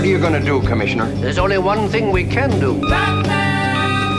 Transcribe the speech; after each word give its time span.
What 0.00 0.06
are 0.06 0.12
you 0.12 0.18
going 0.18 0.32
to 0.32 0.40
do, 0.40 0.62
Commissioner? 0.62 1.04
There's 1.16 1.36
only 1.36 1.58
one 1.58 1.86
thing 1.90 2.10
we 2.10 2.24
can 2.24 2.48
do. 2.58 2.80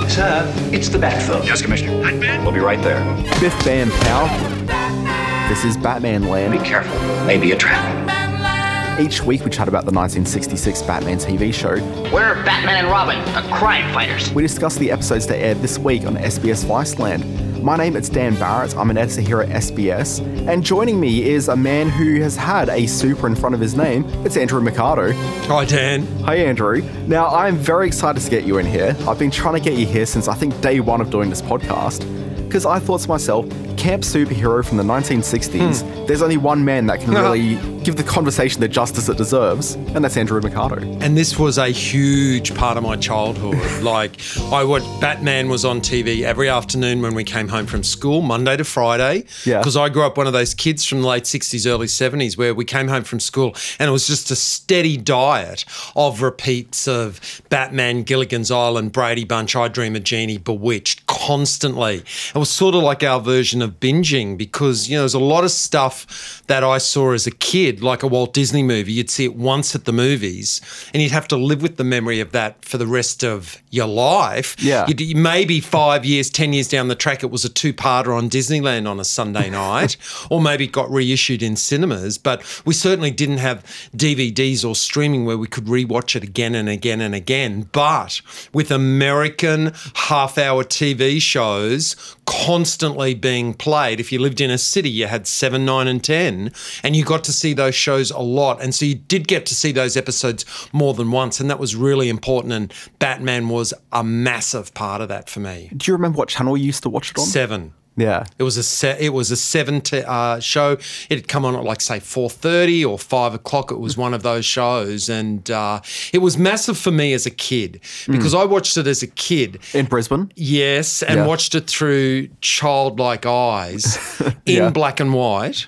Sir, 0.07 0.53
it's 0.71 0.89
the 0.89 0.99
Batphone. 0.99 1.43
Yes, 1.43 1.63
Commissioner. 1.63 1.99
Batman? 2.03 2.43
We'll 2.43 2.53
be 2.53 2.59
right 2.59 2.79
there. 2.83 3.03
Biff 3.39 3.65
Bam 3.65 3.89
Pow. 3.89 5.49
This 5.49 5.65
is 5.65 5.77
Batman 5.77 6.25
Land. 6.29 6.51
Be 6.51 6.59
careful. 6.59 6.95
Maybe 7.25 7.51
a 7.53 7.57
trap. 7.57 8.99
Each 8.99 9.23
week 9.23 9.43
we 9.43 9.49
chat 9.49 9.67
about 9.67 9.85
the 9.85 9.91
1966 9.91 10.83
Batman 10.83 11.17
TV 11.17 11.51
show. 11.51 11.73
We're 12.13 12.35
Batman 12.45 12.75
and 12.75 12.87
Robin, 12.87 13.17
the 13.33 13.41
crime 13.51 13.91
fighters. 13.91 14.31
We 14.35 14.43
discuss 14.43 14.75
the 14.75 14.91
episodes 14.91 15.25
that 15.25 15.37
aired 15.37 15.63
this 15.63 15.79
week 15.79 16.05
on 16.05 16.15
SBS 16.15 16.63
Viceland. 16.63 17.23
My 17.61 17.77
name 17.77 17.95
is 17.95 18.09
Dan 18.09 18.33
Barrett. 18.39 18.75
I'm 18.75 18.89
an 18.89 18.97
editor 18.97 19.21
here 19.21 19.41
at 19.41 19.49
SBS. 19.49 20.19
And 20.47 20.63
joining 20.63 20.99
me 20.99 21.29
is 21.29 21.47
a 21.47 21.55
man 21.55 21.89
who 21.89 22.19
has 22.21 22.35
had 22.35 22.69
a 22.69 22.87
super 22.87 23.27
in 23.27 23.35
front 23.35 23.53
of 23.53 23.61
his 23.61 23.75
name. 23.75 24.03
It's 24.25 24.35
Andrew 24.35 24.59
Mercado. 24.61 25.11
Hi, 25.11 25.65
Dan. 25.65 26.07
Hi, 26.23 26.37
Andrew. 26.37 26.81
Now, 27.05 27.27
I'm 27.27 27.57
very 27.57 27.85
excited 27.85 28.19
to 28.19 28.29
get 28.31 28.45
you 28.45 28.57
in 28.57 28.65
here. 28.65 28.97
I've 29.07 29.19
been 29.19 29.29
trying 29.29 29.53
to 29.53 29.59
get 29.59 29.77
you 29.77 29.85
here 29.85 30.07
since 30.07 30.27
I 30.27 30.33
think 30.33 30.59
day 30.61 30.79
one 30.79 31.01
of 31.01 31.11
doing 31.11 31.29
this 31.29 31.43
podcast. 31.43 31.99
Because 32.47 32.65
I 32.65 32.79
thought 32.79 33.01
to 33.01 33.07
myself, 33.07 33.47
camp 33.77 34.01
superhero 34.01 34.65
from 34.65 34.77
the 34.77 34.83
1960s, 34.83 35.83
hmm. 35.83 36.05
there's 36.07 36.23
only 36.23 36.37
one 36.37 36.65
man 36.65 36.87
that 36.87 36.99
can 36.99 37.11
really 37.13 37.57
give 37.83 37.95
the 37.95 38.03
conversation 38.03 38.61
the 38.61 38.67
justice 38.67 39.09
it 39.09 39.17
deserves, 39.17 39.73
and 39.73 40.03
that's 40.03 40.17
Andrew 40.17 40.39
Mercado. 40.39 40.77
And 40.99 41.17
this 41.17 41.39
was 41.39 41.57
a 41.57 41.69
huge 41.69 42.53
part 42.55 42.77
of 42.77 42.83
my 42.83 42.95
childhood. 42.95 43.55
like, 43.81 44.19
I 44.51 44.63
would, 44.63 44.83
Batman 44.99 45.49
was 45.49 45.65
on 45.65 45.81
TV 45.81 46.21
every 46.21 46.49
afternoon 46.49 47.01
when 47.01 47.15
we 47.15 47.23
came 47.23 47.47
home 47.47 47.65
from 47.65 47.83
school, 47.83 48.21
Monday 48.21 48.57
to 48.57 48.63
Friday. 48.63 49.25
Yeah. 49.45 49.59
Because 49.59 49.75
I 49.75 49.89
grew 49.89 50.03
up 50.03 50.17
one 50.17 50.27
of 50.27 50.33
those 50.33 50.53
kids 50.53 50.85
from 50.85 51.01
the 51.01 51.07
late 51.07 51.23
60s, 51.23 51.65
early 51.65 51.87
70s, 51.87 52.37
where 52.37 52.53
we 52.53 52.65
came 52.65 52.87
home 52.87 53.03
from 53.03 53.19
school 53.19 53.55
and 53.79 53.89
it 53.89 53.91
was 53.91 54.07
just 54.07 54.29
a 54.31 54.35
steady 54.35 54.97
diet 54.97 55.65
of 55.95 56.21
repeats 56.21 56.87
of 56.87 57.41
Batman, 57.49 58.03
Gilligan's 58.03 58.51
Island, 58.51 58.91
Brady 58.91 59.23
Bunch, 59.23 59.55
I 59.55 59.67
Dream 59.67 59.95
of 59.95 60.03
Jeannie, 60.03 60.37
Bewitched, 60.37 61.05
constantly. 61.07 62.03
It 62.35 62.37
was 62.37 62.49
sort 62.49 62.75
of 62.75 62.83
like 62.83 63.03
our 63.03 63.19
version 63.19 63.61
of 63.61 63.79
binging 63.79 64.37
because, 64.37 64.89
you 64.89 64.97
know, 64.97 65.01
there's 65.01 65.13
a 65.13 65.19
lot 65.19 65.43
of 65.43 65.51
stuff 65.51 66.43
that 66.47 66.63
I 66.63 66.77
saw 66.77 67.11
as 67.13 67.25
a 67.25 67.31
kid, 67.31 67.70
like 67.79 68.03
a 68.03 68.07
Walt 68.07 68.33
Disney 68.33 68.63
movie. 68.63 68.93
You'd 68.93 69.09
see 69.09 69.25
it 69.25 69.35
once 69.35 69.75
at 69.75 69.85
the 69.85 69.93
movies 69.93 70.61
and 70.93 71.01
you'd 71.01 71.11
have 71.11 71.27
to 71.29 71.37
live 71.37 71.61
with 71.61 71.77
the 71.77 71.83
memory 71.83 72.19
of 72.19 72.31
that 72.31 72.63
for 72.65 72.77
the 72.77 72.87
rest 72.87 73.23
of 73.23 73.61
your 73.69 73.87
life. 73.87 74.55
Yeah. 74.59 74.85
You'd, 74.87 75.15
maybe 75.15 75.59
five 75.59 76.05
years, 76.05 76.29
10 76.29 76.53
years 76.53 76.67
down 76.67 76.87
the 76.87 76.95
track, 76.95 77.23
it 77.23 77.31
was 77.31 77.45
a 77.45 77.49
two 77.49 77.73
parter 77.73 78.15
on 78.15 78.29
Disneyland 78.29 78.89
on 78.89 78.99
a 78.99 79.05
Sunday 79.05 79.49
night, 79.51 79.97
or 80.29 80.41
maybe 80.41 80.65
it 80.65 80.71
got 80.71 80.91
reissued 80.91 81.41
in 81.41 81.55
cinemas. 81.55 82.17
But 82.17 82.43
we 82.65 82.73
certainly 82.73 83.11
didn't 83.11 83.37
have 83.37 83.63
DVDs 83.95 84.67
or 84.67 84.75
streaming 84.75 85.25
where 85.25 85.37
we 85.37 85.47
could 85.47 85.65
rewatch 85.65 86.15
it 86.15 86.23
again 86.23 86.55
and 86.55 86.67
again 86.67 87.01
and 87.01 87.15
again. 87.15 87.69
But 87.71 88.21
with 88.53 88.71
American 88.71 89.73
half 89.95 90.37
hour 90.37 90.63
TV 90.63 91.21
shows 91.21 91.95
constantly 92.25 93.13
being 93.13 93.53
played, 93.53 93.99
if 93.99 94.11
you 94.11 94.19
lived 94.19 94.41
in 94.41 94.49
a 94.49 94.57
city, 94.57 94.89
you 94.89 95.07
had 95.07 95.27
seven, 95.27 95.65
nine, 95.65 95.87
and 95.87 96.03
10, 96.03 96.51
and 96.83 96.95
you 96.95 97.03
got 97.03 97.23
to 97.25 97.33
see 97.33 97.53
those 97.61 97.75
shows 97.75 98.11
a 98.11 98.19
lot. 98.19 98.61
And 98.63 98.73
so 98.73 98.85
you 98.85 98.95
did 98.95 99.27
get 99.27 99.45
to 99.47 99.55
see 99.55 99.71
those 99.71 99.95
episodes 99.95 100.45
more 100.73 100.93
than 100.93 101.11
once. 101.11 101.39
And 101.39 101.49
that 101.49 101.59
was 101.59 101.75
really 101.75 102.09
important. 102.09 102.53
And 102.53 102.73
Batman 102.99 103.49
was 103.49 103.73
a 103.91 104.03
massive 104.03 104.73
part 104.73 105.01
of 105.01 105.07
that 105.09 105.29
for 105.29 105.39
me. 105.39 105.69
Do 105.77 105.91
you 105.91 105.95
remember 105.95 106.17
what 106.17 106.29
channel 106.29 106.57
you 106.57 106.65
used 106.65 106.83
to 106.83 106.89
watch 106.89 107.11
it 107.11 107.17
on? 107.19 107.25
Seven. 107.25 107.73
Yeah. 107.97 108.23
It 108.39 108.43
was 108.43 108.55
a 108.55 108.63
se- 108.63 108.97
it 109.01 109.09
was 109.09 109.31
a 109.31 109.35
seven 109.35 109.81
to, 109.81 110.09
uh, 110.09 110.39
show. 110.39 110.77
It'd 111.09 111.27
come 111.27 111.43
on 111.43 111.55
at 111.55 111.63
like 111.65 111.81
say 111.81 111.99
four 111.99 112.29
thirty 112.29 112.85
or 112.85 112.97
five 112.97 113.33
o'clock. 113.33 113.69
It 113.69 113.79
was 113.79 113.97
one 113.97 114.13
of 114.13 114.23
those 114.23 114.45
shows, 114.45 115.09
and 115.09 115.51
uh, 115.51 115.81
it 116.13 116.19
was 116.19 116.37
massive 116.37 116.77
for 116.77 116.89
me 116.91 117.11
as 117.13 117.25
a 117.25 117.29
kid 117.29 117.81
because 118.07 118.33
I 118.33 118.45
watched 118.45 118.77
it 118.77 118.87
as 118.87 119.03
a 119.03 119.07
kid. 119.07 119.59
In 119.73 119.87
Brisbane? 119.87 120.31
Yes, 120.37 121.03
and 121.03 121.17
Yeah. 121.19 121.27
watched 121.27 121.53
it 121.53 121.67
through 121.67 122.29
childlike 122.39 123.25
eyes 123.25 123.97
in 124.45 124.55
Yeah. 124.55 124.69
black 124.69 125.01
and 125.01 125.13
white. 125.13 125.67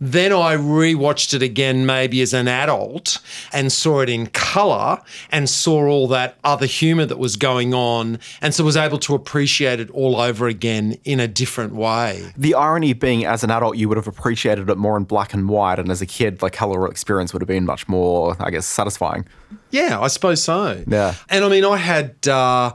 Then 0.00 0.32
I 0.32 0.56
rewatched 0.56 1.34
it 1.34 1.42
again, 1.42 1.84
maybe 1.84 2.22
as 2.22 2.32
an 2.32 2.46
adult, 2.46 3.18
and 3.52 3.72
saw 3.72 4.00
it 4.00 4.08
in 4.08 4.28
colour 4.28 5.00
and 5.30 5.48
saw 5.48 5.86
all 5.86 6.08
that 6.08 6.38
other 6.44 6.66
humour 6.66 7.06
that 7.06 7.18
was 7.18 7.36
going 7.36 7.74
on, 7.74 8.18
and 8.40 8.54
so 8.54 8.64
was 8.64 8.76
able 8.76 8.98
to 8.98 9.14
appreciate 9.14 9.80
it 9.80 9.90
all 9.90 10.20
over 10.20 10.46
again 10.46 10.96
in 11.04 11.18
a 11.18 11.26
different 11.26 11.74
way. 11.74 12.32
The 12.36 12.54
irony 12.54 12.92
being, 12.92 13.24
as 13.24 13.42
an 13.42 13.50
adult, 13.50 13.76
you 13.76 13.88
would 13.88 13.96
have 13.96 14.06
appreciated 14.06 14.70
it 14.70 14.76
more 14.76 14.96
in 14.96 15.04
black 15.04 15.34
and 15.34 15.48
white, 15.48 15.78
and 15.78 15.90
as 15.90 16.00
a 16.00 16.06
kid, 16.06 16.38
the 16.38 16.50
color 16.50 16.88
experience 16.88 17.32
would 17.32 17.42
have 17.42 17.48
been 17.48 17.66
much 17.66 17.88
more, 17.88 18.36
I 18.40 18.50
guess, 18.50 18.66
satisfying. 18.66 19.26
Yeah, 19.70 20.00
I 20.00 20.08
suppose 20.08 20.42
so. 20.42 20.84
Yeah. 20.86 21.14
And 21.28 21.44
I 21.44 21.48
mean, 21.48 21.64
I 21.64 21.76
had. 21.76 22.28
Uh, 22.28 22.72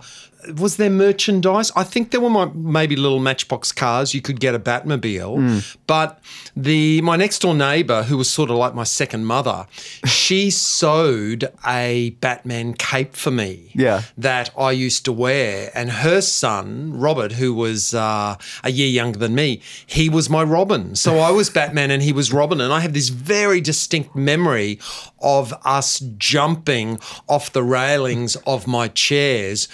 was 0.57 0.77
there 0.77 0.89
merchandise? 0.89 1.71
I 1.75 1.83
think 1.83 2.11
there 2.11 2.21
were 2.21 2.29
my, 2.29 2.45
maybe 2.53 2.95
little 2.95 3.19
Matchbox 3.19 3.71
cars. 3.71 4.13
You 4.13 4.21
could 4.21 4.39
get 4.39 4.55
a 4.55 4.59
Batmobile, 4.59 5.35
Hmm. 5.37 5.59
but 5.87 6.19
the 6.55 7.01
my 7.01 7.15
next 7.15 7.39
door 7.39 7.55
neighbour, 7.55 8.03
who 8.03 8.17
was 8.17 8.29
sort 8.29 8.49
of 8.49 8.57
like 8.57 8.73
my 8.75 8.83
second 8.83 9.25
mother, 9.25 9.65
she 10.05 10.49
sewed 10.83 11.49
a 11.67 12.11
Batman 12.21 12.73
cape 12.73 13.15
for 13.15 13.31
me. 13.31 13.71
Yeah. 13.75 14.01
that 14.17 14.51
I 14.57 14.71
used 14.71 15.05
to 15.05 15.11
wear, 15.11 15.71
and 15.73 15.89
her 15.91 16.21
son 16.21 16.91
Robert, 16.93 17.33
who 17.33 17.53
was 17.53 17.93
uh, 17.93 18.35
a 18.63 18.71
year 18.71 18.87
younger 18.89 19.19
than 19.19 19.33
me, 19.35 19.61
he 19.85 20.09
was 20.09 20.29
my 20.29 20.43
Robin. 20.43 20.95
So 20.95 21.19
I 21.19 21.31
was 21.31 21.49
Batman 21.59 21.91
and 21.91 22.01
he 22.03 22.13
was 22.13 22.31
Robin, 22.33 22.59
and 22.61 22.71
I 22.73 22.79
have 22.81 22.93
this 22.93 23.09
very 23.09 23.61
distinct 23.61 24.15
memory 24.15 24.79
of 25.21 25.53
us 25.65 25.99
jumping 26.17 26.99
off 27.27 27.51
the 27.53 27.63
railings 27.63 28.35
of 28.45 28.67
my 28.67 28.87
chairs, 28.89 29.67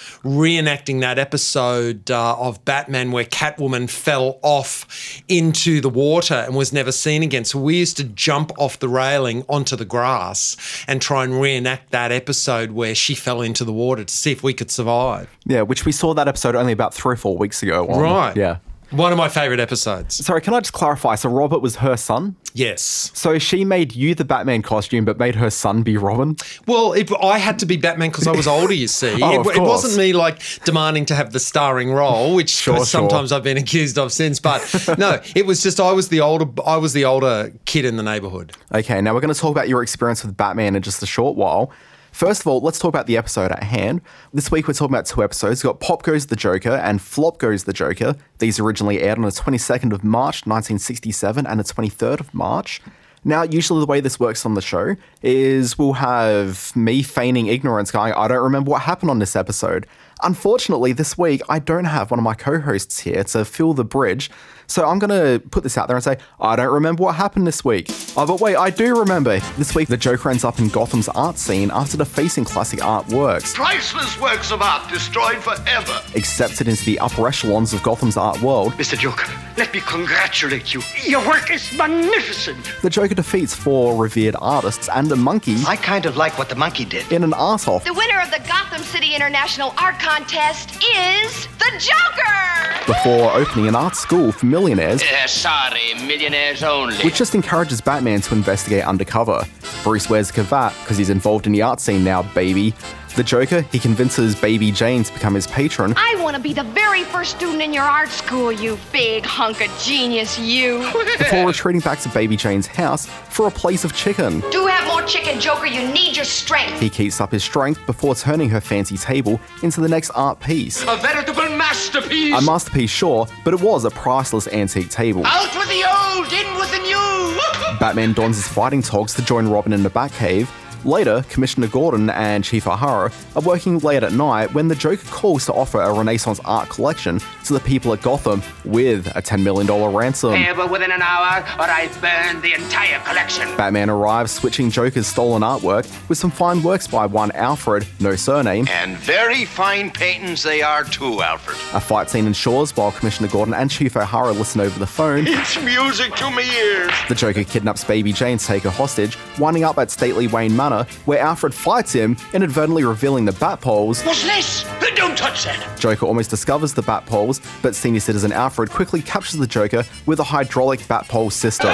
reenacting 0.64 1.00
that 1.00 1.18
episode 1.18 2.10
uh, 2.10 2.36
of 2.38 2.64
Batman 2.64 3.12
where 3.12 3.24
Catwoman 3.24 3.88
fell 3.88 4.38
off 4.42 5.22
into 5.28 5.80
the 5.80 5.88
water 5.88 6.34
and 6.34 6.54
was 6.56 6.72
never 6.72 6.92
seen 6.92 7.22
again. 7.22 7.44
So 7.44 7.58
we 7.58 7.76
used 7.78 7.96
to 7.98 8.04
jump 8.04 8.52
off 8.58 8.78
the 8.78 8.88
railing 8.88 9.44
onto 9.48 9.76
the 9.76 9.84
grass 9.84 10.56
and 10.86 11.00
try 11.00 11.24
and 11.24 11.40
reenact 11.40 11.90
that 11.90 12.12
episode 12.12 12.72
where 12.72 12.94
she 12.94 13.14
fell 13.14 13.40
into 13.42 13.64
the 13.64 13.72
water 13.72 14.04
to 14.04 14.12
see 14.14 14.32
if 14.32 14.42
we 14.42 14.52
could 14.54 14.70
survive. 14.70 15.28
Yeah, 15.46 15.62
which 15.62 15.84
we 15.84 15.92
saw 15.92 16.14
that 16.14 16.28
episode 16.28 16.54
only 16.54 16.72
about 16.72 16.94
three 16.94 17.14
or 17.14 17.16
four 17.16 17.36
weeks 17.36 17.62
ago. 17.62 17.86
on- 17.88 18.00
Right. 18.00 18.36
Yeah. 18.36 18.56
One 18.90 19.12
of 19.12 19.18
my 19.18 19.28
favourite 19.28 19.60
episodes. 19.60 20.14
Sorry, 20.24 20.40
can 20.40 20.52
I 20.54 20.60
just 20.60 20.72
clarify? 20.72 21.14
So 21.14 21.28
Robert 21.28 21.60
was 21.60 21.76
her 21.76 21.96
son? 21.96 22.34
Yes. 22.54 23.12
So 23.14 23.38
she 23.38 23.64
made 23.64 23.94
you 23.94 24.16
the 24.16 24.24
Batman 24.24 24.62
costume, 24.62 25.04
but 25.04 25.16
made 25.18 25.36
her 25.36 25.50
son 25.50 25.82
be 25.84 25.96
Robin? 25.96 26.36
Well, 26.66 26.92
it, 26.94 27.08
I 27.22 27.38
had 27.38 27.60
to 27.60 27.66
be 27.66 27.76
Batman 27.76 28.10
because 28.10 28.26
I 28.26 28.32
was 28.32 28.48
older, 28.48 28.74
you 28.74 28.88
see. 28.88 29.20
Oh, 29.22 29.48
it, 29.48 29.56
it 29.56 29.60
wasn't 29.62 29.96
me 29.96 30.12
like 30.12 30.42
demanding 30.64 31.06
to 31.06 31.14
have 31.14 31.32
the 31.32 31.38
starring 31.38 31.92
role, 31.92 32.34
which 32.34 32.50
Sure, 32.50 32.76
sure. 32.78 32.84
sometimes 32.84 33.30
I've 33.32 33.44
been 33.44 33.56
accused 33.58 33.96
of 33.98 34.12
since. 34.12 34.40
But 34.40 34.62
no, 34.98 35.20
it 35.36 35.46
was 35.46 35.62
just 35.62 35.78
I 35.78 35.92
was 35.92 36.08
the 36.08 36.20
older 36.20 36.46
I 36.66 36.76
was 36.76 36.92
the 36.92 37.04
older 37.04 37.52
kid 37.66 37.84
in 37.84 37.96
the 37.96 38.02
neighborhood. 38.02 38.52
Okay, 38.72 39.00
now 39.00 39.14
we're 39.14 39.20
going 39.20 39.32
to 39.32 39.38
talk 39.38 39.52
about 39.52 39.68
your 39.68 39.82
experience 39.82 40.24
with 40.24 40.36
Batman 40.36 40.74
in 40.74 40.82
just 40.82 41.02
a 41.02 41.06
short 41.06 41.36
while. 41.36 41.70
First 42.12 42.40
of 42.42 42.48
all, 42.48 42.60
let's 42.60 42.78
talk 42.78 42.88
about 42.88 43.06
the 43.06 43.16
episode 43.16 43.52
at 43.52 43.62
hand. 43.62 44.00
This 44.32 44.50
week 44.50 44.66
we're 44.66 44.74
talking 44.74 44.94
about 44.94 45.06
two 45.06 45.22
episodes. 45.22 45.62
We've 45.62 45.72
got 45.72 45.80
Pop 45.80 46.02
Goes 46.02 46.26
the 46.26 46.36
Joker 46.36 46.72
and 46.72 47.00
Flop 47.00 47.38
Goes 47.38 47.64
the 47.64 47.72
Joker. 47.72 48.16
These 48.38 48.58
originally 48.58 49.00
aired 49.00 49.18
on 49.18 49.24
the 49.24 49.30
22nd 49.30 49.92
of 49.92 50.02
March, 50.02 50.46
1967, 50.46 51.46
and 51.46 51.60
the 51.60 51.64
23rd 51.64 52.20
of 52.20 52.34
March. 52.34 52.80
Now, 53.22 53.42
usually 53.42 53.80
the 53.80 53.86
way 53.86 54.00
this 54.00 54.18
works 54.18 54.46
on 54.46 54.54
the 54.54 54.62
show 54.62 54.96
is 55.22 55.78
we'll 55.78 55.92
have 55.94 56.74
me 56.74 57.02
feigning 57.02 57.48
ignorance 57.48 57.90
going, 57.90 58.14
I 58.14 58.28
don't 58.28 58.42
remember 58.42 58.70
what 58.70 58.82
happened 58.82 59.10
on 59.10 59.18
this 59.18 59.36
episode. 59.36 59.86
Unfortunately, 60.22 60.92
this 60.92 61.18
week 61.18 61.42
I 61.48 61.58
don't 61.58 61.84
have 61.84 62.10
one 62.10 62.18
of 62.18 62.24
my 62.24 62.34
co 62.34 62.58
hosts 62.60 63.00
here 63.00 63.22
to 63.24 63.44
fill 63.44 63.74
the 63.74 63.84
bridge. 63.84 64.30
So 64.70 64.86
I'm 64.86 65.00
going 65.00 65.10
to 65.10 65.44
put 65.48 65.64
this 65.64 65.76
out 65.76 65.88
there 65.88 65.96
and 65.96 66.04
say, 66.04 66.16
I 66.38 66.54
don't 66.54 66.72
remember 66.72 67.02
what 67.02 67.16
happened 67.16 67.44
this 67.44 67.64
week. 67.64 67.88
Oh, 68.16 68.24
but 68.24 68.40
wait, 68.40 68.54
I 68.54 68.70
do 68.70 68.96
remember. 68.96 69.40
This 69.58 69.74
week, 69.74 69.88
the 69.88 69.96
Joker 69.96 70.30
ends 70.30 70.44
up 70.44 70.60
in 70.60 70.68
Gotham's 70.68 71.08
art 71.08 71.38
scene 71.38 71.72
after 71.72 71.96
defacing 71.96 72.44
classic 72.44 72.78
artworks, 72.78 73.52
Priceless 73.52 74.20
works 74.20 74.52
of 74.52 74.62
art 74.62 74.88
destroyed 74.88 75.38
forever. 75.38 76.00
accepted 76.14 76.68
into 76.68 76.84
the 76.84 77.00
upper 77.00 77.26
echelons 77.26 77.74
of 77.74 77.82
Gotham's 77.82 78.16
art 78.16 78.40
world. 78.42 78.72
Mr. 78.74 78.96
Joker, 78.96 79.26
let 79.56 79.74
me 79.74 79.80
congratulate 79.80 80.72
you. 80.72 80.82
Your 81.04 81.26
work 81.26 81.50
is 81.50 81.72
magnificent. 81.76 82.72
The 82.82 82.90
Joker 82.90 83.14
defeats 83.16 83.52
four 83.52 83.96
revered 84.00 84.36
artists 84.40 84.88
and 84.88 85.10
a 85.10 85.16
monkey 85.16 85.56
I 85.66 85.74
kind 85.74 86.06
of 86.06 86.16
like 86.16 86.38
what 86.38 86.48
the 86.48 86.54
monkey 86.54 86.84
did. 86.84 87.10
in 87.10 87.24
an 87.24 87.34
art 87.34 87.66
off. 87.66 87.84
The 87.84 87.92
winner 87.92 88.20
of 88.20 88.30
the 88.30 88.40
Gotham 88.46 88.82
City 88.82 89.16
International 89.16 89.74
Art 89.78 89.98
Contest 89.98 90.70
is 90.96 91.48
the 91.58 91.70
Joker! 91.80 92.86
before 92.86 93.32
opening 93.34 93.68
an 93.68 93.76
art 93.76 93.94
school 93.94 94.32
for 94.32 94.46
millionaires, 94.60 95.02
Uh, 95.02 95.26
sorry, 95.26 95.94
millionaires 96.06 96.62
only. 96.62 96.94
which 96.98 97.16
just 97.16 97.34
encourages 97.34 97.80
Batman 97.80 98.20
to 98.20 98.34
investigate 98.34 98.84
undercover. 98.84 99.44
Bruce 99.82 100.10
wears 100.10 100.30
a 100.30 100.32
cravat 100.32 100.72
because 100.80 100.98
he's 100.98 101.10
involved 101.10 101.46
in 101.46 101.52
the 101.52 101.62
art 101.62 101.80
scene 101.80 102.04
now, 102.04 102.22
baby. 102.34 102.74
The 103.16 103.24
Joker, 103.24 103.62
he 103.72 103.80
convinces 103.80 104.36
Baby 104.36 104.70
Jane 104.70 105.02
to 105.02 105.12
become 105.12 105.34
his 105.34 105.46
patron. 105.48 105.94
I 105.96 106.16
want 106.22 106.36
to 106.36 106.42
be 106.42 106.52
the 106.52 106.62
very 106.62 107.02
first 107.02 107.36
student 107.36 107.60
in 107.60 107.72
your 107.72 107.82
art 107.82 108.08
school, 108.08 108.52
you 108.52 108.78
big 108.92 109.24
hunk 109.24 109.60
of 109.60 109.78
genius, 109.80 110.38
you. 110.38 110.78
before 111.18 111.46
retreating 111.46 111.80
back 111.80 111.98
to 112.00 112.08
Baby 112.10 112.36
Jane's 112.36 112.68
house 112.68 113.06
for 113.06 113.48
a 113.48 113.50
place 113.50 113.84
of 113.84 113.94
chicken. 113.94 114.40
Do 114.50 114.66
have 114.66 114.86
more 114.86 115.02
chicken, 115.02 115.40
Joker. 115.40 115.66
You 115.66 115.92
need 115.92 116.14
your 116.14 116.24
strength. 116.24 116.78
He 116.78 116.88
keeps 116.88 117.20
up 117.20 117.32
his 117.32 117.42
strength 117.42 117.84
before 117.84 118.14
turning 118.14 118.48
her 118.50 118.60
fancy 118.60 118.96
table 118.96 119.40
into 119.64 119.80
the 119.80 119.88
next 119.88 120.10
art 120.10 120.38
piece. 120.38 120.82
A 120.84 120.96
veritable 120.96 121.48
masterpiece. 121.56 122.34
A 122.34 122.40
masterpiece, 122.40 122.90
sure, 122.90 123.26
but 123.44 123.52
it 123.52 123.60
was 123.60 123.84
a 123.84 123.90
priceless 123.90 124.46
antique 124.48 124.88
table. 124.88 125.26
Out 125.26 125.54
with 125.56 125.68
the 125.68 125.84
old, 125.84 126.32
in 126.32 126.58
with 126.58 126.70
the 126.70 126.78
new. 126.78 127.40
Batman 127.80 128.12
dons 128.12 128.36
his 128.36 128.46
fighting 128.46 128.82
togs 128.82 129.14
to 129.14 129.22
join 129.22 129.48
Robin 129.48 129.72
in 129.72 129.82
the 129.82 129.90
Batcave. 129.90 130.48
Later, 130.84 131.24
Commissioner 131.28 131.68
Gordon 131.68 132.10
and 132.10 132.42
Chief 132.42 132.66
O'Hara 132.66 133.12
are 133.36 133.42
working 133.42 133.78
late 133.80 134.02
at 134.02 134.12
night 134.12 134.52
when 134.54 134.68
the 134.68 134.74
Joker 134.74 135.06
calls 135.10 135.44
to 135.46 135.52
offer 135.52 135.80
a 135.80 135.92
Renaissance 135.92 136.40
art 136.44 136.68
collection 136.70 137.20
to 137.44 137.52
the 137.52 137.60
people 137.60 137.92
at 137.92 138.00
Gotham 138.02 138.42
with 138.64 139.06
a 139.08 139.22
$10 139.22 139.42
million 139.42 139.66
ransom. 139.94 140.32
Ever 140.34 140.66
within 140.66 140.90
an 140.90 141.02
hour, 141.02 141.40
or 141.58 141.64
I 141.68 141.88
burn 142.00 142.40
the 142.40 142.54
entire 142.54 142.98
collection. 143.00 143.44
Batman 143.56 143.90
arrives, 143.90 144.32
switching 144.32 144.70
Joker's 144.70 145.06
stolen 145.06 145.42
artwork 145.42 145.86
with 146.08 146.16
some 146.16 146.30
fine 146.30 146.62
works 146.62 146.86
by 146.86 147.04
one 147.06 147.30
Alfred, 147.32 147.86
no 148.00 148.16
surname. 148.16 148.66
And 148.68 148.96
very 148.96 149.44
fine 149.44 149.90
paintings 149.90 150.42
they 150.42 150.62
are 150.62 150.84
too, 150.84 151.20
Alfred. 151.22 151.56
A 151.74 151.80
fight 151.80 152.08
scene 152.08 152.26
ensures 152.26 152.76
while 152.76 152.92
Commissioner 152.92 153.28
Gordon 153.28 153.54
and 153.54 153.70
Chief 153.70 153.96
O'Hara 153.96 154.32
listen 154.32 154.60
over 154.60 154.78
the 154.78 154.86
phone. 154.86 155.26
It's 155.26 155.60
music 155.62 156.14
to 156.14 156.30
my 156.30 156.42
ears. 156.42 156.92
The 157.08 157.14
Joker 157.14 157.44
kidnaps 157.44 157.84
Baby 157.84 158.12
Jane 158.12 158.38
to 158.38 158.46
take 158.46 158.62
her 158.62 158.70
hostage, 158.70 159.18
winding 159.38 159.64
up 159.64 159.78
at 159.78 159.90
stately 159.90 160.26
Wayne 160.26 160.56
Manor, 160.56 160.69
where 161.04 161.18
Alfred 161.18 161.52
fights 161.52 161.92
him, 161.92 162.16
inadvertently 162.32 162.84
revealing 162.84 163.24
the 163.24 163.32
bat 163.32 163.60
poles. 163.60 164.02
What's 164.02 164.22
this? 164.22 164.64
Don't 164.96 165.16
touch 165.16 165.44
that. 165.44 165.78
Joker 165.78 166.06
almost 166.06 166.30
discovers 166.30 166.74
the 166.74 166.82
bat 166.82 167.06
poles, 167.06 167.40
but 167.62 167.74
senior 167.74 168.00
citizen 168.00 168.32
Alfred 168.32 168.70
quickly 168.70 169.00
captures 169.02 169.40
the 169.40 169.46
Joker 169.46 169.84
with 170.06 170.20
a 170.20 170.24
hydraulic 170.24 170.86
bat 170.88 171.08
pole 171.08 171.30
system. 171.30 171.70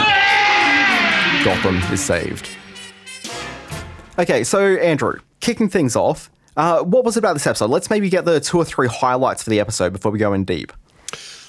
Gotham 1.44 1.76
is 1.92 2.02
saved. 2.02 2.48
Okay, 4.18 4.44
so 4.44 4.76
Andrew, 4.76 5.20
kicking 5.40 5.68
things 5.68 5.96
off, 5.96 6.30
uh, 6.56 6.82
what 6.82 7.04
was 7.04 7.16
it 7.16 7.20
about 7.20 7.34
this 7.34 7.46
episode? 7.46 7.68
Let's 7.70 7.90
maybe 7.90 8.08
get 8.08 8.24
the 8.24 8.40
two 8.40 8.58
or 8.58 8.64
three 8.64 8.88
highlights 8.88 9.42
for 9.42 9.50
the 9.50 9.60
episode 9.60 9.92
before 9.92 10.10
we 10.10 10.18
go 10.18 10.32
in 10.32 10.44
deep. 10.44 10.72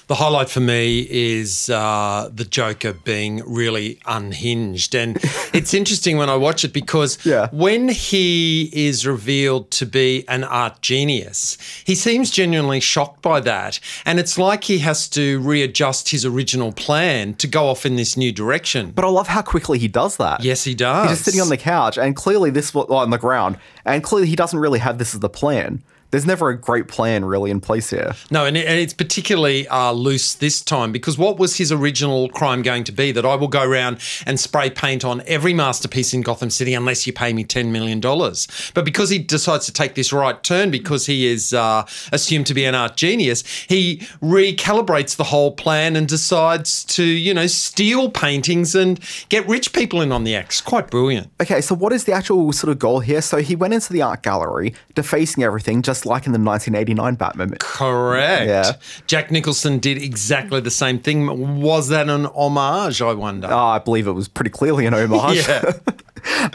The 0.08 0.14
highlight 0.14 0.48
for 0.48 0.60
me 0.60 1.06
is 1.10 1.68
uh, 1.68 2.30
the 2.34 2.46
Joker 2.46 2.94
being 2.94 3.42
really 3.46 4.00
unhinged. 4.06 4.94
And 4.94 5.18
it's 5.52 5.74
interesting 5.74 6.16
when 6.16 6.30
I 6.30 6.34
watch 6.36 6.64
it 6.64 6.72
because 6.72 7.18
Yeah. 7.26 7.48
when 7.52 7.90
he 7.90 8.70
is 8.72 9.06
revealed 9.06 9.70
to 9.72 9.84
be 9.84 10.24
an 10.26 10.44
art 10.44 10.80
genius, 10.80 11.58
he 11.84 11.94
seems 11.94 12.30
genuinely 12.30 12.80
shocked 12.80 13.20
by 13.20 13.40
that. 13.40 13.80
And 14.06 14.18
it's 14.18 14.38
like 14.38 14.64
he 14.64 14.78
has 14.78 15.10
to 15.10 15.40
readjust 15.40 16.08
his 16.08 16.24
original 16.24 16.72
plan 16.72 17.34
to 17.34 17.46
go 17.46 17.68
off 17.68 17.84
in 17.84 17.96
this 17.96 18.16
new 18.16 18.32
direction. 18.32 18.92
But 18.92 19.04
I 19.04 19.08
love 19.08 19.28
how 19.28 19.42
quickly 19.42 19.78
he 19.78 19.88
does 19.88 20.16
that. 20.16 20.42
yes, 20.42 20.64
he 20.64 20.74
does. 20.74 21.10
He's 21.10 21.18
just 21.18 21.24
sitting 21.26 21.42
on 21.42 21.50
the 21.50 21.58
couch, 21.58 21.98
and 21.98 22.16
clearly 22.16 22.48
this 22.48 22.72
was 22.72 22.86
on 22.88 23.10
the 23.10 23.18
ground, 23.18 23.58
and 23.84 24.02
clearly 24.02 24.26
he 24.28 24.36
doesn't 24.36 24.58
really 24.58 24.78
have 24.78 24.96
this 24.96 25.12
as 25.12 25.20
the 25.20 25.28
plan. 25.28 25.82
There's 26.10 26.26
never 26.26 26.48
a 26.48 26.56
great 26.56 26.88
plan 26.88 27.24
really 27.24 27.50
in 27.50 27.60
place 27.60 27.90
here. 27.90 28.14
No, 28.30 28.46
and, 28.46 28.56
it, 28.56 28.66
and 28.66 28.78
it's 28.78 28.94
particularly 28.94 29.68
uh, 29.68 29.92
loose 29.92 30.34
this 30.34 30.62
time 30.62 30.90
because 30.90 31.18
what 31.18 31.38
was 31.38 31.56
his 31.56 31.70
original 31.70 32.30
crime 32.30 32.62
going 32.62 32.84
to 32.84 32.92
be? 32.92 33.12
That 33.12 33.26
I 33.26 33.34
will 33.34 33.48
go 33.48 33.62
around 33.62 33.98
and 34.24 34.40
spray 34.40 34.70
paint 34.70 35.04
on 35.04 35.22
every 35.26 35.52
masterpiece 35.52 36.14
in 36.14 36.22
Gotham 36.22 36.48
City 36.48 36.72
unless 36.72 37.06
you 37.06 37.12
pay 37.12 37.32
me 37.32 37.44
$10 37.44 37.70
million. 37.70 38.00
But 38.00 38.84
because 38.84 39.10
he 39.10 39.18
decides 39.18 39.66
to 39.66 39.72
take 39.72 39.94
this 39.96 40.12
right 40.12 40.42
turn, 40.42 40.70
because 40.70 41.06
he 41.06 41.26
is 41.26 41.52
uh, 41.52 41.86
assumed 42.10 42.46
to 42.46 42.54
be 42.54 42.64
an 42.64 42.74
art 42.74 42.96
genius, 42.96 43.42
he 43.68 43.98
recalibrates 44.22 45.16
the 45.16 45.24
whole 45.24 45.52
plan 45.52 45.94
and 45.94 46.08
decides 46.08 46.84
to, 46.84 47.04
you 47.04 47.34
know, 47.34 47.46
steal 47.46 48.10
paintings 48.10 48.74
and 48.74 48.98
get 49.28 49.46
rich 49.46 49.74
people 49.74 50.00
in 50.00 50.12
on 50.12 50.24
the 50.24 50.34
act. 50.34 50.48
It's 50.48 50.60
quite 50.62 50.90
brilliant. 50.90 51.30
Okay, 51.40 51.60
so 51.60 51.74
what 51.74 51.92
is 51.92 52.04
the 52.04 52.12
actual 52.12 52.50
sort 52.52 52.70
of 52.70 52.78
goal 52.78 53.00
here? 53.00 53.20
So 53.20 53.38
he 53.38 53.54
went 53.54 53.74
into 53.74 53.92
the 53.92 54.00
art 54.00 54.22
gallery, 54.22 54.74
defacing 54.94 55.42
everything, 55.42 55.82
just 55.82 55.97
like 56.06 56.26
in 56.26 56.32
the 56.32 56.38
1989 56.38 57.14
Batman. 57.14 57.50
Correct. 57.58 58.46
Yeah. 58.46 58.72
Jack 59.06 59.30
Nicholson 59.30 59.78
did 59.78 60.02
exactly 60.02 60.60
the 60.60 60.70
same 60.70 60.98
thing. 60.98 61.60
Was 61.60 61.88
that 61.88 62.08
an 62.08 62.26
homage, 62.26 63.00
I 63.02 63.12
wonder? 63.14 63.48
Uh, 63.48 63.56
I 63.56 63.78
believe 63.78 64.06
it 64.06 64.12
was 64.12 64.28
pretty 64.28 64.50
clearly 64.50 64.86
an 64.86 64.94
homage. 64.94 65.38
Yeah. 65.48 65.72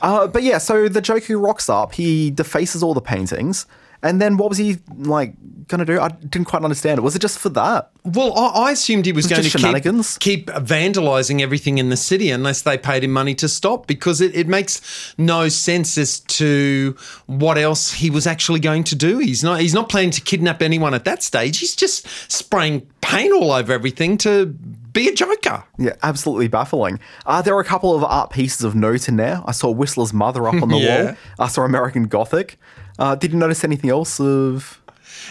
Uh, 0.01 0.27
but 0.27 0.43
yeah, 0.43 0.57
so 0.57 0.87
the 0.89 1.01
Joker 1.01 1.37
rocks 1.37 1.69
up, 1.69 1.93
he 1.93 2.29
defaces 2.29 2.83
all 2.83 2.93
the 2.93 3.01
paintings, 3.01 3.65
and 4.03 4.21
then 4.21 4.37
what 4.37 4.49
was 4.49 4.57
he 4.57 4.77
like 4.97 5.33
gonna 5.67 5.85
do? 5.85 5.99
I 5.99 6.09
didn't 6.09 6.45
quite 6.45 6.63
understand 6.63 6.99
it. 6.99 7.01
Was 7.01 7.15
it 7.15 7.19
just 7.19 7.39
for 7.39 7.49
that? 7.49 7.89
Well, 8.03 8.37
I, 8.37 8.67
I 8.67 8.71
assumed 8.71 9.05
he 9.05 9.13
was, 9.13 9.25
Was 9.25 9.31
going 9.31 9.43
to 9.43 10.19
keep, 10.19 10.19
keep 10.19 10.47
vandalising 10.47 11.39
everything 11.39 11.77
in 11.77 11.89
the 11.89 11.95
city 11.95 12.29
unless 12.31 12.61
they 12.63 12.77
paid 12.77 13.03
him 13.05 13.11
money 13.13 13.33
to 13.35 13.47
stop 13.47 13.87
because 13.87 14.19
it, 14.19 14.35
it 14.35 14.47
makes 14.49 15.13
no 15.17 15.47
sense 15.47 15.97
as 15.97 16.19
to 16.19 16.97
what 17.27 17.57
else 17.57 17.93
he 17.93 18.09
was 18.09 18.27
actually 18.27 18.59
going 18.59 18.83
to 18.85 18.95
do. 18.95 19.19
He's 19.19 19.41
not 19.43 19.61
he's 19.61 19.73
not 19.73 19.87
planning 19.89 20.11
to 20.11 20.21
kidnap 20.21 20.61
anyone 20.61 20.93
at 20.93 21.05
that 21.05 21.23
stage. 21.23 21.59
He's 21.59 21.75
just 21.75 22.05
spraying 22.29 22.81
paint 23.01 23.31
all 23.33 23.51
over 23.53 23.71
everything 23.71 24.17
to 24.19 24.47
be 24.47 25.07
a 25.07 25.13
joker. 25.13 25.63
Yeah, 25.79 25.95
absolutely 26.03 26.49
baffling. 26.49 26.99
Uh, 27.25 27.41
there 27.41 27.55
are 27.55 27.59
a 27.61 27.65
couple 27.65 27.95
of 27.95 28.03
art 28.03 28.29
pieces 28.31 28.63
of 28.63 28.75
note 28.75 29.07
in 29.07 29.15
there. 29.15 29.41
I 29.45 29.51
saw 29.51 29.71
Whistler's 29.71 30.13
mother 30.13 30.47
up 30.47 30.61
on 30.61 30.69
the 30.69 30.77
Yeah. 30.83 31.03
wall. 31.05 31.15
I 31.39 31.47
saw 31.47 31.63
American 31.63 32.03
Gothic. 32.03 32.59
Uh, 32.99 33.15
did 33.15 33.31
you 33.31 33.39
notice 33.39 33.63
anything 33.63 33.89
else 33.89 34.19
of? 34.19 34.82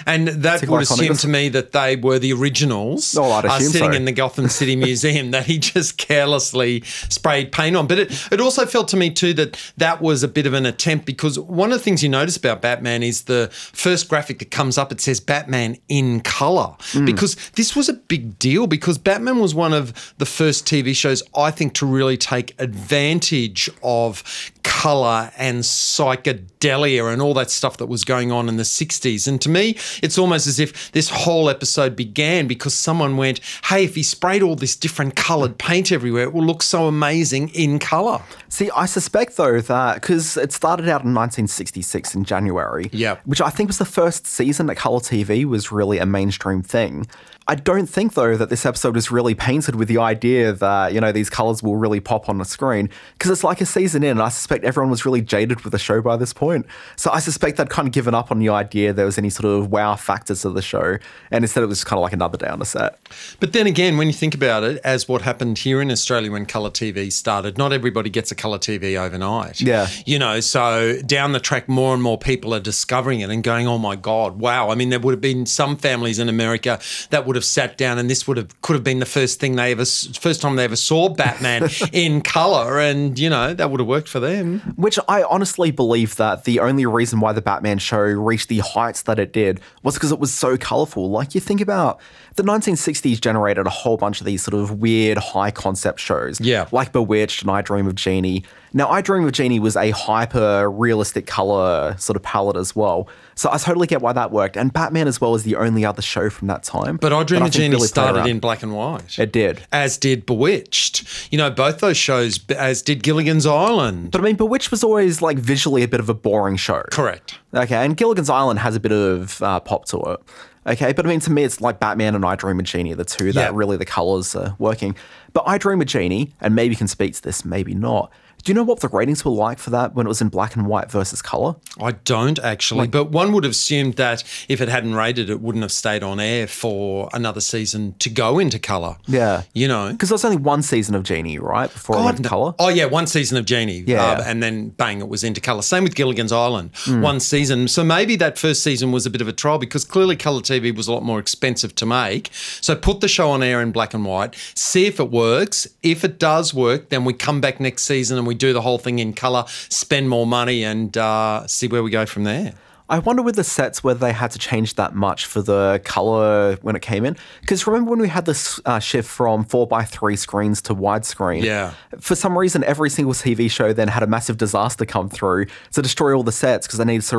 And 0.06 0.28
that 0.28 0.66
would 0.68 0.82
assume 0.82 1.16
to 1.16 1.28
me 1.28 1.48
that 1.50 1.72
they 1.72 1.96
were 1.96 2.18
the 2.18 2.32
originals 2.32 3.16
Oh, 3.16 3.30
uh, 3.30 3.58
sitting 3.58 3.92
so. 3.92 3.96
in 3.96 4.04
the 4.04 4.12
Gotham 4.12 4.48
City 4.48 4.76
Museum 4.88 5.30
that 5.32 5.46
he 5.46 5.58
just 5.58 5.98
carelessly 5.98 6.82
sprayed 7.08 7.52
paint 7.52 7.76
on. 7.76 7.86
But 7.86 7.98
it, 7.98 8.28
it 8.32 8.40
also 8.40 8.66
felt 8.66 8.88
to 8.88 8.96
me, 8.96 9.10
too, 9.10 9.34
that 9.34 9.58
that 9.76 10.00
was 10.00 10.22
a 10.22 10.28
bit 10.28 10.46
of 10.46 10.54
an 10.54 10.66
attempt 10.66 11.06
because 11.06 11.38
one 11.38 11.72
of 11.72 11.78
the 11.78 11.84
things 11.84 12.02
you 12.02 12.08
notice 12.08 12.36
about 12.36 12.62
Batman 12.62 13.02
is 13.02 13.22
the 13.24 13.48
first 13.52 14.08
graphic 14.08 14.38
that 14.38 14.50
comes 14.50 14.78
up, 14.78 14.92
it 14.92 15.00
says 15.00 15.20
Batman 15.20 15.76
in 15.88 16.20
color. 16.20 16.74
Hmm. 16.92 17.04
Because 17.04 17.36
this 17.54 17.74
was 17.76 17.88
a 17.88 17.94
big 17.94 18.38
deal 18.38 18.66
because 18.66 18.98
Batman 18.98 19.38
was 19.38 19.54
one 19.54 19.72
of 19.72 20.14
the 20.18 20.26
first 20.26 20.66
TV 20.66 20.94
shows, 20.94 21.22
I 21.36 21.50
think, 21.50 21.74
to 21.74 21.86
really 21.86 22.16
take 22.16 22.54
advantage 22.60 23.70
of 23.82 24.22
color 24.62 25.30
and 25.36 25.60
psychedelia 25.60 27.12
and 27.12 27.20
all 27.22 27.34
that 27.34 27.50
stuff 27.50 27.76
that 27.78 27.86
was 27.86 28.04
going 28.04 28.32
on 28.32 28.48
in 28.48 28.56
the 28.56 28.62
60s. 28.62 29.26
And 29.26 29.40
to 29.40 29.48
me, 29.48 29.71
it's 30.02 30.18
almost 30.18 30.46
as 30.46 30.58
if 30.60 30.92
this 30.92 31.08
whole 31.10 31.48
episode 31.50 31.96
began 31.96 32.46
because 32.46 32.74
someone 32.74 33.16
went, 33.16 33.40
hey, 33.64 33.84
if 33.84 33.94
he 33.94 34.02
sprayed 34.02 34.42
all 34.42 34.54
this 34.56 34.76
different 34.76 35.16
colored 35.16 35.58
paint 35.58 35.92
everywhere, 35.92 36.24
it 36.24 36.32
will 36.32 36.44
look 36.44 36.62
so 36.62 36.86
amazing 36.86 37.48
in 37.50 37.78
color. 37.78 38.20
See, 38.48 38.70
I 38.76 38.86
suspect 38.86 39.36
though 39.36 39.60
that 39.60 39.94
because 40.00 40.36
it 40.36 40.52
started 40.52 40.84
out 40.88 41.04
in 41.04 41.14
1966 41.14 42.14
in 42.14 42.24
January, 42.24 42.88
Yep. 42.92 43.22
which 43.24 43.40
I 43.40 43.50
think 43.50 43.68
was 43.68 43.78
the 43.78 43.84
first 43.84 44.26
season 44.26 44.66
that 44.66 44.76
color 44.76 45.00
TV 45.00 45.44
was 45.44 45.72
really 45.72 45.98
a 45.98 46.06
mainstream 46.06 46.62
thing. 46.62 47.06
I 47.48 47.54
don't 47.54 47.86
think 47.86 48.14
though 48.14 48.36
that 48.36 48.50
this 48.50 48.64
episode 48.64 48.94
was 48.94 49.10
really 49.10 49.34
painted 49.34 49.74
with 49.74 49.88
the 49.88 49.98
idea 49.98 50.52
that 50.52 50.92
you 50.92 51.00
know 51.00 51.12
these 51.12 51.28
colors 51.28 51.62
will 51.62 51.76
really 51.76 52.00
pop 52.00 52.28
on 52.28 52.38
the 52.38 52.44
screen 52.44 52.88
because 53.14 53.30
it's 53.30 53.44
like 53.44 53.60
a 53.60 53.66
season 53.66 54.02
in, 54.02 54.12
and 54.12 54.22
I 54.22 54.28
suspect 54.28 54.64
everyone 54.64 54.90
was 54.90 55.04
really 55.04 55.22
jaded 55.22 55.62
with 55.62 55.72
the 55.72 55.78
show 55.78 56.00
by 56.00 56.16
this 56.16 56.32
point. 56.32 56.66
So 56.96 57.10
I 57.10 57.18
suspect 57.18 57.56
they'd 57.56 57.70
kind 57.70 57.88
of 57.88 57.92
given 57.92 58.14
up 58.14 58.30
on 58.30 58.38
the 58.38 58.48
idea 58.48 58.92
there 58.92 59.06
was 59.06 59.18
any 59.18 59.30
sort 59.30 59.46
of 59.46 59.70
wow 59.70 59.96
factors 59.96 60.42
to 60.42 60.50
the 60.50 60.62
show, 60.62 60.98
and 61.30 61.44
instead 61.44 61.64
it 61.64 61.66
was 61.66 61.84
kind 61.84 61.98
of 61.98 62.02
like 62.02 62.12
another 62.12 62.38
day 62.38 62.48
on 62.48 62.58
the 62.58 62.64
set. 62.64 62.98
But 63.40 63.52
then 63.52 63.66
again, 63.66 63.96
when 63.96 64.06
you 64.06 64.12
think 64.12 64.34
about 64.34 64.62
it, 64.62 64.80
as 64.84 65.08
what 65.08 65.22
happened 65.22 65.58
here 65.58 65.82
in 65.82 65.90
Australia 65.90 66.30
when 66.30 66.46
colour 66.46 66.70
TV 66.70 67.12
started, 67.12 67.58
not 67.58 67.72
everybody 67.72 68.10
gets 68.10 68.30
a 68.30 68.34
colour 68.34 68.58
TV 68.58 68.96
overnight. 68.96 69.60
Yeah. 69.60 69.88
You 70.06 70.18
know, 70.18 70.40
so 70.40 71.00
down 71.02 71.32
the 71.32 71.40
track, 71.40 71.68
more 71.68 71.94
and 71.94 72.02
more 72.02 72.18
people 72.18 72.54
are 72.54 72.60
discovering 72.60 73.20
it 73.20 73.30
and 73.30 73.42
going, 73.42 73.66
oh 73.66 73.78
my 73.78 73.96
God, 73.96 74.38
wow. 74.38 74.70
I 74.70 74.74
mean, 74.74 74.90
there 74.90 75.00
would 75.00 75.12
have 75.12 75.20
been 75.20 75.46
some 75.46 75.76
families 75.76 76.18
in 76.18 76.28
America 76.28 76.80
that 77.10 77.26
would 77.26 77.31
have 77.36 77.44
sat 77.44 77.78
down 77.78 77.98
and 77.98 78.08
this 78.08 78.26
would 78.26 78.36
have 78.36 78.60
could 78.62 78.74
have 78.74 78.84
been 78.84 78.98
the 78.98 79.06
first 79.06 79.40
thing 79.40 79.56
they 79.56 79.72
ever, 79.72 79.84
first 79.84 80.40
time 80.40 80.56
they 80.56 80.64
ever 80.64 80.76
saw 80.76 81.08
Batman 81.08 81.68
in 81.92 82.20
colour. 82.20 82.78
And, 82.78 83.18
you 83.18 83.30
know, 83.30 83.54
that 83.54 83.70
would 83.70 83.80
have 83.80 83.86
worked 83.86 84.08
for 84.08 84.20
them. 84.20 84.60
Which 84.76 84.98
I 85.08 85.22
honestly 85.22 85.70
believe 85.70 86.16
that 86.16 86.44
the 86.44 86.60
only 86.60 86.86
reason 86.86 87.20
why 87.20 87.32
the 87.32 87.42
Batman 87.42 87.78
show 87.78 88.00
reached 88.00 88.48
the 88.48 88.58
heights 88.58 89.02
that 89.02 89.18
it 89.18 89.32
did 89.32 89.60
was 89.82 89.94
because 89.94 90.12
it 90.12 90.18
was 90.18 90.32
so 90.32 90.56
colorful. 90.56 91.10
Like 91.10 91.34
you 91.34 91.40
think 91.40 91.60
about 91.60 92.00
the 92.36 92.42
1960s 92.42 93.20
generated 93.20 93.66
a 93.66 93.70
whole 93.70 93.96
bunch 93.96 94.20
of 94.20 94.26
these 94.26 94.42
sort 94.42 94.54
of 94.54 94.80
weird 94.80 95.18
high 95.18 95.50
concept 95.50 96.00
shows. 96.00 96.40
Yeah. 96.40 96.68
Like 96.72 96.92
Bewitched 96.92 97.42
and 97.42 97.50
I 97.50 97.62
Dream 97.62 97.86
of 97.86 97.94
Jeannie. 97.94 98.44
Now, 98.74 98.88
I 98.88 99.02
Dream 99.02 99.24
of 99.26 99.32
Jeannie 99.32 99.60
was 99.60 99.76
a 99.76 99.90
hyper 99.90 100.70
realistic 100.70 101.26
color 101.26 101.94
sort 101.98 102.16
of 102.16 102.22
palette 102.22 102.56
as 102.56 102.74
well. 102.74 103.08
So 103.34 103.50
I 103.52 103.58
totally 103.58 103.86
get 103.86 104.00
why 104.00 104.12
that 104.12 104.30
worked. 104.30 104.56
And 104.56 104.72
Batman 104.72 105.08
as 105.08 105.20
well 105.20 105.34
is 105.34 105.42
the 105.42 105.56
only 105.56 105.84
other 105.84 106.02
show 106.02 106.30
from 106.30 106.48
that 106.48 106.62
time. 106.62 106.96
But 106.96 107.12
I 107.12 107.22
Dream 107.24 107.42
of 107.42 107.50
Jeannie 107.50 107.74
really 107.74 107.86
started 107.88 108.26
in 108.26 108.40
black 108.40 108.62
and 108.62 108.74
white. 108.74 109.18
It 109.18 109.32
did. 109.32 109.62
As 109.72 109.98
did 109.98 110.24
Bewitched. 110.26 111.28
You 111.32 111.38
know, 111.38 111.50
both 111.50 111.78
those 111.80 111.96
shows, 111.96 112.40
as 112.50 112.82
did 112.82 113.02
Gilligan's 113.02 113.46
Island. 113.46 114.10
But 114.10 114.20
I 114.20 114.24
mean, 114.24 114.36
Bewitched 114.36 114.70
was 114.70 114.82
always 114.84 115.22
like 115.22 115.38
visually 115.38 115.82
a 115.82 115.88
bit 115.88 116.00
of 116.00 116.08
a 116.08 116.14
boring 116.14 116.56
show. 116.56 116.82
Correct. 116.90 117.38
Okay, 117.54 117.84
and 117.84 117.96
Gilligan's 117.96 118.30
Island 118.30 118.60
has 118.60 118.74
a 118.76 118.80
bit 118.80 118.92
of 118.92 119.42
uh, 119.42 119.60
pop 119.60 119.84
to 119.86 119.98
it. 120.12 120.20
Okay, 120.64 120.92
but 120.92 121.04
I 121.04 121.08
mean, 121.08 121.20
to 121.20 121.30
me, 121.32 121.42
it's 121.42 121.60
like 121.60 121.80
Batman 121.80 122.14
and 122.14 122.24
I 122.24 122.36
Dream 122.36 122.58
of 122.60 122.64
Jeannie, 122.64 122.94
the 122.94 123.04
two 123.04 123.32
that 123.32 123.50
Yeah. 123.50 123.56
really 123.56 123.76
the 123.76 123.84
colors 123.84 124.34
are 124.36 124.54
working. 124.58 124.94
But 125.32 125.42
I 125.46 125.58
Dream 125.58 125.80
of 125.80 125.88
Jeannie, 125.88 126.32
and 126.40 126.54
maybe 126.54 126.72
you 126.72 126.76
can 126.78 126.86
speak 126.88 127.14
to 127.14 127.22
this, 127.22 127.44
maybe 127.44 127.74
not. 127.74 128.12
Do 128.42 128.50
you 128.50 128.54
know 128.54 128.64
what 128.64 128.80
the 128.80 128.88
ratings 128.88 129.24
were 129.24 129.30
like 129.30 129.58
for 129.58 129.70
that 129.70 129.94
when 129.94 130.06
it 130.06 130.08
was 130.08 130.20
in 130.20 130.28
black 130.28 130.56
and 130.56 130.66
white 130.66 130.90
versus 130.90 131.22
color? 131.22 131.54
I 131.80 131.92
don't 131.92 132.38
actually, 132.40 132.88
but 132.88 133.10
one 133.10 133.32
would 133.32 133.44
have 133.44 133.52
assumed 133.52 133.94
that 133.94 134.24
if 134.48 134.60
it 134.60 134.68
hadn't 134.68 134.94
rated, 134.94 135.30
it 135.30 135.40
wouldn't 135.40 135.62
have 135.62 135.72
stayed 135.72 136.02
on 136.02 136.18
air 136.20 136.46
for 136.46 137.08
another 137.12 137.40
season 137.40 137.94
to 138.00 138.10
go 138.10 138.38
into 138.38 138.58
colour. 138.58 138.96
Yeah. 139.06 139.42
You 139.54 139.68
know? 139.68 139.92
Because 139.92 140.08
there 140.08 140.14
was 140.14 140.24
only 140.24 140.38
one 140.38 140.62
season 140.62 140.94
of 140.94 141.04
Jeannie, 141.04 141.38
right? 141.38 141.72
Before 141.72 141.96
it 141.96 142.04
went 142.04 142.16
to 142.18 142.28
color. 142.28 142.54
Oh 142.58 142.68
yeah, 142.68 142.86
one 142.86 143.06
season 143.06 143.38
of 143.38 143.44
Jeannie. 143.44 143.84
Yeah. 143.86 144.02
uh, 144.02 144.24
and 144.26 144.42
then 144.42 144.70
bang, 144.70 145.00
it 145.00 145.08
was 145.08 145.22
into 145.24 145.40
colour. 145.40 145.62
Same 145.62 145.84
with 145.84 145.94
Gilligan's 145.94 146.32
Island. 146.32 146.70
Hmm. 146.74 147.02
One 147.02 147.20
season. 147.20 147.68
So 147.68 147.84
maybe 147.84 148.16
that 148.16 148.38
first 148.38 148.62
season 148.62 148.92
was 148.92 149.06
a 149.06 149.10
bit 149.10 149.20
of 149.20 149.28
a 149.28 149.32
trial 149.32 149.58
because 149.58 149.84
clearly 149.84 150.16
colour 150.16 150.40
TV 150.40 150.74
was 150.74 150.88
a 150.88 150.92
lot 150.92 151.02
more 151.02 151.18
expensive 151.18 151.74
to 151.76 151.86
make. 151.86 152.30
So 152.32 152.74
put 152.74 153.00
the 153.00 153.08
show 153.08 153.30
on 153.30 153.42
air 153.42 153.60
in 153.60 153.72
black 153.72 153.94
and 153.94 154.04
white, 154.04 154.34
see 154.54 154.86
if 154.86 154.98
it 154.98 155.10
works. 155.10 155.66
If 155.82 156.04
it 156.04 156.18
does 156.18 156.52
work, 156.52 156.88
then 156.88 157.04
we 157.04 157.12
come 157.12 157.40
back 157.40 157.60
next 157.60 157.84
season 157.84 158.18
and 158.18 158.26
we 158.26 158.31
do 158.34 158.52
the 158.52 158.60
whole 158.60 158.78
thing 158.78 158.98
in 158.98 159.12
colour, 159.12 159.44
spend 159.68 160.08
more 160.08 160.26
money, 160.26 160.64
and 160.64 160.96
uh, 160.96 161.46
see 161.46 161.68
where 161.68 161.82
we 161.82 161.90
go 161.90 162.06
from 162.06 162.24
there. 162.24 162.54
I 162.88 162.98
wonder 162.98 163.22
with 163.22 163.36
the 163.36 163.44
sets 163.44 163.82
whether 163.82 163.98
they 163.98 164.12
had 164.12 164.32
to 164.32 164.38
change 164.38 164.74
that 164.74 164.94
much 164.94 165.24
for 165.24 165.40
the 165.40 165.80
color 165.82 166.56
when 166.60 166.76
it 166.76 166.82
came 166.82 167.06
in. 167.06 167.16
Because 167.40 167.66
remember 167.66 167.90
when 167.90 168.00
we 168.00 168.08
had 168.08 168.26
this 168.26 168.60
uh, 168.66 168.80
shift 168.80 169.08
from 169.08 169.44
four 169.44 169.66
by 169.66 169.84
three 169.84 170.14
screens 170.14 170.60
to 170.62 170.74
widescreen? 170.74 171.42
Yeah. 171.42 171.72
For 172.00 172.14
some 172.14 172.36
reason, 172.36 172.62
every 172.64 172.90
single 172.90 173.14
TV 173.14 173.50
show 173.50 173.72
then 173.72 173.88
had 173.88 174.02
a 174.02 174.06
massive 174.06 174.36
disaster 174.36 174.84
come 174.84 175.08
through 175.08 175.46
to 175.72 175.80
destroy 175.80 176.14
all 176.14 176.22
the 176.22 176.32
sets 176.32 176.66
because 176.66 176.78
they 176.78 176.84
needed 176.84 177.06
to 177.06 177.18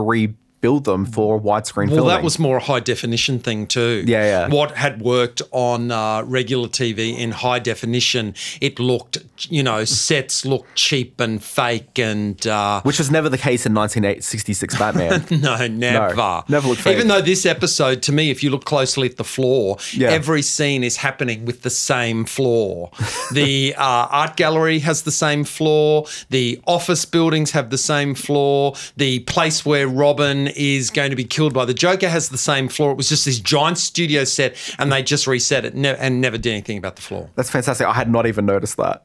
rebuild 0.63 0.85
them 0.85 1.05
for 1.05 1.39
widescreen 1.39 1.87
Well, 1.87 1.95
filming. 1.97 2.07
that 2.07 2.23
was 2.23 2.39
more 2.39 2.57
a 2.57 2.59
high 2.63 2.79
definition 2.79 3.39
thing 3.39 3.67
too. 3.67 4.03
Yeah, 4.07 4.23
yeah. 4.23 4.47
What 4.47 4.71
had 4.71 5.01
worked 5.01 5.41
on 5.51 5.91
uh, 5.91 6.23
regular 6.23 6.69
TV 6.69 7.17
in 7.17 7.31
high 7.31 7.59
definition, 7.59 8.33
it 8.61 8.79
looked, 8.79 9.17
you 9.49 9.61
know, 9.61 9.83
sets 9.83 10.45
looked 10.45 10.75
cheap 10.75 11.19
and 11.19 11.43
fake 11.43 11.99
and. 11.99 12.45
Uh, 12.47 12.81
which 12.83 12.97
was 12.97 13.11
never 13.11 13.27
the 13.29 13.37
case 13.37 13.65
in 13.65 13.73
1966 13.73 14.77
Batman. 14.77 15.25
no, 15.41 15.67
never. 15.67 16.43
never 16.47 16.67
looked 16.67 16.81
fake. 16.81 16.95
Even 16.95 17.09
though 17.09 17.21
this 17.21 17.45
episode, 17.45 18.01
to 18.03 18.11
me, 18.13 18.29
if 18.29 18.41
you 18.41 18.49
look 18.49 18.63
closely 18.65 19.09
at 19.09 19.17
the 19.17 19.23
floor, 19.23 19.77
Yeah. 19.93 20.09
every 20.11 20.41
scene 20.41 20.83
is 20.83 20.97
happening 20.97 21.43
with 21.45 21.63
the 21.63 21.69
same 21.69 22.23
floor. 22.25 22.91
the 23.33 23.75
uh, 23.77 23.83
art 24.09 24.37
gallery 24.37 24.79
has 24.79 25.01
the 25.03 25.11
same 25.11 25.43
floor. 25.43 26.05
The 26.29 26.61
office 26.65 27.03
buildings 27.05 27.51
have 27.51 27.69
the 27.69 27.77
same 27.77 28.15
floor. 28.15 28.75
The 28.95 29.19
place 29.19 29.65
where 29.65 29.87
Robin 29.87 30.47
is 30.55 30.89
going 30.89 31.09
to 31.09 31.15
be 31.15 31.23
killed 31.23 31.53
by 31.53 31.65
the 31.65 31.73
Joker 31.73 32.09
has 32.09 32.29
the 32.29 32.37
same 32.37 32.67
floor. 32.67 32.91
It 32.91 32.97
was 32.97 33.09
just 33.09 33.25
this 33.25 33.39
giant 33.39 33.77
studio 33.77 34.23
set, 34.23 34.55
and 34.79 34.91
they 34.91 35.03
just 35.03 35.27
reset 35.27 35.65
it 35.65 35.75
ne- 35.75 35.97
and 35.97 36.21
never 36.21 36.37
did 36.37 36.51
anything 36.51 36.77
about 36.77 36.95
the 36.95 37.01
floor. 37.01 37.29
That's 37.35 37.49
fantastic. 37.49 37.87
I 37.87 37.93
had 37.93 38.09
not 38.09 38.25
even 38.25 38.45
noticed 38.45 38.77
that. 38.77 39.03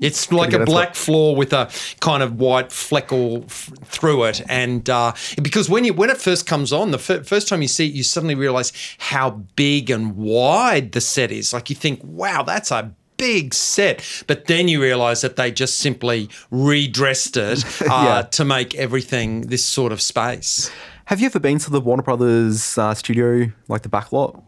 It's 0.00 0.32
like 0.32 0.52
a 0.52 0.64
black 0.64 0.94
floor 0.94 1.36
with 1.36 1.52
a 1.52 1.70
kind 2.00 2.22
of 2.22 2.38
white 2.38 2.70
fleckle 2.70 3.44
f- 3.44 3.70
through 3.84 4.24
it, 4.24 4.42
and 4.48 4.88
uh, 4.90 5.12
because 5.40 5.70
when 5.70 5.84
you 5.84 5.94
when 5.94 6.10
it 6.10 6.20
first 6.20 6.46
comes 6.46 6.72
on, 6.72 6.90
the 6.90 6.98
fir- 6.98 7.22
first 7.22 7.48
time 7.48 7.62
you 7.62 7.68
see 7.68 7.86
it, 7.86 7.94
you 7.94 8.02
suddenly 8.02 8.34
realize 8.34 8.72
how 8.98 9.30
big 9.54 9.90
and 9.90 10.16
wide 10.16 10.92
the 10.92 11.00
set 11.00 11.30
is. 11.30 11.52
Like 11.52 11.70
you 11.70 11.76
think, 11.76 12.00
wow, 12.02 12.42
that's 12.42 12.70
a 12.70 12.92
big 13.16 13.54
set, 13.54 14.24
but 14.26 14.46
then 14.46 14.68
you 14.68 14.80
realize 14.82 15.20
that 15.22 15.36
they 15.36 15.50
just 15.50 15.78
simply 15.78 16.28
redressed 16.50 17.36
it 17.36 17.64
uh, 17.82 17.84
Yeah. 17.88 18.22
to 18.22 18.44
make 18.44 18.74
everything 18.74 19.42
this 19.42 19.64
sort 19.64 19.92
of 19.92 20.00
space. 20.00 20.70
Have 21.06 21.20
you 21.20 21.26
ever 21.26 21.38
been 21.38 21.58
to 21.58 21.70
the 21.70 21.80
Warner 21.80 22.02
Brothers 22.02 22.78
uh, 22.78 22.94
studio, 22.94 23.52
like 23.68 23.82
the 23.82 23.88
back 23.90 24.10
lot? 24.12 24.42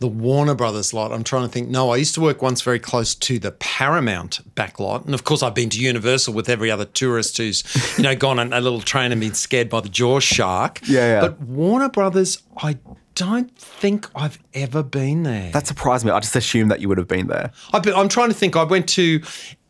The 0.00 0.08
Warner 0.08 0.56
Brothers 0.56 0.92
lot. 0.92 1.12
I'm 1.12 1.22
trying 1.22 1.44
to 1.44 1.48
think. 1.48 1.68
No, 1.68 1.90
I 1.90 1.96
used 1.96 2.14
to 2.16 2.20
work 2.20 2.42
once 2.42 2.60
very 2.62 2.80
close 2.80 3.14
to 3.14 3.38
the 3.38 3.52
Paramount 3.52 4.40
back 4.56 4.80
lot, 4.80 5.04
and 5.04 5.14
of 5.14 5.22
course 5.22 5.44
I've 5.44 5.54
been 5.54 5.70
to 5.70 5.78
Universal 5.80 6.34
with 6.34 6.48
every 6.48 6.72
other 6.72 6.84
tourist 6.84 7.36
who's 7.38 7.62
you 7.96 8.02
know 8.02 8.16
gone 8.26 8.40
on 8.40 8.52
a 8.52 8.60
little 8.60 8.80
train 8.80 9.12
and 9.12 9.20
been 9.20 9.34
scared 9.34 9.68
by 9.70 9.80
the 9.80 9.88
jaw 9.88 10.18
shark. 10.18 10.80
Yeah, 10.88 11.06
yeah. 11.06 11.20
But 11.20 11.40
Warner 11.42 11.88
Brothers, 11.88 12.42
I 12.56 12.76
don't 13.14 13.54
think 13.56 14.08
I've 14.14 14.38
ever 14.54 14.82
been 14.82 15.22
there. 15.22 15.50
That 15.52 15.66
surprised 15.66 16.04
me. 16.04 16.10
I 16.10 16.20
just 16.20 16.34
assumed 16.36 16.70
that 16.70 16.80
you 16.80 16.88
would 16.88 16.98
have 16.98 17.08
been 17.08 17.28
there. 17.28 17.52
I've 17.72 17.82
been, 17.82 17.94
I'm 17.94 18.08
trying 18.08 18.28
to 18.28 18.34
think. 18.34 18.56
I 18.56 18.64
went 18.64 18.88
to 18.90 19.20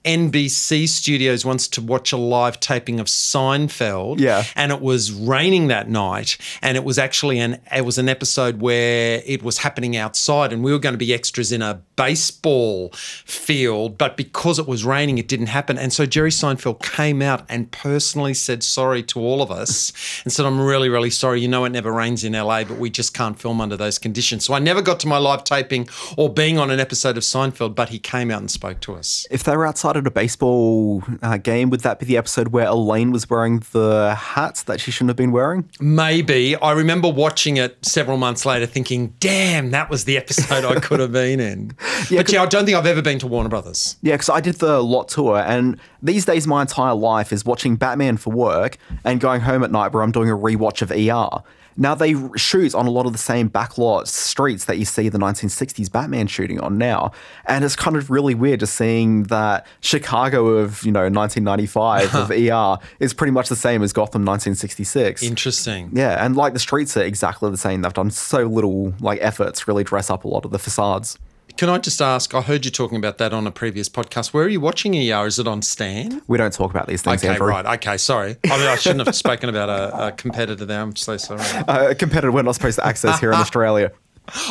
NBC 0.04 0.88
studios 0.88 1.44
once 1.44 1.66
to 1.68 1.80
watch 1.80 2.12
a 2.12 2.16
live 2.16 2.60
taping 2.60 3.00
of 3.00 3.06
Seinfeld. 3.06 4.20
Yeah. 4.20 4.44
And 4.54 4.72
it 4.72 4.80
was 4.80 5.12
raining 5.12 5.68
that 5.68 5.88
night. 5.88 6.36
And 6.62 6.76
it 6.76 6.84
was 6.84 6.98
actually 6.98 7.38
an 7.38 7.60
it 7.74 7.84
was 7.84 7.98
an 7.98 8.08
episode 8.08 8.60
where 8.60 9.22
it 9.24 9.42
was 9.42 9.58
happening 9.58 9.96
outside 9.96 10.52
and 10.52 10.62
we 10.62 10.72
were 10.72 10.78
going 10.78 10.92
to 10.92 10.98
be 10.98 11.14
extras 11.14 11.52
in 11.52 11.62
a 11.62 11.80
baseball 11.96 12.90
field, 12.92 13.96
but 13.96 14.16
because 14.16 14.58
it 14.58 14.66
was 14.66 14.84
raining, 14.84 15.18
it 15.18 15.28
didn't 15.28 15.46
happen. 15.46 15.78
And 15.78 15.92
so 15.92 16.06
Jerry 16.06 16.30
Seinfeld 16.30 16.82
came 16.82 17.22
out 17.22 17.44
and 17.48 17.70
personally 17.70 18.34
said 18.34 18.62
sorry 18.62 19.02
to 19.04 19.20
all 19.20 19.42
of 19.42 19.50
us 19.50 19.92
and 20.24 20.32
said, 20.32 20.46
I'm 20.46 20.60
really, 20.60 20.88
really 20.88 21.10
sorry. 21.10 21.40
You 21.40 21.48
know 21.48 21.64
it 21.64 21.70
never 21.70 21.92
rains 21.92 22.24
in 22.24 22.32
LA, 22.32 22.64
but 22.64 22.78
we 22.78 22.90
just 22.90 23.14
can't 23.14 23.38
film 23.38 23.60
under 23.60 23.76
those 23.76 23.98
conditions. 23.98 24.44
So 24.44 24.54
I 24.54 24.58
never 24.58 24.82
got 24.82 25.00
to 25.00 25.08
my 25.08 25.18
live 25.18 25.44
taping 25.44 25.88
or 26.16 26.32
being 26.32 26.58
on 26.58 26.70
an 26.70 26.80
episode 26.80 27.16
of 27.16 27.22
Seinfeld, 27.22 27.74
but 27.74 27.88
he 27.88 27.98
came 27.98 28.30
out 28.30 28.40
and 28.40 28.50
spoke 28.50 28.80
to 28.80 28.94
us. 28.94 29.26
If 29.30 29.44
they 29.44 29.56
were 29.56 29.66
outside 29.66 29.93
at 29.96 30.06
a 30.06 30.10
baseball 30.10 31.02
uh, 31.22 31.36
game, 31.36 31.70
would 31.70 31.80
that 31.80 31.98
be 31.98 32.06
the 32.06 32.16
episode 32.16 32.48
where 32.48 32.66
Elaine 32.66 33.12
was 33.12 33.28
wearing 33.28 33.62
the 33.72 34.14
hat 34.14 34.64
that 34.66 34.80
she 34.80 34.90
shouldn't 34.90 35.10
have 35.10 35.16
been 35.16 35.32
wearing? 35.32 35.68
Maybe. 35.80 36.56
I 36.56 36.72
remember 36.72 37.08
watching 37.08 37.56
it 37.56 37.84
several 37.84 38.16
months 38.16 38.46
later 38.46 38.66
thinking, 38.66 39.14
damn, 39.20 39.70
that 39.70 39.90
was 39.90 40.04
the 40.04 40.16
episode 40.16 40.64
I 40.64 40.80
could 40.80 41.00
have 41.00 41.12
been 41.12 41.40
in. 41.40 41.68
but 42.10 42.32
yeah, 42.32 42.42
I 42.42 42.46
don't 42.46 42.64
think 42.64 42.76
I've 42.76 42.86
ever 42.86 43.02
been 43.02 43.18
to 43.20 43.26
Warner 43.26 43.48
Brothers. 43.48 43.96
Yeah, 44.02 44.14
because 44.14 44.28
I 44.28 44.40
did 44.40 44.56
the 44.56 44.82
lot 44.82 45.08
tour, 45.08 45.38
and 45.38 45.78
these 46.02 46.24
days 46.24 46.46
my 46.46 46.62
entire 46.62 46.94
life 46.94 47.32
is 47.32 47.44
watching 47.44 47.76
Batman 47.76 48.16
for 48.16 48.32
work 48.32 48.78
and 49.04 49.20
going 49.20 49.40
home 49.40 49.64
at 49.64 49.70
night 49.70 49.92
where 49.92 50.02
I'm 50.02 50.12
doing 50.12 50.30
a 50.30 50.36
rewatch 50.36 50.82
of 50.82 50.90
ER. 50.90 51.42
Now 51.76 51.94
they 51.94 52.14
shoot 52.36 52.74
on 52.74 52.86
a 52.86 52.90
lot 52.90 53.06
of 53.06 53.12
the 53.12 53.18
same 53.18 53.50
backlot 53.50 54.06
streets 54.06 54.66
that 54.66 54.78
you 54.78 54.84
see 54.84 55.08
the 55.08 55.18
1960s 55.18 55.90
Batman 55.90 56.26
shooting 56.26 56.60
on 56.60 56.78
now, 56.78 57.12
and 57.46 57.64
it's 57.64 57.76
kind 57.76 57.96
of 57.96 58.10
really 58.10 58.34
weird 58.34 58.60
just 58.60 58.74
seeing 58.74 59.24
that 59.24 59.66
Chicago 59.80 60.46
of 60.46 60.82
you 60.84 60.92
know 60.92 61.08
1995 61.08 62.14
of 62.14 62.30
ER 62.30 62.78
is 63.00 63.12
pretty 63.12 63.32
much 63.32 63.48
the 63.48 63.56
same 63.56 63.82
as 63.82 63.92
Gotham 63.92 64.24
1966. 64.24 65.22
Interesting. 65.22 65.90
Yeah, 65.92 66.24
and 66.24 66.36
like 66.36 66.52
the 66.52 66.58
streets 66.58 66.96
are 66.96 67.02
exactly 67.02 67.50
the 67.50 67.56
same. 67.56 67.82
They've 67.82 67.92
done 67.92 68.10
so 68.10 68.44
little 68.44 68.94
like 69.00 69.18
efforts 69.20 69.60
to 69.60 69.64
really 69.66 69.84
dress 69.84 70.10
up 70.10 70.24
a 70.24 70.28
lot 70.28 70.44
of 70.44 70.50
the 70.50 70.58
facades. 70.58 71.18
Can 71.56 71.68
I 71.68 71.78
just 71.78 72.02
ask? 72.02 72.34
I 72.34 72.40
heard 72.42 72.64
you 72.64 72.70
talking 72.72 72.98
about 72.98 73.18
that 73.18 73.32
on 73.32 73.46
a 73.46 73.50
previous 73.52 73.88
podcast. 73.88 74.32
Where 74.34 74.44
are 74.44 74.48
you 74.48 74.60
watching 74.60 74.96
ER? 74.96 75.24
Is 75.26 75.38
it 75.38 75.46
on 75.46 75.62
Stan? 75.62 76.20
We 76.26 76.36
don't 76.36 76.52
talk 76.52 76.72
about 76.72 76.88
these 76.88 77.00
things, 77.00 77.22
Okay, 77.22 77.32
Andrew. 77.32 77.46
right. 77.46 77.64
Okay, 77.78 77.96
sorry. 77.96 78.36
I 78.50 78.56
mean, 78.58 78.66
I 78.66 78.74
shouldn't 78.74 79.06
have 79.06 79.14
spoken 79.24 79.48
about 79.48 79.68
a, 79.68 80.06
a 80.08 80.12
competitor 80.12 80.64
there. 80.64 80.80
I'm 80.80 80.96
so 80.96 81.16
sorry. 81.16 81.40
Uh, 81.68 81.90
a 81.90 81.94
competitor 81.94 82.32
we're 82.32 82.42
not 82.42 82.56
supposed 82.56 82.80
to 82.80 82.86
access 82.86 83.20
here 83.20 83.30
in 83.30 83.36
Australia. 83.40 83.92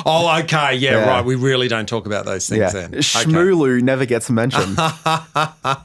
Oh, 0.06 0.40
okay. 0.44 0.76
Yeah, 0.76 0.92
Yeah. 0.92 1.10
right. 1.10 1.26
We 1.26 1.36
really 1.36 1.68
don't 1.68 1.88
talk 1.90 2.06
about 2.06 2.26
those 2.26 2.48
things 2.48 2.60
Yeah, 2.60 2.70
then. 2.70 2.90
Okay. 2.90 2.98
Shmooloo 3.00 3.82
never 3.82 4.06
gets 4.06 4.30
mentioned. 4.30 4.78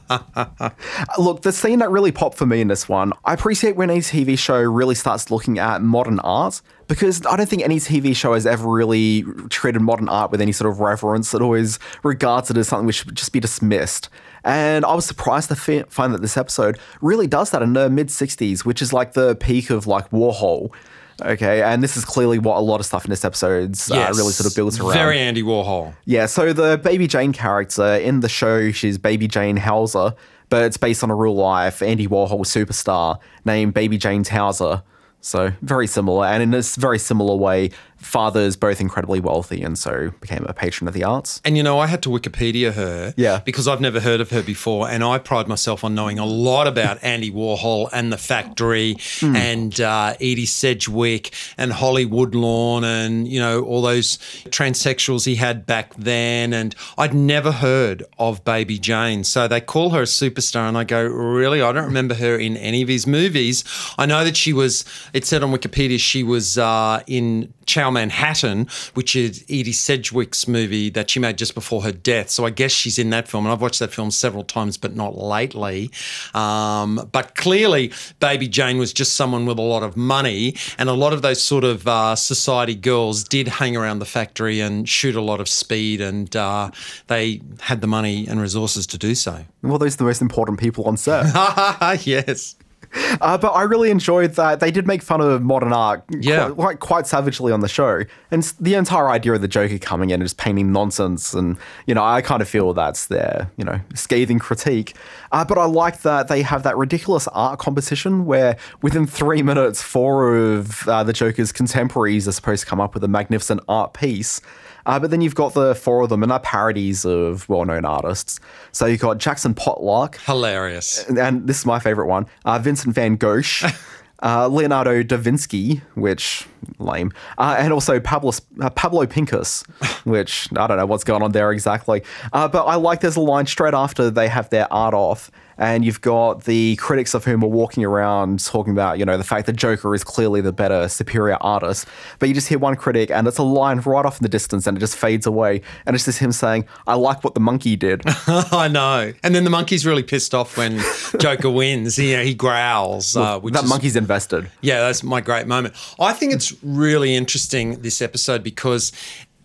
Uh, 0.09 0.69
look, 1.17 1.41
the 1.43 1.51
scene 1.51 1.79
that 1.79 1.89
really 1.89 2.11
popped 2.11 2.37
for 2.37 2.45
me 2.45 2.61
in 2.61 2.67
this 2.67 2.87
one, 2.89 3.13
I 3.25 3.33
appreciate 3.33 3.75
when 3.75 3.89
a 3.89 3.97
TV 3.97 4.37
show 4.37 4.59
really 4.61 4.95
starts 4.95 5.29
looking 5.31 5.59
at 5.59 5.81
modern 5.81 6.19
art 6.19 6.61
because 6.87 7.25
I 7.25 7.35
don't 7.37 7.47
think 7.47 7.63
any 7.63 7.77
TV 7.77 8.15
show 8.15 8.33
has 8.33 8.45
ever 8.45 8.67
really 8.67 9.23
treated 9.49 9.81
modern 9.81 10.09
art 10.09 10.31
with 10.31 10.41
any 10.41 10.51
sort 10.51 10.71
of 10.71 10.79
reverence. 10.79 11.33
It 11.33 11.41
always 11.41 11.79
regards 12.03 12.49
it 12.49 12.57
as 12.57 12.67
something 12.67 12.85
which 12.87 12.97
should 12.97 13.15
just 13.15 13.31
be 13.31 13.39
dismissed. 13.39 14.09
And 14.43 14.85
I 14.85 14.93
was 14.95 15.05
surprised 15.05 15.49
to 15.49 15.55
fi- 15.55 15.83
find 15.83 16.13
that 16.13 16.21
this 16.21 16.37
episode 16.37 16.79
really 17.01 17.27
does 17.27 17.51
that 17.51 17.61
in 17.61 17.73
the 17.73 17.89
mid 17.89 18.07
60s, 18.07 18.65
which 18.65 18.81
is 18.81 18.91
like 18.93 19.13
the 19.13 19.35
peak 19.35 19.69
of 19.69 19.85
like 19.87 20.09
Warhol. 20.11 20.71
Okay, 21.21 21.61
and 21.61 21.83
this 21.83 21.97
is 21.97 22.05
clearly 22.05 22.39
what 22.39 22.57
a 22.57 22.61
lot 22.61 22.79
of 22.79 22.85
stuff 22.85 23.05
in 23.05 23.09
this 23.09 23.25
episode's 23.25 23.91
uh, 23.91 24.11
really 24.15 24.31
sort 24.31 24.49
of 24.49 24.55
builds 24.55 24.79
around. 24.79 24.93
Very 24.93 25.19
Andy 25.19 25.43
Warhol. 25.43 25.93
Yeah, 26.05 26.25
so 26.25 26.53
the 26.53 26.77
Baby 26.77 27.07
Jane 27.07 27.33
character 27.33 27.95
in 27.95 28.21
the 28.21 28.29
show, 28.29 28.71
she's 28.71 28.97
Baby 28.97 29.27
Jane 29.27 29.57
Hauser, 29.57 30.13
but 30.49 30.63
it's 30.63 30.77
based 30.77 31.03
on 31.03 31.11
a 31.11 31.15
real 31.15 31.35
life 31.35 31.81
Andy 31.81 32.07
Warhol 32.07 32.39
superstar 32.41 33.19
named 33.45 33.73
Baby 33.73 33.97
Jane 33.97 34.23
Holzer. 34.23 34.83
So 35.21 35.51
very 35.61 35.87
similar, 35.87 36.25
and 36.25 36.41
in 36.41 36.51
this 36.51 36.75
very 36.77 36.97
similar 36.97 37.35
way, 37.35 37.71
father's 37.99 38.55
both 38.55 38.79
incredibly 38.81 39.19
wealthy 39.19 39.61
and 39.61 39.77
so 39.77 40.11
became 40.21 40.45
a 40.47 40.53
patron 40.53 40.87
of 40.87 40.93
the 40.93 41.03
arts. 41.03 41.41
And 41.45 41.55
you 41.57 41.63
know, 41.63 41.79
I 41.79 41.87
had 41.87 42.01
to 42.03 42.09
Wikipedia 42.09 42.73
her 42.73 43.13
Yeah. 43.17 43.39
because 43.45 43.67
I've 43.67 43.81
never 43.81 43.99
heard 43.99 44.21
of 44.21 44.29
her 44.31 44.41
before. 44.41 44.89
And 44.89 45.03
I 45.03 45.17
pride 45.19 45.47
myself 45.47 45.83
on 45.83 45.95
knowing 45.95 46.17
a 46.19 46.25
lot 46.25 46.65
about 46.67 46.97
Andy 47.03 47.29
Warhol 47.31 47.89
and 47.93 48.11
the 48.11 48.17
factory 48.17 48.97
Hmm. 49.19 49.35
and 49.35 49.81
uh, 49.81 50.13
Edie 50.21 50.45
Sedgwick 50.45 51.33
and 51.57 51.71
Holly 51.73 52.05
Woodlawn 52.05 52.83
and, 52.83 53.27
you 53.27 53.39
know, 53.39 53.63
all 53.63 53.81
those 53.81 54.17
transsexuals 54.49 55.25
he 55.25 55.35
had 55.35 55.65
back 55.65 55.93
then. 55.95 56.53
And 56.53 56.75
I'd 56.97 57.13
never 57.13 57.51
heard 57.51 58.03
of 58.17 58.43
Baby 58.43 58.79
Jane. 58.79 59.23
So 59.23 59.47
they 59.47 59.61
call 59.61 59.91
her 59.91 60.01
a 60.01 60.05
superstar. 60.05 60.67
And 60.67 60.77
I 60.77 60.83
go, 60.83 61.03
really? 61.03 61.61
I 61.61 61.71
don't 61.71 61.85
remember 61.85 62.15
her 62.15 62.37
in 62.37 62.57
any 62.57 62.81
of 62.81 62.87
his 62.87 63.05
movies. 63.05 63.63
I 63.97 64.05
know 64.05 64.23
that 64.23 64.35
she 64.37 64.53
was, 64.53 64.85
it 65.13 65.25
said 65.25 65.43
on 65.43 65.51
Wikipedia, 65.51 65.99
she 65.99 66.23
was 66.23 66.57
uh, 66.57 67.01
in 67.07 67.53
Ciao 67.69 67.91
Manhattan, 67.91 68.67
which 68.95 69.15
is 69.15 69.43
Edie 69.43 69.73
Sedgwick's 69.73 70.47
movie 70.47 70.89
that 70.89 71.11
she 71.11 71.19
made 71.19 71.37
just 71.37 71.53
before 71.53 71.83
her 71.83 71.91
death. 71.91 72.31
So 72.31 72.43
I 72.43 72.49
guess 72.49 72.71
she's 72.71 72.97
in 72.97 73.11
that 73.11 73.27
film, 73.27 73.45
and 73.45 73.53
I've 73.53 73.61
watched 73.61 73.77
that 73.77 73.93
film 73.93 74.09
several 74.09 74.43
times, 74.43 74.75
but 74.75 74.95
not 74.95 75.15
lately. 75.15 75.91
Um, 76.33 77.07
but 77.11 77.35
clearly, 77.35 77.93
Baby 78.19 78.47
Jane 78.47 78.79
was 78.79 78.91
just 78.91 79.13
someone 79.13 79.45
with 79.45 79.59
a 79.59 79.61
lot 79.61 79.83
of 79.83 79.95
money, 79.95 80.55
and 80.79 80.89
a 80.89 80.93
lot 80.93 81.13
of 81.13 81.21
those 81.21 81.43
sort 81.43 81.63
of 81.63 81.87
uh, 81.87 82.15
society 82.15 82.73
girls 82.73 83.23
did 83.23 83.47
hang 83.47 83.77
around 83.77 83.99
the 83.99 84.05
factory 84.05 84.59
and 84.59 84.89
shoot 84.89 85.13
a 85.13 85.21
lot 85.21 85.39
of 85.39 85.47
speed, 85.47 86.01
and 86.01 86.35
uh, 86.35 86.71
they 87.05 87.39
had 87.61 87.81
the 87.81 87.87
money 87.87 88.27
and 88.27 88.41
resources 88.41 88.87
to 88.87 88.97
do 88.97 89.13
so. 89.13 89.45
Well, 89.61 89.77
those 89.77 89.93
are 89.93 89.97
the 89.97 90.03
most 90.05 90.23
important 90.23 90.59
people 90.59 90.85
on 90.85 90.97
set. 90.97 91.25
yes. 92.07 92.55
Uh, 93.21 93.37
but 93.37 93.49
I 93.49 93.63
really 93.63 93.89
enjoyed 93.89 94.35
that 94.35 94.59
they 94.61 94.71
did 94.71 94.87
make 94.87 95.01
fun 95.01 95.19
of 95.19 95.41
modern 95.41 95.73
art 95.73 96.03
Yeah. 96.09 96.45
quite, 96.45 96.55
quite, 96.55 96.79
quite 96.79 97.07
savagely 97.07 97.51
on 97.51 97.59
the 97.59 97.67
show. 97.67 98.03
And 98.31 98.43
the 98.61 98.75
entire 98.75 99.09
idea 99.09 99.33
of 99.33 99.41
the 99.41 99.47
Joker 99.47 99.77
coming 99.77 100.11
in 100.11 100.15
and 100.21 100.23
just 100.23 100.37
painting 100.37 100.71
nonsense. 100.71 101.33
And, 101.33 101.57
you 101.85 101.93
know, 101.95 102.03
I 102.03 102.21
kind 102.21 102.41
of 102.41 102.47
feel 102.47 102.71
that's 102.73 103.07
their, 103.07 103.49
you 103.57 103.65
know, 103.65 103.79
scathing 103.93 104.39
critique. 104.39 104.95
Uh, 105.33 105.43
but 105.43 105.57
I 105.57 105.65
like 105.65 106.01
that 106.03 106.27
they 106.29 106.43
have 106.43 106.63
that 106.63 106.77
ridiculous 106.77 107.27
art 107.29 107.59
competition 107.59 108.25
where 108.25 108.55
within 108.81 109.05
three 109.05 109.41
minutes, 109.41 109.81
four 109.81 110.37
of 110.37 110.87
uh, 110.87 111.03
the 111.03 111.11
Joker's 111.13 111.51
contemporaries 111.51 112.27
are 112.27 112.31
supposed 112.31 112.61
to 112.63 112.67
come 112.69 112.79
up 112.79 112.93
with 112.93 113.03
a 113.03 113.09
magnificent 113.09 113.59
art 113.67 113.93
piece. 113.93 114.39
Uh, 114.85 114.99
but 114.99 115.11
then 115.11 115.21
you've 115.21 115.35
got 115.35 115.53
the 115.53 115.75
four 115.75 116.01
of 116.01 116.09
them, 116.09 116.23
and 116.23 116.31
they're 116.31 116.39
parodies 116.39 117.05
of 117.05 117.47
well 117.49 117.65
known 117.65 117.85
artists. 117.85 118.39
So 118.71 118.85
you've 118.85 118.99
got 119.01 119.17
Jackson 119.17 119.53
Potluck, 119.53 120.17
Hilarious. 120.25 121.05
and 121.09 121.47
this 121.47 121.59
is 121.59 121.65
my 121.65 121.79
favorite 121.79 122.07
one 122.07 122.25
uh, 122.45 122.59
Vincent 122.59 122.95
van 122.95 123.15
Gogh, 123.15 123.41
uh, 124.23 124.47
Leonardo 124.47 125.03
da 125.03 125.17
Vinci, 125.17 125.81
which 125.95 126.47
lame, 126.77 127.11
uh, 127.37 127.55
and 127.59 127.71
also 127.73 127.99
Pablo, 127.99 128.31
uh, 128.61 128.69
Pablo 128.69 129.05
Pincus, 129.05 129.63
which 130.03 130.49
I 130.55 130.67
don't 130.67 130.77
know 130.77 130.85
what's 130.85 131.03
going 131.03 131.23
on 131.23 131.31
there 131.31 131.51
exactly. 131.51 132.03
Uh, 132.33 132.47
but 132.47 132.65
I 132.65 132.75
like 132.75 133.01
there's 133.01 133.15
a 133.15 133.21
line 133.21 133.45
straight 133.45 133.73
after 133.73 134.09
they 134.09 134.27
have 134.27 134.49
their 134.49 134.71
art 134.71 134.93
off. 134.93 135.31
And 135.59 135.85
you've 135.85 136.01
got 136.01 136.45
the 136.45 136.77
critics 136.77 137.13
of 137.13 137.25
whom 137.25 137.43
are 137.43 137.47
walking 137.47 137.83
around 137.83 138.43
talking 138.43 138.71
about, 138.71 138.97
you 138.97 139.05
know, 139.05 139.17
the 139.17 139.23
fact 139.23 139.45
that 139.45 139.57
Joker 139.57 139.93
is 139.93 140.03
clearly 140.03 140.41
the 140.41 140.53
better, 140.53 140.87
superior 140.87 141.37
artist. 141.41 141.85
But 142.17 142.29
you 142.29 142.33
just 142.33 142.47
hear 142.47 142.57
one 142.57 142.75
critic, 142.75 143.11
and 143.11 143.27
it's 143.27 143.37
a 143.37 143.43
line 143.43 143.79
right 143.81 144.05
off 144.05 144.19
in 144.19 144.23
the 144.23 144.29
distance, 144.29 144.65
and 144.65 144.77
it 144.77 144.79
just 144.79 144.95
fades 144.95 145.27
away. 145.27 145.61
And 145.85 145.95
it's 145.95 146.05
just 146.05 146.19
him 146.19 146.31
saying, 146.31 146.65
I 146.87 146.95
like 146.95 147.23
what 147.23 147.33
the 147.33 147.41
monkey 147.41 147.75
did. 147.75 148.01
I 148.27 148.69
know. 148.69 149.13
And 149.21 149.35
then 149.35 149.43
the 149.43 149.49
monkey's 149.49 149.85
really 149.85 150.03
pissed 150.03 150.33
off 150.33 150.57
when 150.57 150.79
Joker 151.19 151.49
wins. 151.49 151.97
He, 151.97 152.15
he 152.23 152.33
growls. 152.33 153.15
uh, 153.17 153.39
which 153.39 153.53
that 153.53 153.65
is, 153.65 153.69
monkey's 153.69 153.95
invested. 153.95 154.49
Yeah, 154.61 154.79
that's 154.79 155.03
my 155.03 155.21
great 155.21 155.45
moment. 155.45 155.75
I 155.99 156.13
think 156.13 156.33
it's 156.33 156.55
really 156.63 157.15
interesting, 157.15 157.81
this 157.81 158.01
episode, 158.01 158.43
because 158.43 158.93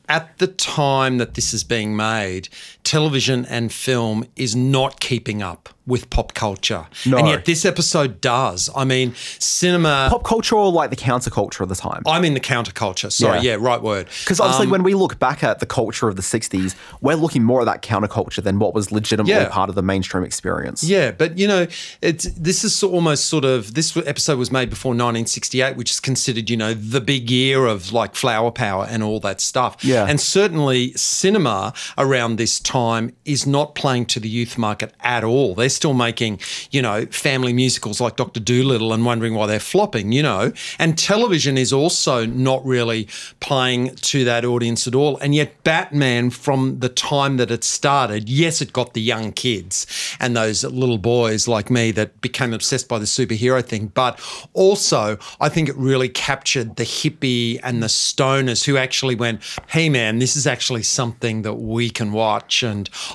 at 0.08 0.36
the 0.38 0.46
time 0.46 1.18
that 1.18 1.34
this 1.34 1.54
is 1.54 1.64
being 1.64 1.96
made, 1.96 2.48
television 2.84 3.44
and 3.46 3.72
film 3.72 4.24
is 4.36 4.54
not 4.54 5.00
keeping 5.00 5.42
up 5.42 5.70
with 5.86 6.08
pop 6.08 6.32
culture. 6.32 6.86
No. 7.04 7.18
And 7.18 7.28
yet 7.28 7.44
this 7.44 7.66
episode 7.66 8.22
does. 8.22 8.70
I 8.74 8.84
mean, 8.86 9.14
cinema. 9.38 10.06
Pop 10.10 10.24
culture 10.24 10.56
or 10.56 10.72
like 10.72 10.88
the 10.88 10.96
counterculture 10.96 11.60
of 11.60 11.68
the 11.68 11.74
time? 11.74 12.02
I'm 12.06 12.24
in 12.24 12.32
the 12.32 12.40
counterculture. 12.40 13.12
Sorry, 13.12 13.40
Yeah. 13.40 13.52
yeah, 13.52 13.56
right 13.60 13.82
word. 13.82 14.08
Because 14.24 14.40
obviously, 14.40 14.64
Um, 14.66 14.70
when 14.70 14.82
we 14.82 14.94
look 14.94 15.18
back 15.18 15.44
at 15.44 15.58
the 15.58 15.66
culture 15.66 16.08
of 16.08 16.16
the 16.16 16.22
60s, 16.22 16.74
we're 17.02 17.16
looking 17.16 17.42
more 17.42 17.60
at 17.60 17.66
that 17.66 17.82
counterculture 17.82 18.42
than 18.42 18.58
what 18.58 18.72
was 18.74 18.92
legitimately 18.92 19.34
Yeah. 19.34 19.48
part 19.50 19.68
of 19.68 19.74
the 19.74 19.82
mainstream 19.82 20.24
experience. 20.24 20.82
Yeah, 20.82 21.10
but 21.10 21.36
you 21.38 21.46
know, 21.46 21.66
it's 22.00 22.24
this 22.34 22.64
is 22.64 22.82
almost 22.82 23.26
sort 23.26 23.44
of 23.44 23.74
this 23.74 23.94
episode 23.94 24.38
was 24.38 24.50
made 24.50 24.70
before 24.70 24.94
1968, 24.94 25.76
which 25.76 25.90
is 25.90 26.00
considered 26.00 26.48
you 26.48 26.56
know 26.56 26.72
the 26.72 27.00
big 27.02 27.30
year 27.30 27.66
of 27.66 27.92
like 27.92 28.14
flower 28.14 28.50
power 28.50 28.86
and 28.88 29.02
all 29.02 29.20
that 29.20 29.38
stuff. 29.40 29.76
Yeah. 29.82 30.06
and 30.08 30.18
certainly 30.18 30.92
cinema 30.96 31.74
around 31.98 32.36
this 32.36 32.58
time 32.58 32.73
is 33.24 33.46
not 33.46 33.74
playing 33.74 34.06
to 34.06 34.20
the 34.20 34.28
youth 34.28 34.58
market 34.58 34.92
at 35.00 35.24
all. 35.24 35.54
They're 35.54 35.68
still 35.68 35.94
making 35.94 36.40
you 36.70 36.82
know 36.82 37.06
family 37.06 37.52
musicals 37.52 38.00
like 38.00 38.16
Doctor 38.16 38.40
Dolittle 38.40 38.92
and 38.92 39.04
wondering 39.04 39.34
why 39.34 39.46
they're 39.46 39.60
flopping. 39.60 40.12
You 40.12 40.22
know, 40.22 40.52
and 40.78 40.98
television 40.98 41.56
is 41.56 41.72
also 41.72 42.26
not 42.26 42.64
really 42.66 43.08
playing 43.40 43.94
to 43.96 44.24
that 44.24 44.44
audience 44.44 44.86
at 44.86 44.94
all. 44.94 45.18
And 45.18 45.34
yet, 45.34 45.62
Batman 45.64 46.30
from 46.30 46.80
the 46.80 46.88
time 46.88 47.36
that 47.36 47.50
it 47.50 47.64
started, 47.64 48.28
yes, 48.28 48.60
it 48.60 48.72
got 48.72 48.94
the 48.94 49.00
young 49.00 49.32
kids 49.32 49.86
and 50.20 50.36
those 50.36 50.64
little 50.64 50.98
boys 50.98 51.46
like 51.46 51.70
me 51.70 51.90
that 51.92 52.20
became 52.20 52.52
obsessed 52.52 52.88
by 52.88 52.98
the 52.98 53.04
superhero 53.04 53.64
thing. 53.64 53.88
But 53.88 54.20
also, 54.52 55.18
I 55.40 55.48
think 55.48 55.68
it 55.68 55.76
really 55.76 56.08
captured 56.08 56.76
the 56.76 56.84
hippie 56.84 57.60
and 57.62 57.82
the 57.82 57.86
stoners 57.86 58.64
who 58.64 58.76
actually 58.76 59.14
went, 59.14 59.42
hey, 59.68 59.88
man, 59.88 60.18
this 60.18 60.36
is 60.36 60.46
actually 60.46 60.82
something 60.82 61.42
that 61.42 61.54
we 61.54 61.90
can 61.90 62.12
watch. 62.12 62.63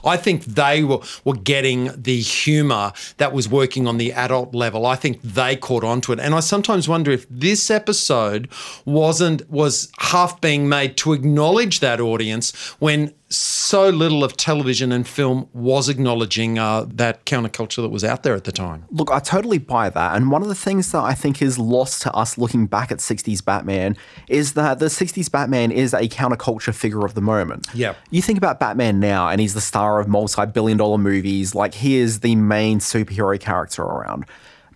I 0.04 0.18
think 0.18 0.46
they 0.46 0.84
were, 0.84 1.00
were 1.24 1.36
getting 1.36 1.92
the 1.96 2.20
humor 2.20 2.94
that 3.18 3.34
was 3.34 3.50
working 3.50 3.88
on 3.88 3.98
the 3.98 4.14
adult 4.14 4.54
level. 4.54 4.86
I 4.86 4.96
think 4.96 5.22
they 5.22 5.56
caught 5.56 5.84
onto 5.84 6.12
it. 6.14 6.20
And 6.20 6.34
I 6.34 6.40
sometimes 6.40 6.88
wonder 6.88 7.12
if 7.12 7.28
this 7.30 7.70
episode 7.70 8.50
wasn't, 8.86 9.50
was 9.50 9.92
half 10.00 10.40
being 10.42 10.70
made 10.70 10.98
to 10.98 11.14
acknowledge 11.14 11.80
that 11.80 12.00
audience 12.00 12.56
when 12.80 13.14
so 13.30 13.90
little 13.90 14.24
of 14.24 14.36
television 14.36 14.92
and 14.92 15.08
film 15.08 15.48
was 15.54 15.88
acknowledging 15.88 16.58
uh, 16.58 16.86
that 16.88 17.26
counterculture 17.26 17.82
that 17.84 17.90
was 17.90 18.04
out 18.04 18.24
there 18.24 18.34
at 18.34 18.44
the 18.44 18.52
time. 18.52 18.86
Look, 18.90 19.12
I 19.12 19.20
totally 19.20 19.60
buy 19.60 19.90
that. 19.92 20.16
And 20.16 20.32
one 20.32 20.42
of 20.42 20.48
the 20.48 20.56
things 20.56 20.92
that 20.92 21.04
I 21.04 21.14
think 21.14 21.42
is 21.42 21.60
lost 21.60 22.02
to 22.04 22.14
us 22.14 22.40
looking 22.40 22.66
back 22.66 22.92
at 22.92 22.98
60s 22.98 23.46
Batman 23.46 23.96
is 24.28 24.54
that 24.54 24.80
the 24.80 24.88
60s 24.88 25.32
Batman 25.32 25.72
is 25.72 25.94
a 25.94 26.08
counterculture 26.08 26.74
figure 26.74 27.06
of 27.06 27.14
the 27.14 27.22
moment. 27.22 27.68
Yep. 27.76 27.98
You 28.10 28.24
think 28.24 28.40
about 28.40 28.60
Batman 28.60 29.00
now, 29.00 29.30
and 29.30 29.40
he's 29.40 29.54
the 29.54 29.62
star 29.62 30.00
of 30.00 30.08
multi 30.08 30.48
billion 30.48 30.78
dollar 30.78 30.98
movies, 30.98 31.54
like 31.54 31.76
he 31.76 31.98
is 31.98 32.22
the 32.22 32.36
main 32.36 32.80
superhero 32.80 33.40
character 33.40 33.84
around. 33.84 34.26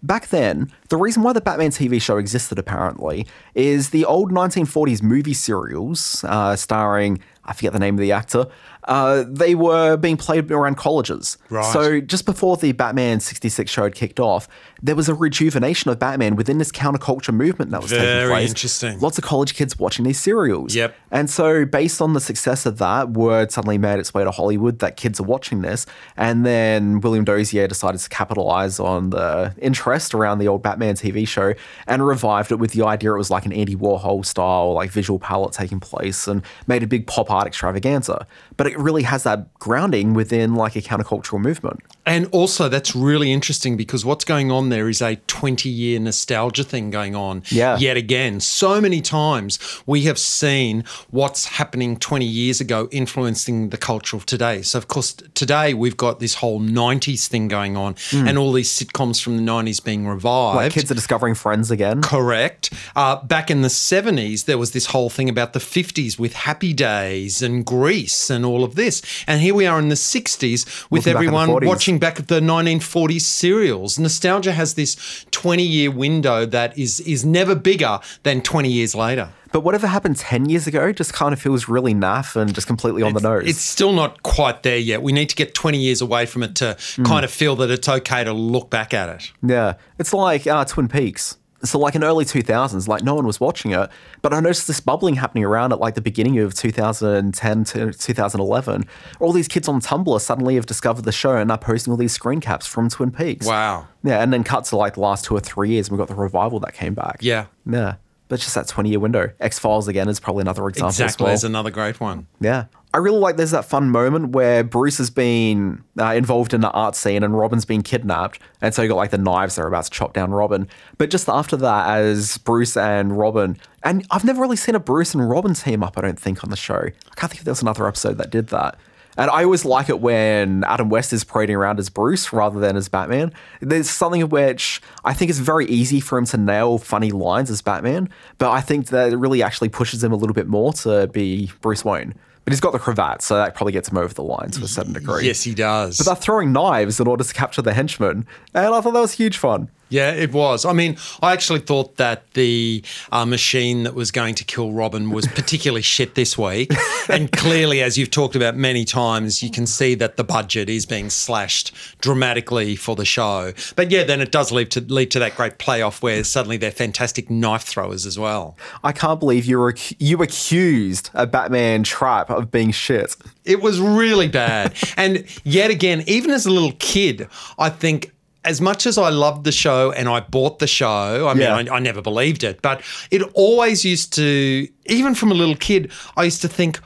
Back 0.03 0.27
then, 0.27 0.69
the 0.89 0.97
reason 0.97 1.23
why 1.23 1.31
the 1.31 1.39
Batman 1.39 1.71
TV 1.71 2.01
show 2.01 2.17
existed 2.17 2.59
apparently 2.59 3.25
is 3.55 3.91
the 3.91 4.03
old 4.03 4.33
1940s 4.33 5.01
movie 5.01 5.33
serials 5.33 6.25
uh, 6.27 6.57
starring, 6.57 7.19
I 7.45 7.53
forget 7.53 7.73
the 7.73 7.79
name 7.79 7.95
of 7.95 7.99
the 7.99 8.11
actor, 8.11 8.47
uh, 8.85 9.23
they 9.27 9.55
were 9.55 9.97
being 9.97 10.17
played 10.17 10.51
around 10.51 10.75
colleges. 10.75 11.37
Right. 11.49 11.65
So 11.65 12.01
just 12.01 12.25
before 12.25 12.57
the 12.57 12.71
Batman 12.71 13.19
66 13.19 13.69
show 13.71 13.83
had 13.83 13.95
kicked 13.95 14.19
off, 14.19 14.47
there 14.81 14.95
was 14.95 15.07
a 15.07 15.13
rejuvenation 15.13 15.89
of 15.91 15.99
Batman 15.99 16.35
within 16.35 16.57
this 16.57 16.71
counterculture 16.71 17.33
movement 17.33 17.71
that 17.71 17.81
was 17.81 17.91
taking 17.91 18.05
Very 18.05 18.29
place. 18.29 18.49
interesting. 18.49 18.99
Lots 18.99 19.17
of 19.17 19.23
college 19.23 19.55
kids 19.55 19.79
watching 19.79 20.03
these 20.05 20.19
serials. 20.19 20.75
Yep. 20.75 20.95
And 21.11 21.29
so, 21.29 21.65
based 21.65 22.01
on 22.01 22.13
the 22.13 22.19
success 22.19 22.65
of 22.65 22.77
that, 22.79 23.11
word 23.11 23.51
suddenly 23.51 23.77
made 23.77 23.99
its 23.99 24.13
way 24.13 24.23
to 24.23 24.31
Hollywood 24.31 24.79
that 24.79 24.97
kids 24.97 25.19
are 25.19 25.23
watching 25.23 25.61
this. 25.61 25.85
And 26.17 26.45
then 26.45 26.99
William 26.99 27.23
Dozier 27.23 27.67
decided 27.67 28.01
to 28.01 28.09
capitalize 28.09 28.79
on 28.79 29.11
the 29.11 29.53
interest 29.61 30.13
around 30.13 30.39
the 30.39 30.47
old 30.47 30.63
Batman 30.63 30.95
TV 30.95 31.27
show 31.27 31.53
and 31.87 32.05
revived 32.05 32.51
it 32.51 32.55
with 32.55 32.71
the 32.71 32.85
idea 32.85 33.13
it 33.13 33.17
was 33.17 33.29
like 33.31 33.45
an 33.45 33.53
Andy 33.53 33.75
Warhol 33.75 34.25
style, 34.25 34.73
like 34.73 34.91
visual 34.91 35.19
palette 35.19 35.53
taking 35.53 35.79
place 35.79 36.27
and 36.27 36.41
made 36.67 36.83
a 36.83 36.87
big 36.87 37.07
pop 37.07 37.29
extravaganza. 37.41 38.27
But 38.57 38.67
it 38.67 38.77
really 38.77 39.03
has 39.03 39.23
that 39.23 39.53
grounding 39.55 40.13
within 40.13 40.53
like 40.55 40.75
a 40.75 40.81
countercultural 40.81 41.39
movement. 41.41 41.79
And 42.05 42.27
also, 42.31 42.69
that's 42.69 42.95
really 42.95 43.31
interesting 43.31 43.77
because 43.77 44.03
what's 44.05 44.25
going 44.25 44.51
on 44.51 44.69
there 44.69 44.89
is 44.89 45.01
a 45.01 45.15
20 45.27 45.69
year 45.69 45.99
nostalgia 45.99 46.63
thing 46.63 46.89
going 46.91 47.15
on 47.15 47.43
Yeah. 47.49 47.77
yet 47.77 47.97
again. 47.97 48.39
So 48.41 48.79
many 48.81 49.01
times 49.01 49.57
we 49.85 50.01
have 50.03 50.19
seen 50.19 50.83
what's 51.11 51.45
happening 51.45 51.95
20 51.97 52.25
years 52.25 52.59
ago 52.61 52.87
influencing 52.91 53.69
the 53.69 53.77
culture 53.77 54.17
of 54.17 54.25
today. 54.25 54.61
So, 54.61 54.77
of 54.77 54.87
course, 54.87 55.13
today 55.33 55.73
we've 55.73 55.97
got 55.97 56.19
this 56.19 56.35
whole 56.35 56.59
90s 56.59 57.27
thing 57.27 57.47
going 57.47 57.77
on 57.77 57.95
and 58.11 58.37
all 58.37 58.51
these 58.51 58.69
sitcoms 58.71 59.21
from 59.23 59.37
the 59.37 59.43
90s 59.43 59.81
being 59.83 60.05
revived. 60.05 60.57
Like 60.57 60.71
kids 60.73 60.91
are 60.91 60.95
discovering 60.95 61.35
friends 61.35 61.71
again. 61.71 62.01
Correct. 62.01 62.71
Uh, 62.95 63.15
back 63.23 63.49
in 63.49 63.61
the 63.61 63.69
70s, 63.69 64.45
there 64.45 64.57
was 64.57 64.71
this 64.71 64.87
whole 64.87 65.09
thing 65.09 65.29
about 65.29 65.53
the 65.53 65.59
50s 65.59 66.19
with 66.19 66.33
Happy 66.33 66.73
Days 66.73 67.22
and 67.41 67.65
Grease 67.65 68.29
and 68.29 68.45
all 68.45 68.63
of 68.63 68.75
this. 68.75 69.01
And 69.27 69.41
here 69.41 69.53
we 69.55 69.65
are 69.65 69.79
in 69.79 69.89
the 69.89 69.95
60s 69.95 70.65
with 70.89 71.05
Looking 71.05 71.13
back 71.13 71.15
everyone 71.15 71.49
40s. 71.49 71.65
watching 71.67 71.99
back 71.99 72.19
at 72.19 72.27
the 72.27 72.39
1940s 72.39 73.21
serials. 73.21 73.97
Nostalgia 73.97 74.51
has 74.51 74.73
this 74.75 75.25
20 75.31 75.63
year 75.63 75.91
window 75.91 76.45
that 76.45 76.77
is, 76.77 76.99
is 77.01 77.25
never 77.25 77.55
bigger 77.55 77.99
than 78.23 78.41
20 78.41 78.69
years 78.71 78.93
later. 78.95 79.29
But 79.51 79.61
whatever 79.61 79.85
happened 79.85 80.17
10 80.17 80.49
years 80.49 80.65
ago 80.65 80.91
just 80.91 81.13
kind 81.13 81.31
of 81.31 81.39
feels 81.39 81.69
really 81.69 81.93
naff 81.93 82.35
and 82.35 82.55
just 82.55 82.65
completely 82.65 83.03
on 83.03 83.13
the 83.13 83.21
nose. 83.21 83.43
It's 83.47 83.61
still 83.61 83.93
not 83.93 84.23
quite 84.23 84.63
there 84.63 84.79
yet. 84.79 85.03
We 85.03 85.11
need 85.11 85.29
to 85.29 85.35
get 85.35 85.53
20 85.53 85.77
years 85.77 86.01
away 86.01 86.25
from 86.25 86.41
it 86.43 86.55
to 86.55 86.75
Mm. 86.97 87.05
kind 87.05 87.23
of 87.23 87.29
feel 87.31 87.55
that 87.57 87.69
it's 87.69 87.87
okay 87.87 88.23
to 88.23 88.33
look 88.33 88.69
back 88.71 88.93
at 88.95 89.09
it. 89.09 89.31
Yeah, 89.43 89.73
it's 89.99 90.11
like 90.13 90.47
uh, 90.47 90.65
Twin 90.65 90.87
Peaks. 90.87 91.37
So, 91.65 91.79
like 91.79 91.95
in 91.95 92.03
early 92.03 92.25
2000s, 92.25 92.87
like 92.87 93.03
no 93.03 93.15
one 93.15 93.25
was 93.25 93.39
watching 93.39 93.71
it, 93.71 93.89
but 94.21 94.33
I 94.33 94.39
noticed 94.39 94.67
this 94.67 94.79
bubbling 94.79 95.15
happening 95.15 95.45
around 95.45 95.71
at 95.71 95.79
like 95.79 95.95
the 95.95 96.01
beginning 96.01 96.39
of 96.39 96.53
2010 96.53 97.63
to 97.63 97.93
2011. 97.93 98.85
All 99.19 99.31
these 99.31 99.47
kids 99.47 99.67
on 99.67 99.79
Tumblr 99.79 100.19
suddenly 100.19 100.55
have 100.55 100.65
discovered 100.65 101.05
the 101.05 101.11
show 101.11 101.37
and 101.37 101.51
are 101.51 101.57
posting 101.57 101.91
all 101.91 101.97
these 101.97 102.11
screen 102.11 102.41
caps 102.41 102.67
from 102.67 102.89
Twin 102.89 103.11
Peaks. 103.11 103.45
Wow. 103.45 103.87
Yeah, 104.03 104.21
and 104.21 104.33
then 104.33 104.43
cut 104.43 104.65
to 104.65 104.75
like 104.75 104.95
the 104.95 104.99
last 104.99 105.25
two 105.25 105.35
or 105.35 105.39
three 105.39 105.69
years, 105.69 105.87
and 105.87 105.97
we 105.97 106.01
got 106.01 106.09
the 106.09 106.15
revival 106.15 106.59
that 106.61 106.73
came 106.73 106.93
back. 106.93 107.19
Yeah. 107.21 107.45
Yeah. 107.65 107.95
But 108.33 108.39
just 108.39 108.55
that 108.55 108.67
20 108.67 108.89
year 108.89 108.99
window. 108.99 109.29
X 109.39 109.59
Files 109.59 109.87
again 109.87 110.09
is 110.09 110.19
probably 110.19 110.41
another 110.41 110.67
example 110.67 110.87
Exactly. 110.89 111.27
as 111.27 111.41
There's 111.41 111.51
another 111.51 111.69
great 111.69 111.99
one. 111.99 112.25
Yeah. 112.39 112.65
I 112.91 112.97
really 112.97 113.19
like 113.19 113.37
there's 113.37 113.51
that 113.51 113.65
fun 113.65 113.91
moment 113.91 114.29
where 114.29 114.63
Bruce 114.63 114.97
has 114.97 115.11
been 115.11 115.83
uh, 115.99 116.13
involved 116.13 116.51
in 116.51 116.61
the 116.61 116.71
art 116.71 116.95
scene 116.95 117.21
and 117.21 117.37
Robin's 117.37 117.63
been 117.63 117.83
kidnapped. 117.83 118.39
And 118.59 118.73
so 118.73 118.81
you 118.81 118.87
got 118.87 118.95
like 118.95 119.11
the 119.11 119.19
knives 119.19 119.53
that 119.53 119.61
are 119.61 119.67
about 119.67 119.83
to 119.83 119.91
chop 119.91 120.13
down 120.13 120.31
Robin. 120.31 120.67
But 120.97 121.11
just 121.11 121.29
after 121.29 121.55
that, 121.57 121.89
as 121.95 122.39
Bruce 122.39 122.75
and 122.75 123.15
Robin, 123.15 123.55
and 123.83 124.03
I've 124.09 124.25
never 124.25 124.41
really 124.41 124.55
seen 124.55 124.73
a 124.73 124.79
Bruce 124.79 125.13
and 125.13 125.29
Robin 125.29 125.53
team 125.53 125.83
up, 125.83 125.95
I 125.95 126.01
don't 126.01 126.19
think, 126.19 126.43
on 126.43 126.49
the 126.49 126.55
show. 126.55 126.73
I 126.79 127.15
can't 127.15 127.31
think 127.31 127.35
if 127.41 127.43
there 127.43 127.51
was 127.51 127.61
another 127.61 127.87
episode 127.87 128.17
that 128.17 128.31
did 128.31 128.47
that. 128.47 128.79
And 129.17 129.29
I 129.29 129.43
always 129.43 129.63
like 129.63 129.89
it 129.89 129.99
when 129.99 130.63
Adam 130.63 130.89
West 130.89 131.13
is 131.13 131.23
parading 131.23 131.55
around 131.55 131.79
as 131.79 131.89
Bruce 131.89 132.33
rather 132.33 132.59
than 132.59 132.75
as 132.75 132.89
Batman. 132.89 133.31
There's 133.61 133.89
something 133.89 134.27
which 134.29 134.81
I 135.05 135.13
think 135.13 135.29
is 135.29 135.39
very 135.39 135.65
easy 135.65 135.99
for 135.99 136.17
him 136.17 136.25
to 136.27 136.37
nail 136.37 136.77
funny 136.77 137.11
lines 137.11 137.51
as 137.51 137.61
Batman, 137.61 138.09
but 138.37 138.51
I 138.51 138.61
think 138.61 138.87
that 138.87 139.13
it 139.13 139.17
really 139.17 139.43
actually 139.43 139.69
pushes 139.69 140.03
him 140.03 140.11
a 140.11 140.15
little 140.15 140.33
bit 140.33 140.47
more 140.47 140.73
to 140.73 141.07
be 141.07 141.51
Bruce 141.61 141.85
Wayne. 141.85 142.15
But 142.43 142.51
he's 142.51 142.59
got 142.59 142.73
the 142.73 142.79
cravat, 142.79 143.21
so 143.21 143.35
that 143.35 143.55
probably 143.55 143.71
gets 143.71 143.89
him 143.89 143.97
over 143.97 144.13
the 144.13 144.23
line 144.23 144.49
to 144.51 144.63
a 144.63 144.67
certain 144.67 144.91
degree. 144.91 145.25
Yes, 145.25 145.43
he 145.43 145.53
does. 145.53 145.97
But 145.97 146.07
they're 146.07 146.15
throwing 146.15 146.51
knives 146.51 146.99
in 146.99 147.07
order 147.07 147.23
to 147.23 147.33
capture 147.33 147.61
the 147.61 147.73
henchmen, 147.73 148.25
and 148.53 148.65
I 148.65 148.81
thought 148.81 148.91
that 148.91 148.99
was 148.99 149.13
huge 149.13 149.37
fun. 149.37 149.69
Yeah, 149.93 150.09
it 150.09 150.31
was. 150.31 150.65
I 150.65 150.73
mean, 150.73 150.97
I 151.21 151.33
actually 151.33 151.59
thought 151.59 151.97
that 151.97 152.33
the 152.33 152.83
uh, 153.11 153.27
machine 153.27 153.83
that 153.83 153.93
was 153.93 154.09
going 154.09 154.33
to 154.33 154.43
kill 154.43 154.71
Robin 154.71 155.11
was 155.11 155.27
particularly 155.27 155.83
shit 155.83 156.15
this 156.15 156.35
week. 156.35 156.71
And 157.09 157.29
clearly, 157.33 157.83
as 157.83 157.97
you've 157.97 158.11
talked 158.11 158.33
about 158.33 158.55
many 158.55 158.85
times, 158.85 159.43
you 159.43 159.51
can 159.51 159.67
see 159.67 159.93
that 159.95 160.15
the 160.15 160.23
budget 160.23 160.69
is 160.69 160.85
being 160.85 161.09
slashed 161.09 161.75
dramatically 161.99 162.77
for 162.77 162.95
the 162.95 163.03
show. 163.03 163.51
But 163.75 163.91
yeah, 163.91 164.03
then 164.03 164.21
it 164.21 164.31
does 164.31 164.53
lead 164.53 164.71
to 164.71 164.79
lead 164.79 165.11
to 165.11 165.19
that 165.19 165.35
great 165.35 165.57
playoff 165.57 166.01
where 166.01 166.23
suddenly 166.23 166.55
they're 166.55 166.71
fantastic 166.71 167.29
knife 167.29 167.63
throwers 167.63 168.05
as 168.05 168.17
well. 168.17 168.57
I 168.85 168.93
can't 168.93 169.19
believe 169.19 169.43
you 169.43 169.59
were 169.59 169.75
you 169.99 170.21
accused 170.21 171.09
a 171.13 171.27
Batman 171.27 171.83
trap 171.83 172.29
of 172.29 172.51
being 172.51 172.71
shit. 172.71 173.17
It 173.43 173.61
was 173.61 173.81
really 173.81 174.29
bad. 174.29 174.73
and 174.95 175.25
yet 175.43 175.71
again, 175.71 176.05
even 176.07 176.31
as 176.31 176.45
a 176.45 176.51
little 176.51 176.73
kid, 176.79 177.27
I 177.59 177.69
think 177.69 178.12
as 178.45 178.59
much 178.61 178.85
as 178.85 178.97
I 178.97 179.09
loved 179.09 179.43
the 179.45 179.51
show 179.51 179.91
and 179.91 180.09
I 180.09 180.19
bought 180.19 180.59
the 180.59 180.67
show, 180.67 181.27
I 181.27 181.33
mean, 181.33 181.43
Yeah. 181.43 181.55
I, 181.73 181.77
I 181.77 181.79
never 181.79 182.01
believed 182.01 182.43
it, 182.43 182.61
but 182.61 182.81
it 183.11 183.21
always 183.33 183.85
used 183.85 184.13
to, 184.13 184.67
even 184.87 185.15
from 185.15 185.31
a 185.31 185.33
little 185.35 185.55
kid, 185.55 185.91
I 186.17 186.23
used 186.25 186.41
to 186.41 186.47
think, 186.47 186.79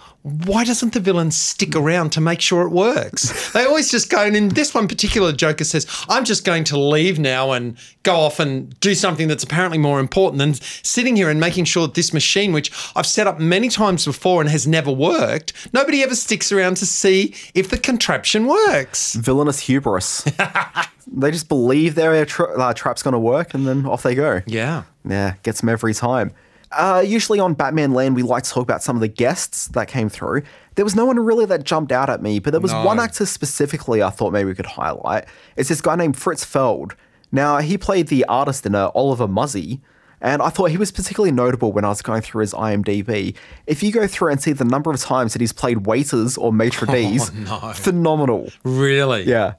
why 0.46 0.64
doesn't 0.64 0.94
the 0.94 1.00
villain 1.00 1.32
stick 1.32 1.76
around 1.76 2.12
to 2.12 2.22
make 2.22 2.42
sure 2.42 2.64
it 2.64 2.70
works? 2.70 3.52
they 3.54 3.64
always 3.64 3.90
just 3.90 4.10
go, 4.10 4.24
and 4.24 4.36
in 4.36 4.50
this 4.50 4.74
one 4.74 4.88
particular, 4.88 5.32
Joker 5.32 5.64
says, 5.64 5.88
I'm 6.10 6.26
just 6.26 6.46
going 6.46 6.64
to 6.66 6.80
leave 6.80 7.20
now 7.20 7.52
and 7.52 7.78
go 8.04 8.16
off 8.16 8.40
and 8.40 8.78
do 8.80 8.94
something 8.96 9.28
that's 9.28 9.44
apparently 9.44 9.78
more 9.78 10.00
important 10.00 10.40
than 10.40 10.54
sitting 10.56 11.16
here 11.16 11.30
and 11.30 11.40
making 11.40 11.66
sure 11.66 11.88
that 11.88 11.94
this 11.94 12.14
machine, 12.14 12.52
which 12.52 12.72
I've 12.96 13.06
set 13.06 13.28
up 13.28 13.40
many 13.40 13.70
times 13.70 14.06
before 14.06 14.42
and 14.42 14.50
has 14.50 14.68
never 14.68 14.92
worked, 14.92 15.54
nobody 15.74 16.04
ever 16.04 16.16
sticks 16.16 16.52
around 16.52 16.78
to 16.78 16.86
see 16.86 17.34
if 17.54 17.70
the 17.70 17.78
contraption 17.78 18.48
works. 18.48 19.14
Villainous 19.16 19.60
hubris. 19.62 20.22
they 21.08 21.32
just 21.32 21.48
believe 21.48 21.96
their 21.96 22.26
tra- 22.26 22.60
uh, 22.60 22.74
trap's 22.74 23.02
going 23.04 23.14
to 23.14 23.20
work, 23.20 23.54
and 23.54 23.66
then 23.68 23.86
off 23.86 24.04
they 24.04 24.16
go. 24.16 24.42
Yeah. 24.46 24.84
Yeah, 25.08 25.36
gets 25.44 25.62
them 25.62 25.70
every 25.70 25.94
time. 25.94 26.32
Uh, 26.72 27.04
usually 27.06 27.40
on 27.40 27.54
Batman 27.54 27.94
Land, 27.94 28.16
we 28.16 28.24
like 28.24 28.44
to 28.44 28.50
talk 28.50 28.64
about 28.64 28.84
some 28.84 28.96
of 28.98 29.02
the 29.02 29.08
guests 29.08 29.68
that 29.70 29.88
came 29.88 30.10
through. 30.10 30.44
There 30.76 30.84
was 30.86 30.96
no 30.96 31.06
one 31.06 31.18
really 31.20 31.46
that 31.46 31.64
jumped 31.64 31.92
out 31.92 32.10
at 32.10 32.22
me, 32.22 32.40
but 32.40 32.52
there 32.52 32.60
was 32.60 32.74
No. 32.74 32.84
one 32.86 33.00
actor 33.00 33.26
specifically 33.26 34.04
I 34.04 34.10
thought 34.10 34.34
maybe 34.34 34.50
we 34.50 34.56
could 34.56 34.66
highlight. 34.66 35.26
It's 35.56 35.70
this 35.70 35.82
guy 35.82 35.96
named 35.96 36.18
Fritz 36.18 36.44
Feld. 36.44 36.96
Now, 37.32 37.58
he 37.60 37.78
played 37.78 38.08
the 38.08 38.26
artist 38.26 38.66
in 38.66 38.76
uh, 38.76 38.90
Oliver 38.94 39.28
Muzzy, 39.28 39.82
and 40.22 40.42
I 40.42 40.50
thought 40.50 40.72
he 40.72 40.78
was 40.78 40.92
particularly 40.92 41.32
notable 41.32 41.72
when 41.72 41.86
I 41.86 41.90
was 41.90 42.02
going 42.02 42.22
through 42.22 42.42
his 42.42 42.54
IMDb. 42.54 43.36
If 43.66 43.82
you 43.84 43.92
go 43.92 44.08
through 44.08 44.32
and 44.32 44.42
see 44.42 44.52
the 44.54 44.66
number 44.66 44.92
of 44.92 45.00
times 45.00 45.34
that 45.34 45.40
he's 45.42 45.54
played 45.54 45.86
waiters 45.86 46.38
or 46.38 46.52
maitre 46.54 46.88
d's, 46.92 47.30
phenomenal. 47.76 48.50
Really? 48.64 49.24
Yeah. 49.24 49.54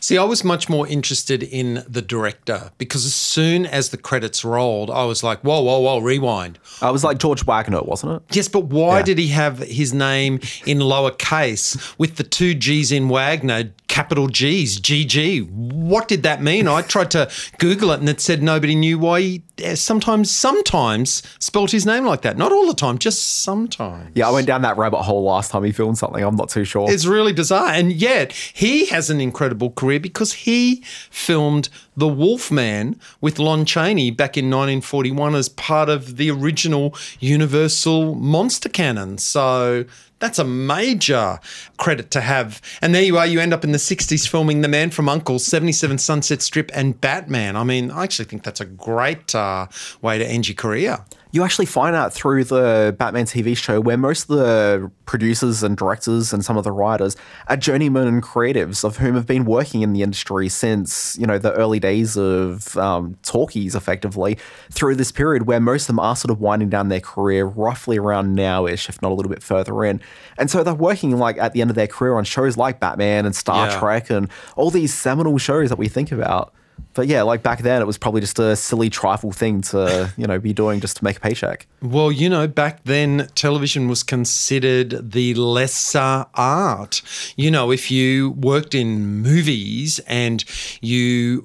See, 0.00 0.16
I 0.18 0.24
was 0.24 0.44
much 0.44 0.68
more 0.68 0.86
interested 0.86 1.42
in 1.42 1.84
the 1.88 2.02
director 2.02 2.70
because 2.78 3.04
as 3.04 3.14
soon 3.14 3.66
as 3.66 3.88
the 3.90 3.96
credits 3.96 4.44
rolled, 4.44 4.90
I 4.90 5.04
was 5.04 5.22
like, 5.22 5.40
whoa, 5.40 5.60
whoa, 5.60 5.80
whoa, 5.80 5.98
rewind. 5.98 6.58
Uh, 6.80 6.88
I 6.88 6.90
was 6.90 7.02
like 7.04 7.18
George 7.18 7.44
Waggner, 7.46 7.84
wasn't 7.84 8.12
it? 8.22 8.36
Yes, 8.36 8.48
but 8.48 8.64
why 8.66 8.98
Yeah. 8.98 9.02
did 9.04 9.18
he 9.18 9.28
have 9.28 9.58
his 9.58 9.92
name 9.92 10.40
in 10.66 10.78
lowercase 10.78 11.94
with 11.98 12.16
the 12.16 12.22
two 12.24 12.54
G's 12.54 12.92
in 12.92 13.08
Waggner, 13.08 13.70
capital 13.88 14.28
G's, 14.28 14.80
GG? 14.80 15.50
What 15.50 16.06
did 16.06 16.22
that 16.22 16.42
mean? 16.42 16.68
I 16.68 16.82
tried 16.82 17.10
to 17.12 17.30
Google 17.58 17.90
it 17.90 18.00
and 18.00 18.08
it 18.08 18.20
said 18.20 18.42
nobody 18.42 18.74
knew 18.74 18.98
why 18.98 19.20
he 19.20 19.42
eh, 19.58 19.74
sometimes, 19.74 20.30
sometimes 20.30 21.22
spelt 21.38 21.70
his 21.70 21.84
name 21.84 22.04
like 22.04 22.22
that. 22.22 22.36
Not 22.36 22.52
all 22.52 22.66
the 22.66 22.74
time, 22.74 22.98
just 22.98 23.42
sometimes. 23.42 24.12
Yeah, 24.14 24.28
I 24.28 24.30
went 24.30 24.46
down 24.46 24.62
that 24.62 24.76
rabbit 24.76 25.02
hole 25.02 25.24
last 25.24 25.50
time 25.50 25.64
he 25.64 25.72
filmed 25.72 25.98
something. 25.98 26.22
I'm 26.22 26.36
not 26.36 26.50
too 26.50 26.64
sure. 26.64 26.90
It's 26.90 27.06
really 27.06 27.32
bizarre. 27.32 27.70
And 27.70 27.92
yet, 27.92 28.32
he 28.32 28.86
has 28.86 29.10
an 29.10 29.20
incredible 29.20 29.70
career 29.70 29.98
because 29.98 30.32
he 30.32 30.82
filmed 31.10 31.68
The 31.96 32.08
Wolfman 32.08 33.00
with 33.20 33.38
Lon 33.38 33.64
Chaney 33.64 34.10
back 34.10 34.36
in 34.36 34.46
1941 34.46 35.34
as 35.34 35.48
part 35.48 35.88
of 35.88 36.18
the 36.18 36.30
original 36.30 36.94
Universal 37.20 38.14
monster 38.14 38.68
canon. 38.68 39.18
So 39.18 39.86
that's 40.18 40.38
a 40.38 40.44
major 40.44 41.40
credit 41.76 42.10
to 42.12 42.20
have. 42.20 42.60
And 42.82 42.94
there 42.94 43.02
you 43.02 43.18
are, 43.18 43.26
you 43.26 43.40
end 43.40 43.52
up 43.52 43.64
in 43.64 43.72
the 43.72 43.78
60s 43.78 44.28
filming 44.28 44.60
The 44.60 44.68
Man 44.68 44.90
from 44.90 45.08
Uncle, 45.08 45.38
77 45.38 45.98
Sunset 45.98 46.42
Strip, 46.42 46.70
and 46.74 47.00
Batman. 47.00 47.56
I 47.56 47.64
mean, 47.64 47.90
I 47.90 48.04
actually 48.04 48.26
think 48.26 48.42
that's 48.42 48.60
a 48.60 48.66
great 48.66 49.34
uh, 49.34 49.66
way 50.02 50.18
to 50.18 50.26
end 50.26 50.48
your 50.48 50.56
career. 50.56 51.04
You 51.30 51.44
actually 51.44 51.66
find 51.66 51.94
out 51.94 52.12
through 52.12 52.44
the 52.44 52.94
Batman 52.98 53.26
TV 53.26 53.56
show 53.56 53.80
where 53.80 53.98
most 53.98 54.30
of 54.30 54.36
the 54.38 54.90
producers 55.04 55.62
and 55.62 55.76
directors 55.76 56.32
and 56.32 56.44
some 56.44 56.56
of 56.56 56.64
the 56.64 56.72
writers 56.72 57.16
are 57.48 57.56
journeymen 57.56 58.06
and 58.06 58.22
creatives 58.22 58.82
of 58.82 58.96
whom 58.96 59.14
have 59.14 59.26
been 59.26 59.44
working 59.44 59.82
in 59.82 59.92
the 59.92 60.02
industry 60.02 60.48
since 60.48 61.16
you 61.18 61.26
know 61.26 61.36
the 61.38 61.52
early 61.52 61.78
days 61.78 62.16
of 62.16 62.76
um, 62.78 63.16
talkies, 63.22 63.74
effectively 63.74 64.38
through 64.70 64.94
this 64.94 65.12
period 65.12 65.46
where 65.46 65.60
most 65.60 65.82
of 65.82 65.86
them 65.88 66.00
are 66.00 66.16
sort 66.16 66.30
of 66.30 66.40
winding 66.40 66.70
down 66.70 66.88
their 66.88 67.00
career 67.00 67.44
roughly 67.44 67.98
around 67.98 68.34
now-ish, 68.34 68.88
if 68.88 69.00
not 69.02 69.12
a 69.12 69.14
little 69.14 69.30
bit 69.30 69.42
further 69.42 69.84
in, 69.84 70.00
and 70.38 70.50
so 70.50 70.62
they're 70.64 70.74
working 70.74 71.16
like 71.18 71.36
at 71.38 71.52
the 71.52 71.60
end 71.60 71.70
of 71.70 71.76
their 71.76 71.86
career 71.86 72.16
on 72.16 72.24
shows 72.24 72.56
like 72.56 72.80
Batman 72.80 73.26
and 73.26 73.36
Star 73.36 73.68
Yeah. 73.68 73.78
Trek 73.78 74.10
and 74.10 74.28
all 74.56 74.70
these 74.70 74.94
seminal 74.94 75.36
shows 75.38 75.68
that 75.68 75.78
we 75.78 75.88
think 75.88 76.10
about. 76.12 76.54
But 76.98 77.06
yeah, 77.06 77.22
like 77.22 77.44
back 77.44 77.62
then, 77.62 77.80
it 77.80 77.84
was 77.84 77.96
probably 77.96 78.20
just 78.20 78.40
a 78.40 78.56
silly 78.56 78.90
trifle 78.90 79.30
thing 79.30 79.60
to 79.70 80.12
you 80.16 80.26
know 80.26 80.40
be 80.40 80.52
doing 80.52 80.80
just 80.80 80.96
to 80.96 81.04
make 81.04 81.18
a 81.18 81.20
paycheck. 81.20 81.68
Well, 81.80 82.10
you 82.10 82.28
know, 82.28 82.48
back 82.48 82.82
then 82.82 83.28
television 83.36 83.86
was 83.86 84.02
considered 84.02 85.12
the 85.12 85.34
lesser 85.34 86.26
art. 86.34 87.00
You 87.36 87.52
know, 87.52 87.70
if 87.70 87.88
you 87.88 88.30
worked 88.30 88.74
in 88.74 89.22
movies 89.22 90.00
and 90.08 90.44
you 90.80 91.44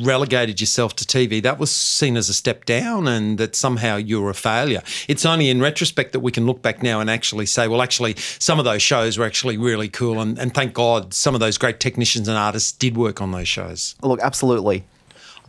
relegated 0.00 0.58
yourself 0.58 0.96
to 0.96 1.04
TV, 1.04 1.42
that 1.42 1.58
was 1.58 1.70
seen 1.70 2.16
as 2.16 2.30
a 2.30 2.34
step 2.34 2.64
down 2.64 3.06
and 3.06 3.36
that 3.36 3.54
somehow 3.54 3.96
you 3.96 4.22
were 4.22 4.30
a 4.30 4.34
failure. 4.34 4.82
It's 5.06 5.26
only 5.26 5.50
in 5.50 5.60
retrospect 5.60 6.12
that 6.12 6.20
we 6.20 6.32
can 6.32 6.46
look 6.46 6.62
back 6.62 6.82
now 6.82 7.00
and 7.00 7.10
actually 7.10 7.44
say, 7.44 7.68
well, 7.68 7.82
actually, 7.82 8.14
some 8.16 8.58
of 8.58 8.64
those 8.64 8.80
shows 8.80 9.18
were 9.18 9.26
actually 9.26 9.58
really 9.58 9.90
cool. 9.90 10.18
And, 10.18 10.38
and 10.38 10.54
thank 10.54 10.72
God 10.72 11.12
some 11.12 11.34
of 11.34 11.40
those 11.40 11.58
great 11.58 11.78
technicians 11.78 12.26
and 12.26 12.38
artists 12.38 12.72
did 12.72 12.96
work 12.96 13.20
on 13.20 13.32
those 13.32 13.48
shows. 13.48 13.96
Look, 14.00 14.20
absolutely. 14.20 14.84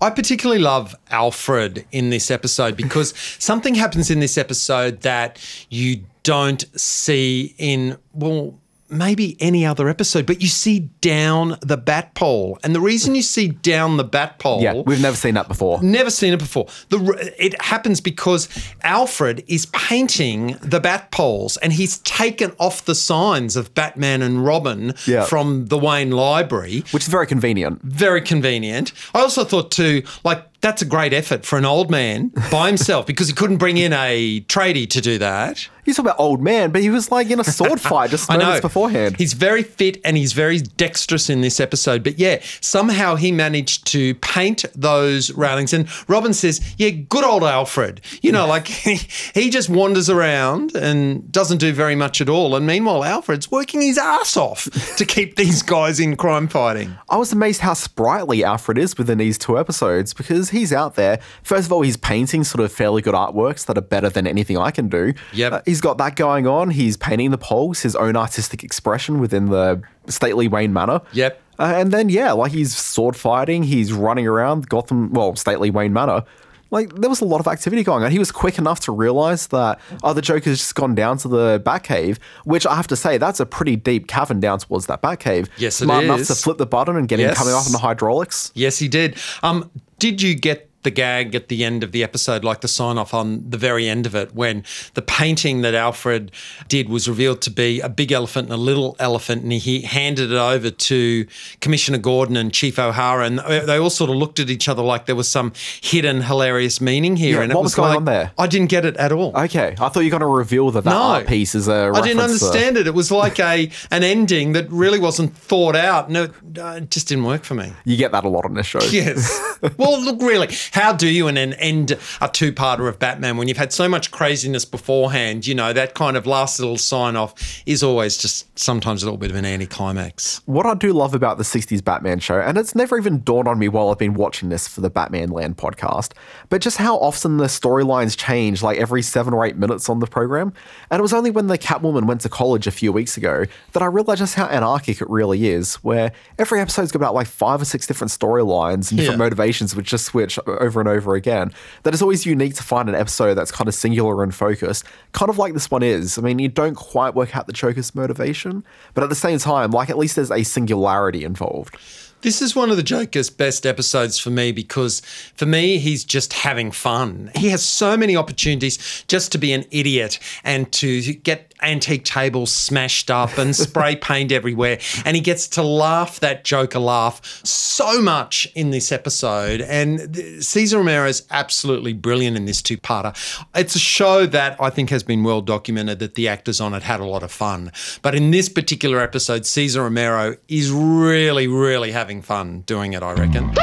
I 0.06 0.12
particularly 0.12 0.62
love 0.62 0.96
Alfred 1.10 1.84
in 1.92 2.12
this 2.12 2.30
episode 2.30 2.78
because 2.78 3.16
something 3.40 3.74
happens 3.74 4.12
in 4.12 4.20
this 4.20 4.38
episode 4.38 5.02
that 5.02 5.40
you 5.72 6.04
don't 6.22 6.64
see 6.80 7.56
in, 7.58 7.98
well, 8.14 8.54
maybe 8.90 9.36
any 9.40 9.66
other 9.66 9.90
episode, 9.90 10.26
but 10.26 10.42
you 10.42 10.48
see 10.48 10.80
down 11.02 11.58
the 11.62 11.78
bat 11.78 12.14
pole. 12.14 12.60
And 12.64 12.76
the 12.76 12.80
reason 12.80 13.16
you 13.16 13.22
see 13.22 13.48
down 13.48 13.98
the 13.98 14.04
bat 14.04 14.38
pole. 14.40 14.62
Yeah, 14.62 14.74
we've 14.86 15.02
never 15.02 15.16
seen 15.18 15.34
that 15.36 15.48
before. 15.48 15.82
Never 15.82 16.10
seen 16.10 16.34
it 16.34 16.40
before. 16.40 16.68
The 16.90 17.34
it 17.38 17.60
happens 17.62 18.00
because 18.02 18.48
Alfred 18.84 19.44
is 19.48 19.66
painting 19.68 20.58
the 20.62 20.80
bat 20.80 21.12
poles 21.12 21.58
and 21.58 21.74
he's 21.74 21.98
taken 22.00 22.52
off 22.60 22.86
the 22.86 22.96
signs 22.96 23.56
of 23.56 23.74
Batman 23.74 24.22
and 24.22 24.46
Robin 24.46 24.94
Yeah. 25.06 25.26
from 25.26 25.66
the 25.68 25.78
Wayne 25.78 26.12
Library 26.12 26.84
Which 26.92 27.04
is 27.04 27.10
very 27.10 27.28
convenient. 27.28 27.82
very 27.84 28.22
convenient. 28.22 28.92
I 29.14 29.20
also 29.22 29.44
thought 29.44 29.72
too, 29.72 30.04
like 30.24 30.44
that's 30.62 30.82
a 30.82 30.86
great 30.86 31.14
effort 31.14 31.46
for 31.46 31.58
an 31.58 31.66
old 31.66 31.90
man 31.90 32.32
by 32.52 32.68
himself 32.68 33.06
because 33.08 33.28
he 33.28 33.34
couldn't 33.34 33.58
bring 33.58 33.78
in 33.78 33.94
a 33.94 34.42
tradie 34.42 34.90
to 34.90 35.02
do 35.02 35.18
that. 35.18 35.70
You 35.86 35.94
talk 35.94 36.06
about 36.06 36.20
old 36.20 36.42
man, 36.42 36.72
but 36.72 36.82
he 36.82 36.90
was 36.90 37.12
like 37.12 37.30
in 37.30 37.40
a 37.40 37.44
sword 37.44 37.80
fight 37.82 38.10
just 38.10 38.28
moments 38.28 38.62
beforehand. 38.62 39.18
He's 39.18 39.34
very 39.34 39.62
fit 39.62 40.02
and 40.04 40.18
he's 40.18 40.34
very 40.34 40.60
dexterous 40.60 41.30
in 41.30 41.42
this 41.42 41.60
episode. 41.60 42.04
But 42.04 42.18
yeah, 42.18 42.42
somehow 42.60 43.16
he 43.16 43.32
managed 43.32 43.86
to 43.88 44.16
paint 44.16 44.66
those 44.74 45.32
railings. 45.34 45.74
And 45.74 45.88
Robin 46.10 46.34
says, 46.34 46.74
Yeah, 46.78 46.90
good 46.90 47.24
old 47.24 47.44
Alfred. 47.44 48.02
You 48.24 48.32
know, 48.32 48.48
like 48.48 48.68
he, 48.86 48.96
he 49.40 49.52
just 49.52 49.70
wanders 49.70 50.10
around 50.10 50.76
and 50.76 51.32
doesn't 51.32 51.60
do 51.60 51.72
very 51.72 51.96
much 51.96 52.20
at 52.20 52.30
all. 52.30 52.56
And 52.56 52.66
meanwhile, 52.66 53.04
Alfred's 53.04 53.52
working 53.52 53.82
his 53.82 54.00
ass 54.00 54.36
off 54.36 54.68
to 54.98 55.06
keep 55.06 55.36
these 55.36 55.62
guys 55.62 56.00
in 56.00 56.16
crime 56.16 56.48
fighting. 56.48 56.98
I 57.10 57.18
was 57.18 57.32
amazed 57.32 57.62
how 57.62 57.76
sprightly 57.76 58.44
Alfred 58.44 58.80
is 58.80 58.98
within 58.98 59.20
these 59.20 59.38
two 59.38 59.60
episodes 59.60 60.16
because 60.16 60.45
he's 60.50 60.74
out 60.74 60.96
there. 60.96 61.20
First 61.44 61.68
of 61.68 61.72
all, 61.72 61.82
he's 61.82 61.98
painting 61.98 62.44
sort 62.44 62.64
of 62.64 62.72
fairly 62.72 63.02
good 63.02 63.14
artworks 63.14 63.66
that 63.66 63.78
are 63.78 63.82
better 63.82 64.10
than 64.10 64.28
anything 64.28 64.58
I 64.58 64.72
can 64.72 64.90
do. 64.90 65.14
Yep. 65.34 65.52
Uh, 65.54 65.62
he's 65.66 65.82
got 65.82 65.98
that 65.98 66.16
going 66.16 66.48
on. 66.48 66.72
He's 66.72 66.98
painting 66.98 67.32
the 67.32 67.38
poles, 67.38 67.82
his 67.82 67.96
own 67.96 68.16
artistic 68.16 68.64
expression 68.64 69.20
within 69.20 69.48
the 69.48 69.82
stately 70.08 70.48
Wayne 70.48 70.74
Manor. 70.74 71.02
Yep. 71.14 71.42
Uh, 71.58 71.74
and 71.76 71.92
then, 71.92 72.10
yeah, 72.10 72.34
like 72.34 72.52
he's 72.52 72.76
sword 72.76 73.16
fighting, 73.16 73.64
he's 73.64 73.94
running 73.94 74.28
around 74.28 74.68
Gotham, 74.68 75.14
well, 75.14 75.36
stately 75.36 75.70
Wayne 75.70 75.94
Manor. 75.94 76.24
Like, 76.72 76.94
there 76.96 77.10
was 77.10 77.22
a 77.22 77.26
lot 77.26 77.40
of 77.40 77.48
activity 77.48 77.84
going 77.84 78.04
on. 78.04 78.12
He 78.12 78.20
was 78.20 78.32
quick 78.32 78.58
enough 78.58 78.82
to 78.82 78.92
realize 78.92 79.48
that, 79.48 79.80
oh, 80.04 80.14
the 80.14 80.22
Joker's 80.22 80.58
just 80.58 80.76
gone 80.76 80.96
down 80.96 81.18
to 81.20 81.28
the 81.28 81.62
Batcave, 81.64 82.18
which 82.44 82.66
I 82.66 82.76
have 82.76 82.88
to 82.88 82.96
say, 82.96 83.18
that's 83.18 83.40
a 83.40 83.46
pretty 83.46 83.76
deep 83.76 84.08
cavern 84.08 84.40
down 84.40 84.60
towards 84.60 84.88
that 84.88 85.02
Batcave. 85.02 85.48
Yes, 85.58 85.80
it 85.80 85.86
Smart 85.86 86.04
enough 86.04 86.26
to 86.26 86.36
flip 86.36 86.58
the 86.58 86.66
button 86.66 86.98
and 86.98 87.08
get 87.08 87.20
him 87.20 87.34
coming 87.36 87.54
off 87.54 87.68
in 87.68 87.72
the 87.72 87.78
hydraulics. 87.78 88.52
Yes, 88.56 88.80
he 88.80 88.88
did. 88.90 89.16
Um, 89.44 89.70
did 90.00 90.22
you 90.22 90.36
get 90.36 90.70
the 90.86 90.92
gag 90.92 91.36
at 91.36 91.50
the 91.50 91.66
end 91.66 91.84
of 91.84 91.92
the 91.92 92.02
episode, 92.04 92.46
like 92.46 92.62
the 92.62 92.70
sign 92.70 92.98
off 92.98 93.14
on 93.14 93.44
the 93.50 93.58
very 93.58 93.90
end 93.90 94.06
of 94.06 94.16
it, 94.16 94.34
when 94.34 94.64
the 94.94 95.02
painting 95.02 95.62
that 95.64 95.76
Alfred 95.76 96.32
did 96.70 96.88
was 96.88 97.10
revealed 97.10 97.42
to 97.42 97.50
be 97.52 97.82
a 97.82 97.90
big 97.90 98.14
elephant 98.14 98.46
and 98.48 98.54
a 98.54 98.58
little 98.62 98.96
elephant, 99.00 99.44
and 99.44 99.52
he 99.52 99.82
handed 99.82 100.32
it 100.32 100.38
over 100.38 100.70
to 100.70 101.28
Commissioner 101.60 101.98
Gordon 101.98 102.38
and 102.38 102.54
Chief 102.54 102.80
O'Hara, 102.80 103.26
and 103.26 103.40
they 103.40 103.78
all 103.78 103.90
sort 103.90 104.10
of 104.10 104.16
looked 104.16 104.40
at 104.40 104.50
each 104.50 104.70
other 104.70 104.82
like 104.82 105.06
there 105.08 105.16
was 105.16 105.28
some 105.28 105.52
hidden 105.82 106.22
hilarious 106.22 106.80
meaning 106.80 107.18
here. 107.18 107.38
Yeah, 107.38 107.44
and 107.44 107.54
what 107.54 107.60
it 107.60 107.64
was 107.64 107.72
was 107.72 107.76
going 107.76 107.90
like, 107.90 107.98
on 107.98 108.06
there? 108.06 108.32
I 108.38 108.48
didn't 108.48 108.70
get 108.70 108.86
it 108.86 108.96
at 108.98 109.12
all. 109.12 109.36
Okay, 109.36 109.76
I 109.80 109.90
thought 109.90 109.98
you 110.00 110.06
were 110.06 110.20
going 110.20 110.22
to 110.22 110.28
reveal 110.28 110.72
that 110.72 110.84
that 110.86 110.90
No. 110.92 111.02
art 111.02 111.28
piece 111.28 111.56
is 111.56 111.68
a 111.68 111.92
I 111.94 112.02
didn't 112.02 112.18
reference 112.20 112.40
to- 112.40 112.46
understand 112.46 112.78
it. 112.78 112.88
It 112.88 112.94
was 112.94 113.12
like 113.12 113.40
a 113.40 113.70
an 113.92 114.04
ending 114.04 114.54
that 114.54 114.70
really 114.72 115.00
wasn't 115.00 115.36
thought 115.36 115.76
out. 115.76 116.10
No, 116.12 116.26
uh, 116.60 116.66
it 116.78 116.92
just 116.92 117.08
didn't 117.08 117.24
work 117.26 117.44
for 117.44 117.56
me. 117.56 117.74
You 117.86 117.98
get 117.98 118.12
that 118.12 118.24
a 118.24 118.30
lot 118.30 118.46
on 118.46 118.54
this 118.54 118.68
show. 118.68 118.80
Yes. 118.92 119.58
well, 119.78 120.00
look, 120.00 120.22
really, 120.22 120.48
how 120.76 120.92
do 120.94 121.08
you 121.08 121.28
and 121.28 121.38
then 121.38 121.54
end 121.54 121.92
a 122.22 122.28
two-parter 122.30 122.88
of 122.90 123.00
Batman 123.00 123.38
when 123.38 123.48
you've 123.48 123.58
had 123.58 123.72
so 123.74 123.88
much 123.88 124.12
craziness 124.12 124.66
beforehand? 124.66 125.48
You 125.48 125.56
know, 125.56 125.72
that 125.74 125.94
kind 125.94 126.18
of 126.18 126.28
last 126.28 126.60
little 126.60 126.78
sign-off 126.78 127.64
is 127.66 127.82
always 127.82 128.18
just 128.18 128.60
sometimes 128.60 129.02
a 129.02 129.06
little 129.06 129.18
bit 129.18 129.32
of 129.32 129.38
an 129.38 129.46
anticlimax. 129.46 130.42
What 130.46 130.66
I 130.66 130.74
do 130.74 130.92
love 130.94 131.14
about 131.16 131.38
the 131.38 131.44
60s 131.44 131.84
Batman 131.84 132.20
show, 132.20 132.40
and 132.40 132.58
it's 132.58 132.76
never 132.76 132.98
even 132.98 133.22
dawned 133.24 133.48
on 133.48 133.58
me 133.58 133.68
while 133.70 133.90
I've 133.90 133.98
been 133.98 134.14
watching 134.16 134.50
this 134.50 134.68
for 134.68 134.82
the 134.82 134.90
Batman 134.90 135.30
Land 135.30 135.58
podcast, 135.58 136.12
but 136.50 136.62
just 136.62 136.78
how 136.78 136.98
often 136.98 137.38
the 137.38 137.46
storylines 137.46 138.18
change 138.18 138.62
like 138.62 138.78
every 138.78 139.02
seven 139.02 139.34
or 139.34 139.46
eight 139.46 139.56
minutes 139.58 139.88
on 139.90 140.00
the 140.00 140.08
program. 140.08 140.54
And 140.92 141.00
it 141.00 141.02
was 141.02 141.14
only 141.14 141.32
when 141.32 141.48
the 141.48 141.58
Catwoman 141.58 142.06
went 142.06 142.22
to 142.22 142.30
college 142.30 142.68
a 142.68 142.72
few 142.72 142.92
weeks 142.92 143.16
ago 143.18 143.46
that 143.72 143.82
I 143.82 143.86
realized 143.86 144.20
just 144.20 144.36
how 144.36 144.46
anarchic 144.48 145.02
it 145.02 145.10
really 145.10 145.48
is, 145.48 145.76
where 145.76 146.12
every 146.38 146.60
episode's 146.60 146.92
got 146.92 146.98
about 146.98 147.14
like 147.14 147.28
five 147.28 147.62
or 147.62 147.66
six 147.66 147.88
different 147.88 148.12
storylines 148.12 148.90
and 148.92 148.98
different 149.00 149.20
Yeah. 149.20 149.26
motivations 149.26 149.76
which 149.76 149.88
just 149.88 150.06
switch 150.06 150.38
over 150.66 150.80
and 150.80 150.90
over 150.90 151.16
again. 151.16 151.54
That 151.84 151.94
is 151.94 152.02
always 152.02 152.26
unique 152.26 152.56
to 152.56 152.64
find 152.64 152.90
an 152.90 152.96
episode 152.96 153.36
that's 153.36 153.52
kind 153.52 153.68
of 153.68 153.74
singular 153.74 154.24
and 154.24 154.34
focused, 154.34 154.86
kind 155.12 155.30
of 155.30 155.38
like 155.38 155.54
this 155.54 155.72
one 155.72 155.84
is. 155.84 156.18
I 156.18 156.22
mean, 156.22 156.40
you 156.40 156.50
don't 156.50 156.76
quite 156.76 157.14
work 157.14 157.36
out 157.36 157.48
the 157.48 157.54
Joker's 157.54 157.94
motivation, 157.96 158.64
but 158.94 159.04
at 159.04 159.10
the 159.10 159.16
same 159.16 159.40
time, 159.40 159.72
like 159.72 159.90
at 159.90 159.98
least 159.98 160.16
there's 160.16 160.32
a 160.32 160.44
singularity 160.44 161.24
involved. 161.24 161.78
This 162.22 162.42
is 162.42 162.56
one 162.56 162.72
of 162.72 162.78
the 162.78 162.82
Joker's 162.82 163.30
best 163.30 163.68
episodes 163.68 164.18
for 164.18 164.32
me 164.32 164.52
because 164.52 165.02
for 165.36 165.46
me, 165.46 165.78
he's 165.78 166.04
just 166.04 166.34
having 166.34 166.72
fun. 166.72 167.30
He 167.36 167.50
has 167.50 167.64
so 167.64 167.96
many 167.96 168.16
opportunities 168.16 169.06
just 169.08 169.32
to 169.34 169.38
be 169.38 169.54
an 169.54 169.66
idiot 169.70 170.18
and 170.44 170.72
to 170.72 171.14
get 171.14 171.54
antique 171.62 172.06
tables 172.06 172.52
smashed 172.52 173.10
up 173.10 173.38
and 173.38 173.56
spray 173.56 173.96
paint 174.02 174.32
everywhere. 174.32 174.80
And 175.06 175.16
he 175.16 175.22
gets 175.22 175.48
to 175.50 175.64
laugh 175.64 176.20
that 176.20 176.44
Joker 176.44 176.80
laugh 176.80 177.22
so 177.46 178.02
much 178.02 178.48
in 178.56 178.72
this 178.72 178.92
episode. 178.92 179.62
And 179.62 180.16
Cesar 180.44 180.78
Romero 180.78 181.08
is 181.08 181.26
absolutely 181.32 181.94
brilliant 181.94 182.38
in 182.38 182.46
this 182.46 182.62
two 182.62 182.78
parter. 182.78 183.16
It's 183.56 183.76
a 183.76 183.80
show 183.80 184.26
that 184.28 184.60
I 184.60 184.70
think 184.70 184.90
has 184.90 185.04
been 185.04 185.24
well 185.24 185.42
documented 185.42 186.00
that 186.00 186.16
the 186.16 186.28
actors 186.28 186.62
on 186.62 186.74
it 186.74 186.84
had 186.84 187.00
a 187.00 187.06
lot 187.06 187.24
of 187.24 187.32
fun. 187.32 187.72
But 188.02 188.16
in 188.16 188.32
this 188.32 188.50
particular 188.50 189.00
episode, 189.00 189.46
Cesar 189.46 189.84
Romero 189.84 190.36
is 190.48 190.72
really, 190.72 191.48
really 191.48 191.92
having 191.92 192.22
fun 192.22 192.62
doing 192.62 192.94
it, 192.94 193.04
I 193.04 193.14
reckon. 193.14 193.54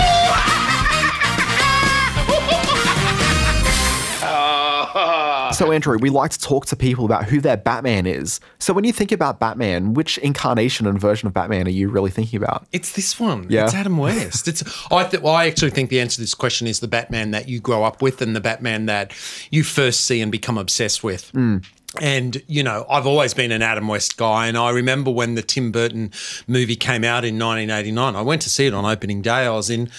So, 5.52 5.72
Andrew, 5.72 5.98
we 5.98 6.10
like 6.10 6.30
to 6.32 6.38
talk 6.38 6.66
to 6.66 6.76
people 6.76 7.04
about 7.04 7.24
who 7.24 7.40
their 7.40 7.56
Batman 7.56 8.06
is. 8.06 8.40
So, 8.58 8.72
when 8.72 8.84
you 8.84 8.92
think 8.92 9.12
about 9.12 9.40
Batman, 9.40 9.94
which 9.94 10.18
incarnation 10.18 10.86
and 10.86 11.00
version 11.00 11.26
of 11.26 11.34
Batman 11.34 11.66
are 11.66 11.70
you 11.70 11.88
really 11.88 12.10
thinking 12.10 12.36
about? 12.42 12.66
It's 12.72 12.92
this 12.92 13.18
one. 13.20 13.46
Yeah. 13.48 13.64
It's 13.64 13.74
Adam 13.74 13.96
West. 13.98 14.48
It's 14.48 14.62
I 14.90 15.04
th- 15.04 15.22
well, 15.22 15.34
I 15.34 15.46
actually 15.46 15.70
think 15.70 15.90
the 15.90 16.00
answer 16.00 16.16
to 16.16 16.20
this 16.20 16.34
question 16.34 16.66
is 16.66 16.80
the 16.80 16.88
Batman 16.88 17.30
that 17.32 17.48
you 17.48 17.60
grow 17.60 17.84
up 17.84 18.02
with 18.02 18.22
and 18.22 18.34
the 18.34 18.40
Batman 18.40 18.86
that 18.86 19.12
you 19.50 19.64
first 19.64 20.04
see 20.04 20.20
and 20.20 20.32
become 20.32 20.58
obsessed 20.58 21.04
with. 21.04 21.30
Hmm. 21.30 21.58
And, 22.00 22.42
you 22.46 22.62
know, 22.62 22.86
I've 22.88 23.06
always 23.06 23.34
been 23.34 23.52
an 23.52 23.60
Adam 23.60 23.86
West 23.86 24.16
guy. 24.16 24.46
And 24.46 24.56
I 24.56 24.70
remember 24.70 25.10
when 25.10 25.34
the 25.34 25.42
Tim 25.42 25.70
Burton 25.70 26.10
movie 26.46 26.76
came 26.76 27.04
out 27.04 27.24
in 27.24 27.34
1989, 27.38 28.16
I 28.16 28.22
went 28.22 28.40
to 28.42 28.50
see 28.50 28.66
it 28.66 28.72
on 28.72 28.86
opening 28.86 29.20
day. 29.20 29.44
I 29.46 29.50
was 29.50 29.68
in 29.68 29.90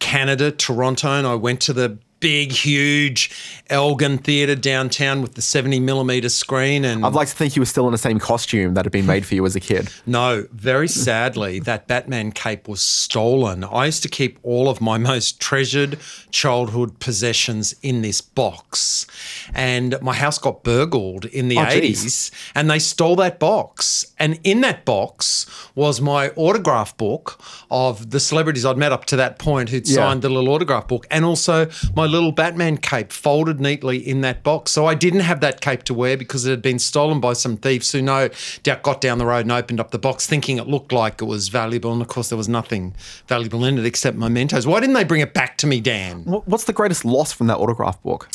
Canada, 0.00 0.50
Toronto, 0.50 1.08
and 1.08 1.26
I 1.26 1.36
went 1.36 1.60
to 1.62 1.72
the 1.72 1.98
big, 2.20 2.52
huge 2.52 3.30
Elgin 3.70 4.18
Theatre 4.18 4.54
downtown 4.54 5.22
with 5.22 5.34
the 5.34 5.42
70 5.42 5.80
millimeter 5.80 6.28
screen. 6.28 6.84
And 6.84 7.04
I'd 7.04 7.12
like 7.14 7.28
to 7.28 7.34
think 7.34 7.56
you 7.56 7.62
were 7.62 7.66
still 7.66 7.86
in 7.86 7.92
the 7.92 7.98
same 7.98 8.18
costume 8.18 8.74
that 8.74 8.84
had 8.84 8.92
been 8.92 9.06
made 9.06 9.24
for 9.26 9.34
you 9.34 9.44
as 9.46 9.56
a 9.56 9.60
kid. 9.60 9.90
no, 10.06 10.46
very 10.52 10.88
sadly, 10.88 11.60
that 11.60 11.86
Batman 11.86 12.32
cape 12.32 12.68
was 12.68 12.80
stolen. 12.80 13.64
I 13.64 13.86
used 13.86 14.02
to 14.02 14.08
keep 14.08 14.38
all 14.42 14.68
of 14.68 14.80
my 14.80 14.98
most 14.98 15.40
treasured 15.40 15.98
childhood 16.30 16.98
possessions 17.00 17.74
in 17.82 18.02
this 18.02 18.20
box. 18.20 19.06
And 19.54 20.00
my 20.02 20.14
house 20.14 20.38
got 20.38 20.62
burgled 20.62 21.24
in 21.26 21.48
the 21.48 21.58
Oh, 21.58 21.68
geez. 21.70 22.04
80s, 22.04 22.30
and 22.54 22.70
they 22.70 22.78
stole 22.78 23.16
that 23.16 23.38
box. 23.38 24.04
And 24.18 24.38
in 24.44 24.60
that 24.60 24.84
box 24.84 25.46
was 25.74 26.00
my 26.00 26.28
autograph 26.30 26.96
book 26.96 27.40
of 27.70 28.10
the 28.10 28.20
celebrities 28.20 28.64
I'd 28.64 28.76
met 28.76 28.92
up 28.92 29.04
to 29.06 29.16
that 29.16 29.38
point 29.38 29.68
who'd 29.70 29.88
Yeah. 29.88 29.94
signed 29.96 30.22
the 30.22 30.28
little 30.28 30.48
autograph 30.52 30.88
book, 30.88 31.06
and 31.10 31.24
also 31.24 31.68
my 31.94 32.06
little 32.10 32.32
Batman 32.32 32.76
cape 32.76 33.12
folded 33.12 33.60
neatly 33.60 33.96
in 33.96 34.20
that 34.20 34.42
box. 34.42 34.70
So 34.72 34.86
I 34.86 34.94
didn't 34.94 35.20
have 35.20 35.40
that 35.40 35.60
cape 35.60 35.84
to 35.84 35.94
wear 35.94 36.16
because 36.16 36.44
it 36.46 36.50
had 36.50 36.62
been 36.62 36.78
stolen 36.78 37.20
by 37.20 37.32
some 37.32 37.56
thieves 37.56 37.90
who 37.92 38.02
no 38.02 38.28
doubt 38.62 38.82
got 38.82 39.00
down 39.00 39.18
the 39.18 39.26
road 39.26 39.40
and 39.46 39.52
opened 39.52 39.80
up 39.80 39.90
the 39.90 39.98
box 39.98 40.26
thinking 40.26 40.58
it 40.58 40.66
looked 40.66 40.92
like 40.92 41.22
it 41.22 41.26
was 41.26 41.48
valuable. 41.48 41.92
And 41.92 42.02
of 42.02 42.08
course, 42.08 42.28
there 42.28 42.38
was 42.38 42.48
nothing 42.48 42.94
valuable 43.26 43.64
in 43.64 43.78
it 43.78 43.86
except 43.86 44.16
mementos. 44.16 44.66
Why 44.66 44.80
didn't 44.80 44.94
they 44.94 45.04
bring 45.04 45.20
it 45.20 45.32
back 45.32 45.56
to 45.58 45.66
me, 45.66 45.80
Dan? 45.80 46.24
What's 46.24 46.64
the 46.64 46.72
greatest 46.72 47.04
loss 47.04 47.32
from 47.32 47.46
that 47.46 47.56
autograph 47.58 48.02
book? 48.02 48.28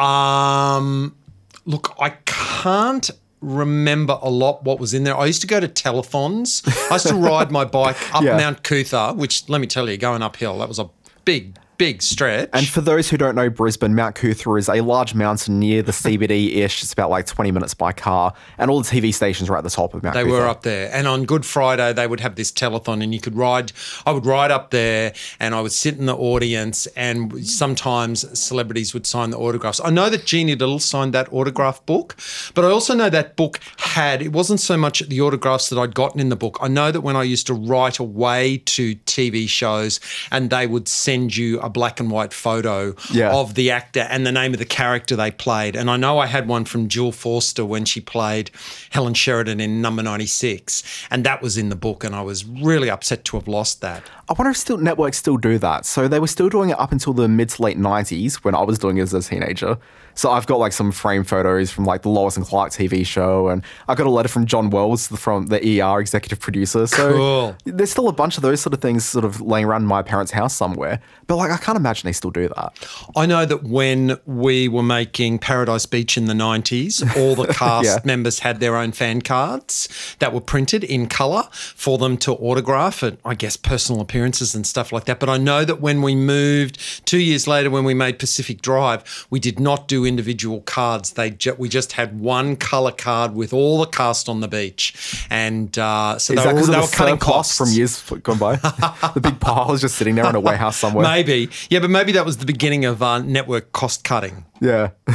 Um, 0.00 1.16
look, 1.64 1.94
I 1.98 2.10
can't 2.26 3.10
remember 3.40 4.18
a 4.22 4.30
lot 4.30 4.64
what 4.64 4.80
was 4.80 4.94
in 4.94 5.04
there. 5.04 5.16
I 5.16 5.26
used 5.26 5.40
to 5.42 5.46
go 5.46 5.60
to 5.60 5.68
telethons. 5.68 6.62
I 6.90 6.94
used 6.94 7.06
to 7.08 7.14
ride 7.14 7.50
my 7.50 7.64
bike 7.64 7.96
up 8.14 8.22
Yeah. 8.26 8.36
Mount 8.36 8.62
Coot-tha, 8.64 9.14
which 9.14 9.48
let 9.48 9.60
me 9.60 9.66
tell 9.66 9.88
you, 9.88 9.96
going 9.96 10.22
uphill, 10.22 10.58
that 10.58 10.68
was 10.68 10.78
a 10.78 10.88
big, 11.24 11.56
big 11.78 12.02
stretch. 12.02 12.50
And 12.52 12.66
for 12.66 12.80
those 12.80 13.10
who 13.10 13.16
don't 13.16 13.34
know 13.34 13.50
Brisbane, 13.50 13.94
Mount 13.94 14.14
Coot-tha 14.14 14.54
is 14.58 14.68
a 14.68 14.80
large 14.80 15.14
mountain 15.14 15.58
near 15.58 15.82
the 15.82 15.92
CBD 15.92 16.56
ish. 16.56 16.82
It's 16.82 16.92
about 16.92 17.10
like 17.10 17.26
20 17.26 17.50
minutes 17.50 17.74
by 17.74 17.92
car. 17.92 18.32
And 18.58 18.70
all 18.70 18.82
the 18.82 18.88
TV 18.88 19.12
stations 19.12 19.50
are 19.50 19.56
at 19.56 19.64
the 19.64 19.70
top 19.70 19.94
of 19.94 20.02
Mount 20.02 20.14
They 20.14 20.24
were 20.24 20.46
up 20.46 20.62
there. 20.62 20.90
And 20.92 21.06
on 21.06 21.24
Good 21.24 21.44
Friday, 21.44 21.92
they 21.92 22.06
would 22.06 22.20
have 22.20 22.36
this 22.36 22.52
telethon, 22.52 23.02
and 23.02 23.14
you 23.14 23.20
could 23.20 23.36
ride. 23.36 23.72
I 24.04 24.12
would 24.12 24.26
ride 24.26 24.50
up 24.50 24.70
there 24.70 25.12
and 25.40 25.54
I 25.54 25.60
would 25.60 25.72
sit 25.72 25.98
in 25.98 26.06
the 26.06 26.16
audience, 26.16 26.86
and 26.88 27.46
sometimes 27.46 28.38
celebrities 28.38 28.94
would 28.94 29.06
sign 29.06 29.30
the 29.30 29.38
autographs. 29.38 29.80
I 29.84 29.90
know 29.90 30.10
that 30.10 30.24
Jeannie 30.24 30.54
Little 30.54 30.78
signed 30.78 31.12
that 31.14 31.32
autograph 31.32 31.84
book, 31.86 32.16
but 32.54 32.64
I 32.64 32.68
also 32.68 32.94
know 32.94 33.10
that 33.10 33.36
book 33.36 33.60
had, 33.78 34.22
it 34.22 34.32
wasn't 34.32 34.60
so 34.60 34.76
much 34.76 35.00
the 35.00 35.20
autographs 35.20 35.68
that 35.68 35.78
I'd 35.78 35.94
gotten 35.94 36.20
in 36.20 36.28
the 36.28 36.36
book. 36.36 36.58
I 36.60 36.68
know 36.68 36.90
that 36.90 37.00
when 37.00 37.16
I 37.16 37.22
used 37.22 37.46
to 37.48 37.54
write 37.54 37.98
away 37.98 38.58
to 38.58 38.94
TV 38.96 39.48
shows 39.48 40.00
and 40.30 40.50
they 40.50 40.66
would 40.66 40.88
send 40.88 41.36
you 41.36 41.60
a 41.66 41.70
black 41.70 42.00
and 42.00 42.10
white 42.10 42.32
photo 42.32 42.94
Yeah. 43.10 43.32
of 43.34 43.54
the 43.54 43.70
actor 43.70 44.06
and 44.08 44.24
the 44.26 44.32
name 44.32 44.52
of 44.52 44.58
the 44.58 44.64
character 44.64 45.16
they 45.16 45.30
played. 45.30 45.74
And 45.76 45.90
I 45.90 45.96
know 45.96 46.18
I 46.18 46.26
had 46.26 46.46
one 46.48 46.64
from 46.64 46.88
Jill 46.88 47.12
Forster 47.12 47.64
when 47.64 47.84
she 47.84 48.00
played 48.00 48.50
Helen 48.90 49.14
Sheridan 49.14 49.60
in 49.60 49.82
Number 49.82 50.02
96. 50.02 50.82
And 51.10 51.24
that 51.24 51.42
was 51.42 51.58
in 51.58 51.68
the 51.68 51.76
book. 51.76 52.04
And 52.04 52.14
I 52.14 52.22
was 52.22 52.44
really 52.44 52.88
upset 52.88 53.24
to 53.26 53.36
have 53.36 53.48
lost 53.48 53.80
that. 53.80 54.02
I 54.28 54.32
wonder 54.32 54.50
if 54.50 54.56
still 54.56 54.78
networks 54.78 55.18
still 55.18 55.36
do 55.36 55.58
that. 55.58 55.84
So 55.86 56.08
they 56.08 56.18
were 56.20 56.26
still 56.26 56.48
doing 56.48 56.70
it 56.70 56.78
up 56.78 56.92
until 56.92 57.12
the 57.12 57.28
mid 57.28 57.48
to 57.50 57.62
late 57.62 57.78
'90s 57.78 58.36
when 58.44 58.54
I 58.54 58.62
was 58.62 58.78
doing 58.78 58.98
it 58.98 59.02
as 59.02 59.14
a 59.14 59.22
teenager. 59.22 59.78
So 60.16 60.30
I've 60.32 60.46
got 60.46 60.58
like 60.58 60.72
some 60.72 60.90
frame 60.90 61.22
photos 61.24 61.70
from 61.70 61.84
like 61.84 62.02
the 62.02 62.08
Lois 62.08 62.36
and 62.36 62.44
Clark 62.44 62.72
TV 62.72 63.06
show, 63.06 63.48
and 63.48 63.62
I 63.86 63.94
got 63.94 64.06
a 64.06 64.10
letter 64.10 64.28
from 64.28 64.46
John 64.46 64.70
Wells, 64.70 65.06
from 65.08 65.46
the 65.46 65.80
ER 65.80 66.00
executive 66.00 66.40
producer. 66.40 66.86
So 66.88 67.12
Cool. 67.12 67.56
there's 67.64 67.90
still 67.92 68.08
a 68.08 68.12
bunch 68.12 68.36
of 68.36 68.42
those 68.42 68.60
sort 68.60 68.74
of 68.74 68.80
things 68.80 69.04
sort 69.04 69.24
of 69.24 69.40
laying 69.40 69.66
around 69.66 69.82
in 69.82 69.88
my 69.88 70.02
parents' 70.02 70.32
house 70.32 70.54
somewhere. 70.56 71.00
But 71.26 71.36
like 71.36 71.50
I 71.50 71.58
can't 71.58 71.76
imagine 71.76 72.06
they 72.08 72.12
still 72.12 72.30
do 72.30 72.48
that. 72.48 72.72
I 73.14 73.26
know 73.26 73.44
that 73.46 73.62
when 73.64 74.18
we 74.26 74.68
were 74.68 74.82
making 74.82 75.38
Paradise 75.38 75.86
Beach 75.86 76.16
in 76.16 76.24
the 76.24 76.34
90s, 76.34 77.16
all 77.16 77.34
the 77.34 77.46
cast 77.52 77.84
Yeah. 77.84 77.98
members 78.04 78.38
had 78.40 78.58
their 78.60 78.76
own 78.76 78.92
fan 78.92 79.20
cards 79.22 79.88
that 80.18 80.32
were 80.32 80.40
printed 80.40 80.82
in 80.82 81.08
colour 81.08 81.44
for 81.52 81.98
them 81.98 82.16
to 82.18 82.32
autograph 82.32 83.02
and 83.02 83.18
I 83.24 83.34
guess 83.34 83.56
personal 83.56 84.00
appearances 84.00 84.54
and 84.54 84.66
stuff 84.66 84.92
like 84.92 85.04
that. 85.04 85.20
But 85.20 85.28
I 85.28 85.36
know 85.36 85.64
that 85.64 85.80
when 85.80 86.00
we 86.00 86.14
moved 86.14 87.06
two 87.06 87.18
years 87.20 87.46
later, 87.46 87.68
when 87.70 87.84
we 87.84 87.92
made 87.92 88.18
Pacific 88.18 88.62
Drive, 88.62 89.26
we 89.28 89.40
did 89.40 89.60
not 89.60 89.88
do 89.88 90.05
individual 90.06 90.60
cards. 90.62 91.12
They 91.12 91.30
ju- 91.30 91.54
we 91.58 91.68
just 91.68 91.92
had 91.92 92.18
one 92.18 92.56
colour 92.56 92.92
card 92.92 93.34
with 93.34 93.52
all 93.52 93.78
the 93.78 93.86
cast 93.86 94.28
on 94.28 94.40
the 94.40 94.48
beach. 94.48 95.26
And 95.30 95.76
uh, 95.78 96.18
so 96.18 96.34
Is 96.34 96.42
they 96.44 96.52
were, 96.52 96.62
they 96.62 96.74
of 96.74 96.82
were 96.82 96.88
cutting 96.88 97.18
costs 97.18 97.56
from 97.56 97.68
years 97.70 98.02
gone 98.22 98.38
by? 98.38 98.56
the 99.14 99.20
big 99.20 99.40
pile 99.40 99.72
is 99.72 99.80
just 99.80 99.96
sitting 99.96 100.14
there 100.14 100.26
in 100.26 100.34
a 100.34 100.40
warehouse 100.40 100.76
somewhere. 100.76 101.04
Maybe. 101.04 101.50
Yeah, 101.68 101.80
but 101.80 101.90
maybe 101.90 102.12
that 102.12 102.24
was 102.24 102.38
the 102.38 102.46
beginning 102.46 102.84
of 102.84 103.02
uh, 103.02 103.18
network 103.18 103.72
cost 103.72 104.04
cutting. 104.04 104.46
Yeah, 104.60 104.90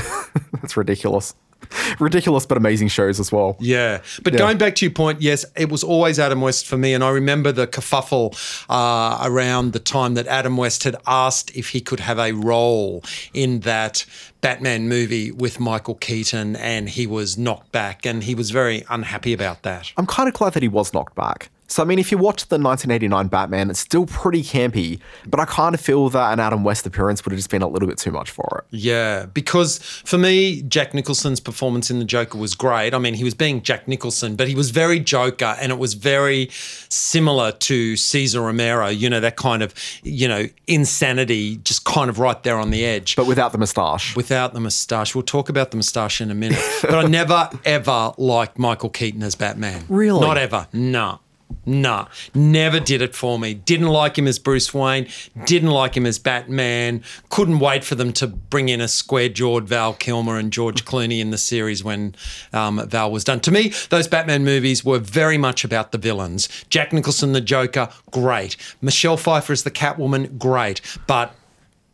that's 0.61 0.77
ridiculous. 0.77 1.33
Ridiculous, 1.99 2.45
but 2.45 2.57
amazing 2.57 2.87
shows 2.87 3.19
as 3.19 3.31
well. 3.31 3.55
Yeah. 3.59 4.01
But 4.23 4.33
Yeah. 4.33 4.39
going 4.39 4.57
back 4.57 4.75
to 4.75 4.85
your 4.85 4.93
point, 4.93 5.21
yes, 5.21 5.45
it 5.55 5.69
was 5.69 5.83
always 5.83 6.19
Adam 6.19 6.41
West 6.41 6.65
for 6.65 6.77
me. 6.77 6.93
And 6.93 7.03
I 7.03 7.09
remember 7.09 7.51
the 7.51 7.67
kerfuffle 7.67 8.35
uh, 8.69 9.19
around 9.27 9.73
the 9.73 9.79
time 9.79 10.13
that 10.15 10.27
Adam 10.27 10.57
West 10.57 10.83
had 10.83 10.95
asked 11.07 11.55
if 11.55 11.69
he 11.69 11.81
could 11.81 11.99
have 12.01 12.19
a 12.19 12.31
role 12.33 13.03
in 13.33 13.61
that 13.61 14.05
Batman 14.41 14.89
movie 14.89 15.31
with 15.31 15.59
Michael 15.59 15.95
Keaton, 15.95 16.55
and 16.55 16.89
he 16.89 17.05
was 17.05 17.37
knocked 17.37 17.71
back. 17.71 18.05
And 18.05 18.23
he 18.23 18.33
was 18.35 18.49
very 18.51 18.83
unhappy 18.89 19.33
about 19.33 19.61
that. 19.63 19.91
I'm 19.97 20.07
kind 20.07 20.27
of 20.27 20.33
glad 20.33 20.53
that 20.53 20.63
he 20.63 20.69
was 20.69 20.93
knocked 20.93 21.15
back. 21.15 21.49
So, 21.71 21.81
I 21.81 21.85
mean, 21.85 21.99
if 21.99 22.11
you 22.11 22.17
watch 22.17 22.47
the 22.47 22.59
1989 22.59 23.27
Batman, 23.29 23.69
it's 23.69 23.79
still 23.79 24.05
pretty 24.05 24.43
campy, 24.43 24.99
but 25.25 25.39
I 25.39 25.45
kind 25.45 25.73
of 25.73 25.79
feel 25.79 26.09
that 26.09 26.33
an 26.33 26.41
Adam 26.41 26.65
West 26.65 26.85
appearance 26.85 27.23
would 27.23 27.31
have 27.31 27.39
just 27.39 27.49
been 27.49 27.61
a 27.61 27.67
little 27.67 27.87
bit 27.87 27.97
too 27.97 28.11
much 28.11 28.29
for 28.29 28.65
it. 28.65 28.75
Yeah, 28.75 29.27
because 29.27 29.77
for 29.77 30.17
me, 30.17 30.63
Jack 30.63 30.93
Nicholson's 30.93 31.39
performance 31.39 31.89
in 31.89 31.99
The 31.99 32.03
Joker 32.03 32.37
was 32.37 32.55
great. 32.55 32.93
I 32.93 32.97
mean, 32.97 33.13
he 33.13 33.23
was 33.23 33.33
being 33.33 33.61
Jack 33.61 33.87
Nicholson, 33.87 34.35
but 34.35 34.49
he 34.49 34.53
was 34.53 34.71
very 34.71 34.99
Joker 34.99 35.55
and 35.61 35.71
it 35.71 35.77
was 35.77 35.93
very 35.93 36.49
similar 36.51 37.53
to 37.53 37.95
Cesar 37.95 38.41
Romero, 38.41 38.87
you 38.87 39.09
know, 39.09 39.21
that 39.21 39.37
kind 39.37 39.63
of, 39.63 39.73
you 40.03 40.27
know, 40.27 40.49
insanity, 40.67 41.55
just 41.55 41.85
kind 41.85 42.09
of 42.09 42.19
right 42.19 42.43
there 42.43 42.57
on 42.57 42.71
the 42.71 42.83
edge. 42.83 43.15
But 43.15 43.27
without 43.27 43.53
the 43.53 43.57
moustache. 43.57 44.13
Without 44.17 44.53
the 44.53 44.59
moustache. 44.59 45.15
We'll 45.15 45.23
talk 45.23 45.47
about 45.47 45.71
the 45.71 45.77
moustache 45.77 46.19
in 46.19 46.31
a 46.31 46.35
minute. 46.35 46.59
But 46.81 46.95
I 46.95 47.03
never, 47.03 47.49
ever 47.63 48.11
liked 48.17 48.59
Michael 48.59 48.89
Keaton 48.89 49.23
as 49.23 49.35
Batman. 49.35 49.85
Really? 49.87 50.19
Not 50.19 50.37
ever. 50.37 50.67
No. 50.73 50.91
Nah, 50.91 51.17
never 51.65 52.79
did 52.79 53.01
it 53.01 53.15
for 53.15 53.39
me. 53.39 53.53
Didn't 53.53 53.87
like 53.87 54.17
him 54.17 54.27
as 54.27 54.39
Bruce 54.39 54.73
Wayne. 54.73 55.07
Didn't 55.45 55.69
like 55.69 55.95
him 55.95 56.05
as 56.05 56.19
Batman. 56.19 57.03
Couldn't 57.29 57.59
wait 57.59 57.83
for 57.83 57.95
them 57.95 58.13
to 58.13 58.27
bring 58.27 58.69
in 58.69 58.81
a 58.81 58.87
square 58.87 59.29
jawed 59.29 59.67
Val 59.67 59.93
Kilmer 59.93 60.37
and 60.37 60.51
George 60.51 60.85
Clooney 60.85 61.19
in 61.19 61.31
the 61.31 61.37
series 61.37 61.83
when 61.83 62.15
um, 62.53 62.87
Val 62.87 63.11
was 63.11 63.23
done. 63.23 63.39
To 63.41 63.51
me, 63.51 63.73
those 63.89 64.07
Batman 64.07 64.43
movies 64.43 64.83
were 64.83 64.99
very 64.99 65.37
much 65.37 65.63
about 65.63 65.91
the 65.91 65.97
villains. 65.97 66.47
Jack 66.69 66.93
Nicholson, 66.93 67.33
the 67.33 67.41
Joker, 67.41 67.89
great. 68.11 68.57
Michelle 68.81 69.17
Pfeiffer 69.17 69.53
as 69.53 69.63
the 69.63 69.71
Catwoman, 69.71 70.37
great. 70.37 70.81
But 71.07 71.35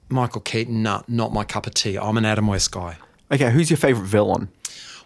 Michael 0.10 0.42
Keaton, 0.42 0.84
nah, 0.84 1.04
not 1.08 1.34
my 1.34 1.44
cup 1.44 1.68
of 1.68 1.74
tea. 1.74 1.98
I'm 1.98 2.18
an 2.18 2.26
Adam 2.26 2.48
West 2.48 2.72
guy. 2.72 2.98
Okay, 3.32 3.52
who's 3.52 3.70
your 3.70 3.78
favorite 3.78 4.06
villain? 4.06 4.50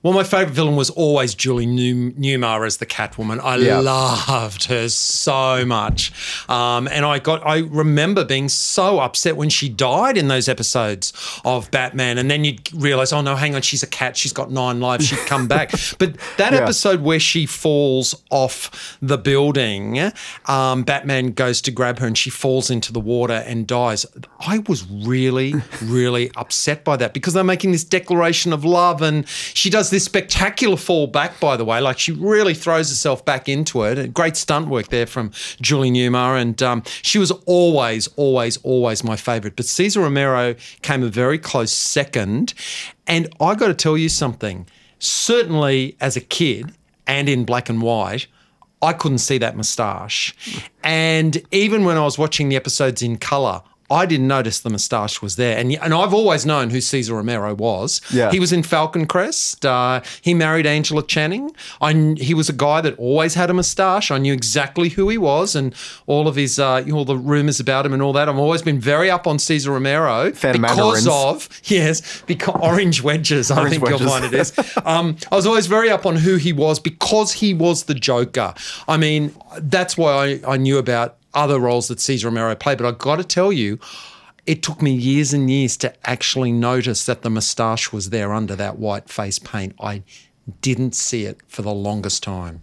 Well, 0.03 0.13
my 0.13 0.23
favourite 0.23 0.49
villain 0.55 0.75
was 0.75 0.89
always 0.89 1.35
Julie 1.35 1.67
Newmar 1.67 2.65
as 2.65 2.77
the 2.77 2.87
Catwoman. 2.87 3.39
I 3.43 3.57
Yeah. 3.57 3.79
loved 3.81 4.63
her 4.65 4.89
so 4.89 5.63
much, 5.63 6.11
um, 6.49 6.87
and 6.87 7.05
I 7.05 7.19
got. 7.19 7.45
I 7.45 7.59
remember 7.59 8.25
being 8.25 8.49
so 8.49 8.99
upset 8.99 9.37
when 9.37 9.49
she 9.49 9.69
died 9.69 10.17
in 10.17 10.27
those 10.27 10.49
episodes 10.49 11.13
of 11.45 11.69
Batman, 11.69 12.17
and 12.17 12.31
then 12.31 12.43
you'd 12.43 12.67
realise, 12.73 13.13
oh 13.13 13.21
no, 13.21 13.35
hang 13.35 13.53
on, 13.53 13.61
she's 13.61 13.83
a 13.83 13.87
cat. 13.87 14.17
She's 14.17 14.33
got 14.33 14.49
nine 14.49 14.79
lives. 14.79 15.05
She'd 15.05 15.19
come 15.27 15.47
back. 15.47 15.71
But 15.99 16.15
that 16.37 16.53
Yeah. 16.53 16.59
episode 16.63 17.01
where 17.01 17.19
she 17.19 17.45
falls 17.45 18.15
off 18.31 18.97
the 19.03 19.19
building, 19.19 20.11
um, 20.47 20.81
Batman 20.81 21.31
goes 21.33 21.61
to 21.61 21.69
grab 21.71 21.99
her, 21.99 22.07
and 22.07 22.17
she 22.17 22.31
falls 22.31 22.71
into 22.71 22.91
the 22.91 22.99
water 22.99 23.43
and 23.45 23.67
dies. 23.67 24.07
I 24.39 24.59
was 24.67 24.83
really, 24.89 25.53
really 25.83 26.31
upset 26.35 26.83
by 26.83 26.95
that 26.97 27.13
because 27.13 27.33
they're 27.35 27.43
making 27.43 27.71
this 27.71 27.83
declaration 27.83 28.51
of 28.51 28.65
love, 28.65 29.03
and 29.03 29.27
she 29.53 29.69
does 29.69 29.90
this 29.91 30.05
spectacular 30.05 30.77
fall 30.77 31.05
back. 31.05 31.39
By 31.39 31.55
the 31.55 31.63
way, 31.63 31.79
like 31.79 31.99
she 31.99 32.11
really 32.11 32.55
throws 32.55 32.89
herself 32.89 33.23
back 33.23 33.47
into 33.47 33.83
it. 33.83 34.13
Great 34.13 34.35
stunt 34.35 34.67
work 34.67 34.87
there 34.87 35.05
from 35.05 35.31
Julie 35.61 35.91
Newmar, 35.91 36.41
and 36.41 36.61
um, 36.63 36.83
she 37.03 37.19
was 37.19 37.29
always, 37.45 38.07
always, 38.15 38.57
always 38.57 39.03
my 39.03 39.15
favourite. 39.15 39.55
But 39.55 39.65
Cesar 39.65 40.01
Romero 40.01 40.55
came 40.81 41.03
a 41.03 41.09
very 41.09 41.37
close 41.37 41.71
second, 41.71 42.55
and 43.05 43.27
I 43.39 43.53
got 43.53 43.67
to 43.67 43.75
tell 43.75 43.97
you 43.97 44.09
something. 44.09 44.67
Certainly, 44.97 45.97
as 45.99 46.17
a 46.17 46.21
kid 46.21 46.73
and 47.05 47.29
in 47.29 47.45
black 47.45 47.69
and 47.69 47.81
white. 47.81 48.27
I 48.83 48.93
couldn't 48.93 49.19
see 49.19 49.37
that 49.37 49.55
moustache. 49.55 50.33
And 50.83 51.39
even 51.51 51.85
when 51.85 51.97
I 51.97 52.01
was 52.01 52.17
watching 52.17 52.49
the 52.49 52.55
episodes 52.55 53.03
in 53.03 53.17
colour, 53.17 53.61
I 53.91 54.05
didn't 54.05 54.27
notice 54.27 54.61
the 54.61 54.69
moustache 54.69 55.21
was 55.21 55.35
there. 55.35 55.57
And, 55.57 55.73
and 55.73 55.93
I've 55.93 56.13
always 56.13 56.45
known 56.45 56.69
who 56.69 56.79
Cesar 56.79 57.15
Romero 57.15 57.53
was. 57.53 57.99
Yeah. 58.11 58.31
He 58.31 58.39
was 58.39 58.53
in 58.53 58.63
Falcon 58.63 59.05
Crest. 59.05 59.65
Uh, 59.65 60.01
he 60.21 60.33
married 60.33 60.65
Angela 60.65 61.03
Channing. 61.03 61.51
I, 61.81 62.15
he 62.17 62.33
was 62.33 62.47
a 62.47 62.53
guy 62.53 62.79
that 62.81 62.97
always 62.97 63.33
had 63.35 63.49
a 63.49 63.53
moustache. 63.53 64.09
I 64.09 64.17
knew 64.17 64.33
exactly 64.33 64.89
who 64.89 65.09
he 65.09 65.17
was 65.17 65.55
and 65.55 65.75
all 66.07 66.27
of 66.27 66.35
his, 66.35 66.57
uh, 66.57 66.83
all 66.93 67.03
the 67.05 67.17
rumours 67.17 67.59
about 67.59 67.85
him 67.85 67.93
and 67.93 68.01
all 68.01 68.13
that. 68.13 68.29
I've 68.29 68.37
always 68.37 68.61
been 68.61 68.79
very 68.79 69.11
up 69.11 69.27
on 69.27 69.37
Cesar 69.39 69.71
Romero 69.71 70.31
Fan 70.31 70.61
because 70.61 70.77
mandarins. 70.77 71.07
of, 71.07 71.49
yes, 71.65 72.23
because 72.27 72.55
orange 72.61 73.01
wedges, 73.03 73.51
I 73.51 73.57
Orange 73.57 73.71
think 73.71 73.83
wedges. 73.83 73.99
you'll 74.01 74.09
find 74.09 74.25
it 74.25 74.33
is. 74.33 74.53
Um, 74.85 75.17
I 75.31 75.35
was 75.35 75.45
always 75.45 75.67
very 75.67 75.89
up 75.89 76.05
on 76.05 76.15
who 76.15 76.37
he 76.37 76.53
was 76.53 76.79
because 76.79 77.33
he 77.33 77.53
was 77.53 77.83
the 77.83 77.93
Joker. 77.95 78.53
I 78.87 78.97
mean, 78.97 79.35
that's 79.57 79.97
why 79.97 80.39
I, 80.45 80.53
I 80.53 80.57
knew 80.57 80.77
about 80.77 81.17
other 81.33 81.59
roles 81.59 81.87
that 81.87 81.99
Cesar 81.99 82.27
Romero 82.27 82.55
played. 82.55 82.77
But 82.77 82.87
I've 82.87 82.97
got 82.97 83.17
to 83.17 83.23
tell 83.23 83.51
you, 83.51 83.79
it 84.45 84.63
took 84.63 84.81
me 84.81 84.91
years 84.91 85.33
and 85.33 85.49
years 85.49 85.77
to 85.77 85.93
actually 86.09 86.51
notice 86.51 87.05
that 87.05 87.21
the 87.21 87.29
moustache 87.29 87.91
was 87.91 88.09
there 88.09 88.33
under 88.33 88.55
that 88.55 88.79
white 88.79 89.09
face 89.09 89.39
paint. 89.39 89.75
I 89.79 90.03
didn't 90.61 90.95
see 90.95 91.25
it 91.25 91.39
for 91.47 91.61
the 91.61 91.73
longest 91.73 92.23
time. 92.23 92.61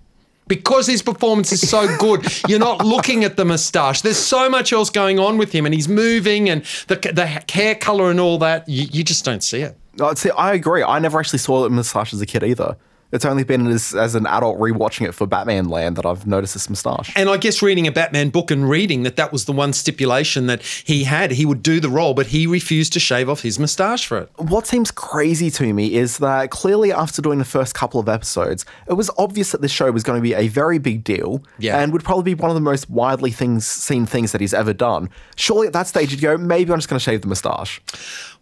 Because 0.49 0.87
his 0.87 1.03
performance 1.03 1.53
is 1.53 1.69
so 1.69 1.95
good, 1.99 2.27
you're 2.49 2.59
not 2.59 2.85
looking 2.85 3.23
at 3.23 3.37
the 3.37 3.45
moustache. 3.45 4.01
There's 4.01 4.17
so 4.17 4.49
much 4.49 4.73
else 4.73 4.89
going 4.89 5.19
on 5.19 5.37
with 5.37 5.53
him, 5.53 5.67
and 5.67 5.75
he's 5.75 5.89
moving, 5.89 6.49
and 6.49 6.65
the, 6.87 6.97
the 6.97 7.27
hair 7.27 7.75
color 7.75 8.11
and 8.11 8.19
all 8.19 8.39
that. 8.39 8.67
You, 8.67 8.87
you 8.91 9.05
just 9.05 9.27
don't 9.27 9.43
see 9.43 9.61
it. 9.61 9.77
Uh, 10.01 10.15
See, 10.15 10.31
I 10.31 10.55
agree. 10.55 10.83
I 10.83 10.99
never 11.01 11.19
actually 11.19 11.41
saw 11.41 11.63
the 11.63 11.71
moustache 11.71 12.15
as 12.15 12.21
a 12.23 12.27
kid 12.27 12.43
either. 12.43 12.77
It's 13.11 13.25
only 13.25 13.43
been 13.43 13.67
as, 13.69 13.95
as 13.95 14.15
an 14.15 14.27
adult 14.27 14.59
rewatching 14.59 15.09
it 15.09 15.13
for 15.13 15.27
Batman 15.27 15.69
Land 15.71 15.97
that 15.97 16.05
I've 16.05 16.27
noticed 16.27 16.53
this 16.55 16.69
moustache. 16.69 17.11
And 17.17 17.31
I 17.31 17.39
guess 17.39 17.63
reading 17.63 17.87
a 17.87 17.91
Batman 17.93 18.29
book 18.29 18.51
and 18.51 18.69
reading 18.69 19.03
that 19.05 19.17
that 19.17 19.33
was 19.33 19.47
the 19.47 19.53
one 19.53 19.73
stipulation 19.73 20.47
that 20.47 20.63
he 20.63 21.05
had. 21.05 21.31
He 21.31 21.47
would 21.47 21.63
do 21.63 21.81
the 21.81 21.89
role, 21.89 22.13
but 22.13 22.27
he 22.27 22.47
refused 22.47 22.93
to 22.93 23.01
shave 23.01 23.31
off 23.31 23.41
his 23.41 23.59
moustache 23.59 24.07
for 24.07 24.19
it. 24.19 24.31
What 24.37 24.67
seems 24.67 24.91
crazy 24.91 25.51
to 25.53 25.73
me 25.73 25.95
is 25.95 26.19
that 26.19 26.51
clearly 26.51 26.93
after 26.93 27.23
doing 27.23 27.39
the 27.39 27.45
first 27.47 27.75
couple 27.75 27.99
of 27.99 28.09
episodes, 28.11 28.67
it 28.87 28.93
was 28.93 29.11
obvious 29.17 29.53
that 29.53 29.63
this 29.63 29.73
show 29.73 29.91
was 29.91 30.03
going 30.03 30.19
to 30.19 30.23
be 30.23 30.35
a 30.35 30.49
very 30.49 30.79
big 30.79 31.03
deal 31.03 31.43
Yeah. 31.59 31.81
and 31.81 31.93
would 31.95 32.05
probably 32.05 32.35
be 32.35 32.41
one 32.41 32.51
of 32.51 32.55
the 32.55 32.61
most 32.61 32.91
widely 32.91 33.31
things 33.31 33.67
seen 33.67 34.05
things 34.05 34.33
that 34.33 34.41
he's 34.43 34.53
ever 34.53 34.75
done. 34.75 35.09
Surely 35.37 35.67
at 35.67 35.73
that 35.73 35.87
stage 35.87 36.11
you'd 36.13 36.21
go, 36.21 36.37
maybe 36.37 36.73
I'm 36.73 36.79
just 36.79 36.91
going 36.91 36.99
to 36.99 37.03
shave 37.05 37.23
the 37.23 37.29
moustache. 37.29 37.81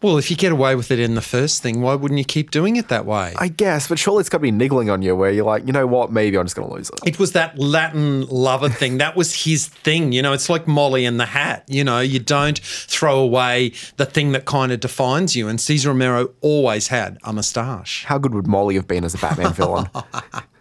Well, 0.03 0.19
if 0.19 0.31
you 0.31 0.37
get 0.37 0.53
away 0.53 0.75
with 0.75 0.91
it 0.91 0.99
in 1.01 1.15
the 1.15 1.23
first 1.23 1.63
thing, 1.63 1.81
why 1.81 1.95
wouldn't 1.95 2.19
you 2.19 2.25
keep 2.25 2.51
doing 2.51 2.77
it 2.77 2.89
that 2.89 3.07
way? 3.07 3.33
I 3.39 3.49
guess, 3.49 3.89
but 3.89 3.99
surely 3.99 4.21
it's 4.21 4.29
got 4.29 4.39
to 4.39 4.43
be 4.43 4.51
niggling 4.57 4.91
on 4.91 5.03
you 5.03 5.15
where 5.15 5.31
you're 5.31 5.45
like, 5.45 5.67
you 5.67 5.73
know 5.73 5.87
what, 5.87 6.13
maybe 6.13 6.39
I'm 6.39 6.45
just 6.45 6.57
going 6.57 6.69
to 6.69 6.75
lose 6.75 6.91
it. 6.91 7.01
it 7.07 7.19
was 7.19 7.33
that 7.33 7.59
Latin 7.59 8.27
lover 8.27 8.69
thing. 8.69 8.99
That 8.99 9.17
was 9.17 9.45
his 9.45 9.67
thing. 9.67 10.13
You 10.13 10.23
know, 10.23 10.33
it's 10.33 10.49
like 10.49 10.67
Molly 10.67 11.05
and 11.05 11.19
the 11.21 11.27
Hat. 11.27 11.65
You 11.69 11.85
know, 11.85 12.01
you 12.01 12.19
don't 12.19 12.59
throw 12.59 13.19
away 13.19 13.73
the 13.97 14.07
thing 14.07 14.33
that 14.33 14.45
kind 14.45 14.73
of 14.73 14.81
defines 14.81 15.37
you. 15.37 15.49
And 15.49 15.61
Cesar 15.61 15.91
Romero 15.91 16.31
always 16.41 16.89
had 16.89 17.19
a 17.25 17.33
moustache. 17.33 18.05
How 18.05 18.19
good 18.19 18.35
would 18.35 18.47
Molly 18.47 18.75
have 18.75 18.87
been 18.89 19.05
as 19.05 19.15
a 19.15 19.19
Batman 19.19 19.53
villain? 19.53 19.89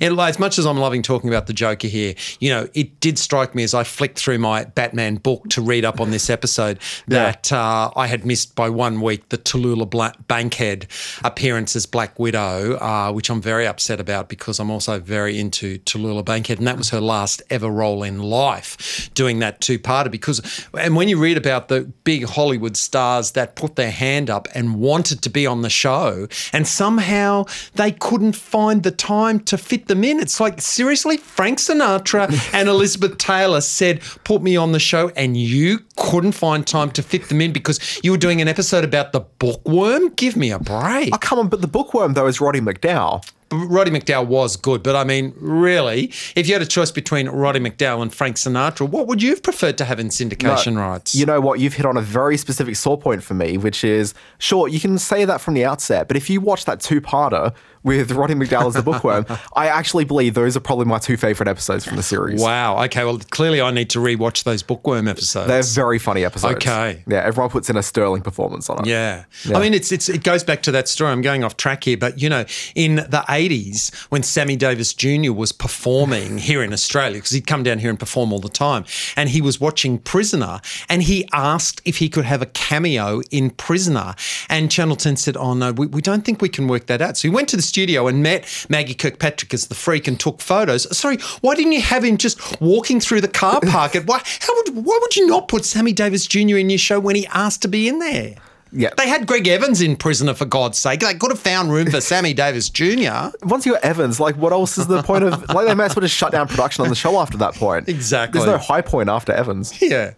And 0.00 0.18
as 0.20 0.38
much 0.38 0.58
as 0.58 0.66
I'm 0.66 0.78
loving 0.78 1.02
talking 1.02 1.28
about 1.28 1.46
the 1.46 1.52
Joker 1.52 1.88
here, 1.88 2.14
you 2.40 2.50
know, 2.50 2.68
it 2.74 3.00
did 3.00 3.18
strike 3.18 3.54
me 3.54 3.62
as 3.62 3.74
I 3.74 3.84
flicked 3.84 4.18
through 4.18 4.38
my 4.38 4.64
Batman 4.64 5.16
book 5.16 5.48
to 5.50 5.60
read 5.60 5.84
up 5.84 6.00
on 6.00 6.10
this 6.10 6.30
episode 6.30 6.78
that 7.08 7.52
uh, 7.52 7.90
I 7.96 8.06
had 8.06 8.24
missed 8.24 8.54
by 8.54 8.68
one 8.68 9.00
week 9.00 9.28
the 9.28 9.38
Tallulah 9.38 9.88
Bla- 9.88 10.14
Bankhead 10.26 10.86
appearance 11.24 11.76
as 11.76 11.86
Black 11.86 12.18
Widow, 12.18 12.76
uh, 12.76 13.12
which 13.12 13.30
I'm 13.30 13.40
very 13.40 13.66
upset 13.66 14.00
about 14.00 14.28
because 14.28 14.58
I'm 14.58 14.70
also 14.70 14.98
very 14.98 15.38
into 15.38 15.78
Tallulah 15.80 16.24
Bankhead, 16.24 16.58
and 16.58 16.66
that 16.66 16.76
was 16.76 16.90
her 16.90 17.00
last 17.00 17.42
ever 17.50 17.68
role 17.68 18.02
in 18.02 18.18
life, 18.22 19.10
doing 19.14 19.38
that 19.40 19.60
two-parter. 19.60 20.10
Because, 20.10 20.66
and 20.78 20.96
when 20.96 21.08
you 21.08 21.18
read 21.18 21.36
about 21.36 21.68
the 21.68 21.82
big 22.04 22.24
Hollywood 22.24 22.76
stars 22.76 23.32
that 23.32 23.56
put 23.56 23.76
their 23.76 23.90
hand 23.90 24.30
up 24.30 24.48
and 24.54 24.76
wanted 24.76 25.22
to 25.22 25.30
be 25.30 25.46
on 25.46 25.62
the 25.62 25.70
show, 25.70 26.28
and 26.52 26.66
somehow 26.66 27.44
they 27.74 27.92
couldn't 27.92 28.34
find 28.34 28.82
the 28.82 28.90
time 28.90 29.40
to 29.40 29.58
fit 29.68 29.86
them 29.86 30.02
in, 30.02 30.18
it's 30.18 30.40
like 30.40 30.60
seriously, 30.60 31.18
Frank 31.18 31.58
Sinatra 31.58 32.32
and 32.54 32.68
Elizabeth 32.68 33.18
Taylor 33.18 33.60
said, 33.60 34.00
"Put 34.24 34.42
me 34.42 34.56
on 34.56 34.72
the 34.72 34.78
show," 34.78 35.10
and 35.14 35.36
you 35.36 35.80
couldn't 35.96 36.32
find 36.32 36.66
time 36.66 36.90
to 36.92 37.02
fit 37.02 37.28
them 37.28 37.40
in 37.40 37.52
because 37.52 38.00
you 38.02 38.10
were 38.10 38.18
doing 38.18 38.40
an 38.40 38.48
episode 38.48 38.82
about 38.82 39.12
the 39.12 39.20
bookworm. 39.20 40.08
Give 40.14 40.36
me 40.36 40.50
a 40.50 40.58
break. 40.58 41.14
Oh, 41.14 41.18
come 41.18 41.38
on, 41.38 41.48
but 41.48 41.60
the 41.60 41.68
bookworm, 41.68 42.14
though, 42.14 42.26
is 42.26 42.40
Roddy 42.40 42.60
McDowall. 42.60 43.22
Roddy 43.50 43.90
McDowall 43.90 44.26
was 44.26 44.56
good, 44.56 44.82
but 44.82 44.94
I 44.94 45.04
mean, 45.04 45.32
really, 45.38 46.12
if 46.36 46.46
you 46.46 46.52
had 46.54 46.62
a 46.62 46.66
choice 46.66 46.90
between 46.90 47.28
Roddy 47.28 47.60
McDowall 47.60 48.02
and 48.02 48.12
Frank 48.12 48.36
Sinatra, 48.36 48.88
what 48.88 49.06
would 49.06 49.22
you 49.22 49.30
have 49.30 49.42
preferred 49.42 49.78
to 49.78 49.84
have 49.84 49.98
in 49.98 50.08
syndication 50.08 50.74
No, 50.74 50.80
rights? 50.80 51.14
You 51.14 51.24
know 51.26 51.40
what? 51.40 51.58
You've 51.60 51.74
hit 51.74 51.86
on 51.86 51.96
a 51.96 52.02
very 52.02 52.36
specific 52.36 52.76
sore 52.76 52.98
point 52.98 53.22
for 53.22 53.34
me, 53.34 53.56
which 53.56 53.84
is 53.84 54.12
sure, 54.38 54.68
you 54.68 54.80
can 54.80 54.98
say 54.98 55.24
that 55.24 55.40
from 55.40 55.54
the 55.54 55.64
outset, 55.64 56.08
but 56.08 56.16
if 56.16 56.28
you 56.28 56.40
watch 56.40 56.66
that 56.66 56.80
two 56.80 57.00
parter 57.00 57.54
with 57.84 58.10
Roddy 58.10 58.34
McDowall 58.34 58.66
as 58.68 58.74
the 58.74 58.82
bookworm, 58.90 59.24
I 59.54 59.68
actually 59.68 60.04
believe 60.04 60.34
those 60.34 60.56
are 60.56 60.60
probably 60.60 60.84
my 60.84 60.98
two 60.98 61.16
favorite 61.16 61.48
episodes 61.48 61.86
from 61.86 61.96
the 61.96 62.02
series. 62.02 62.42
wow. 62.42 62.84
Okay. 62.84 63.04
Well, 63.04 63.18
clearly, 63.30 63.60
I 63.62 63.70
need 63.70 63.88
to 63.90 63.98
rewatch 63.98 64.42
those 64.44 64.62
bookworm 64.62 65.08
episodes. 65.08 65.48
They're 65.48 65.62
very 65.84 65.98
funny 65.98 66.24
episodes. 66.24 66.56
Okay. 66.56 67.02
Yeah, 67.06 67.22
everyone 67.24 67.50
puts 67.50 67.70
in 67.70 67.76
a 67.76 67.82
sterling 67.82 68.22
performance 68.22 68.68
on 68.68 68.80
it. 68.80 68.86
Yeah. 68.88 69.24
I 69.54 69.60
mean, 69.60 69.72
it's 69.74 69.90
it's 69.92 70.08
it 70.08 70.22
goes 70.22 70.44
back 70.44 70.62
to 70.64 70.72
that 70.72 70.88
story. 70.88 71.12
I'm 71.12 71.22
going 71.22 71.44
off 71.44 71.56
track 71.56 71.84
here, 71.84 71.96
but 71.96 72.20
you 72.20 72.28
know, 72.28 72.44
in 72.74 72.96
the 72.96 73.24
80s 73.38 73.94
when 74.10 74.22
Sammy 74.22 74.56
Davis 74.56 74.92
Jr. 74.92 75.32
was 75.32 75.52
performing 75.52 76.38
here 76.48 76.62
in 76.62 76.72
Australia, 76.72 77.18
because 77.18 77.30
he'd 77.30 77.46
come 77.46 77.62
down 77.62 77.78
here 77.78 77.90
and 77.90 77.98
perform 77.98 78.32
all 78.32 78.40
the 78.40 78.48
time, 78.48 78.84
and 79.16 79.28
he 79.28 79.40
was 79.40 79.60
watching 79.60 79.98
Prisoner, 79.98 80.60
and 80.88 81.02
he 81.02 81.28
asked 81.32 81.80
if 81.84 81.98
he 81.98 82.08
could 82.08 82.24
have 82.24 82.42
a 82.42 82.46
cameo 82.46 83.20
in 83.30 83.50
Prisoner, 83.50 84.14
and 84.48 84.70
Channel 84.70 84.96
10 84.96 85.16
said, 85.16 85.36
"Oh 85.36 85.54
no, 85.54 85.72
we, 85.72 85.86
we 85.86 86.02
don't 86.02 86.24
think 86.24 86.42
we 86.42 86.48
can 86.48 86.68
work 86.68 86.86
that 86.86 87.00
out." 87.00 87.16
So 87.16 87.28
he 87.28 87.34
went 87.34 87.48
to 87.50 87.56
the 87.56 87.62
studio 87.62 88.08
and 88.08 88.22
met 88.22 88.66
Maggie 88.68 88.94
Kirkpatrick 88.94 89.54
as 89.54 89.68
the 89.68 89.74
freak 89.74 90.08
and 90.08 90.18
took 90.18 90.40
photos. 90.40 90.96
Sorry, 90.96 91.18
why 91.40 91.54
didn't 91.54 91.72
you 91.72 91.82
have 91.82 92.04
him 92.04 92.16
just 92.16 92.60
walking 92.60 93.00
through 93.00 93.20
the 93.20 93.28
car 93.28 93.60
park? 93.60 93.94
At 93.94 94.06
why? 94.08 94.20
How 94.40 94.54
would? 94.56 94.84
Why 94.84 94.98
would 95.00 95.16
you 95.16 95.26
not 95.26 95.48
put 95.48 95.64
Sammy 95.64 95.92
Davis 95.92 96.26
Jr. 96.26 96.56
in 96.56 96.70
your 96.70 96.78
show 96.78 96.98
when 97.00 97.16
he 97.16 97.26
asked 97.28 97.62
to 97.62 97.68
be 97.68 97.88
in 97.88 97.98
there? 97.98 98.36
Yeah. 98.72 98.90
They 98.96 99.08
had 99.08 99.26
Greg 99.26 99.48
Evans 99.48 99.80
in 99.80 99.96
Prisoner 99.96 100.34
for 100.34 100.44
God's 100.44 100.78
sake. 100.78 101.00
They 101.00 101.14
could 101.14 101.30
have 101.30 101.40
found 101.40 101.72
room 101.72 101.90
for 101.90 102.00
Sammy 102.00 102.34
Davis 102.34 102.68
Jr. 102.68 103.30
Once 103.42 103.64
you're 103.66 103.78
Evans, 103.82 104.20
like, 104.20 104.36
what 104.36 104.52
else 104.52 104.78
is 104.78 104.86
the 104.86 105.02
point 105.02 105.24
of? 105.24 105.48
Like, 105.48 105.66
they 105.66 105.74
might 105.74 105.86
as 105.86 105.96
well 105.96 106.02
just 106.02 106.14
shut 106.14 106.32
down 106.32 106.48
production 106.48 106.82
on 106.82 106.88
the 106.90 106.94
show 106.96 107.18
after 107.18 107.38
that 107.38 107.54
point. 107.54 107.88
Exactly. 107.98 108.38
There's 108.40 108.50
no 108.50 108.58
high 108.58 108.80
point 108.80 109.08
after 109.08 109.32
Evans. 109.32 109.80
Yeah. 109.82 110.12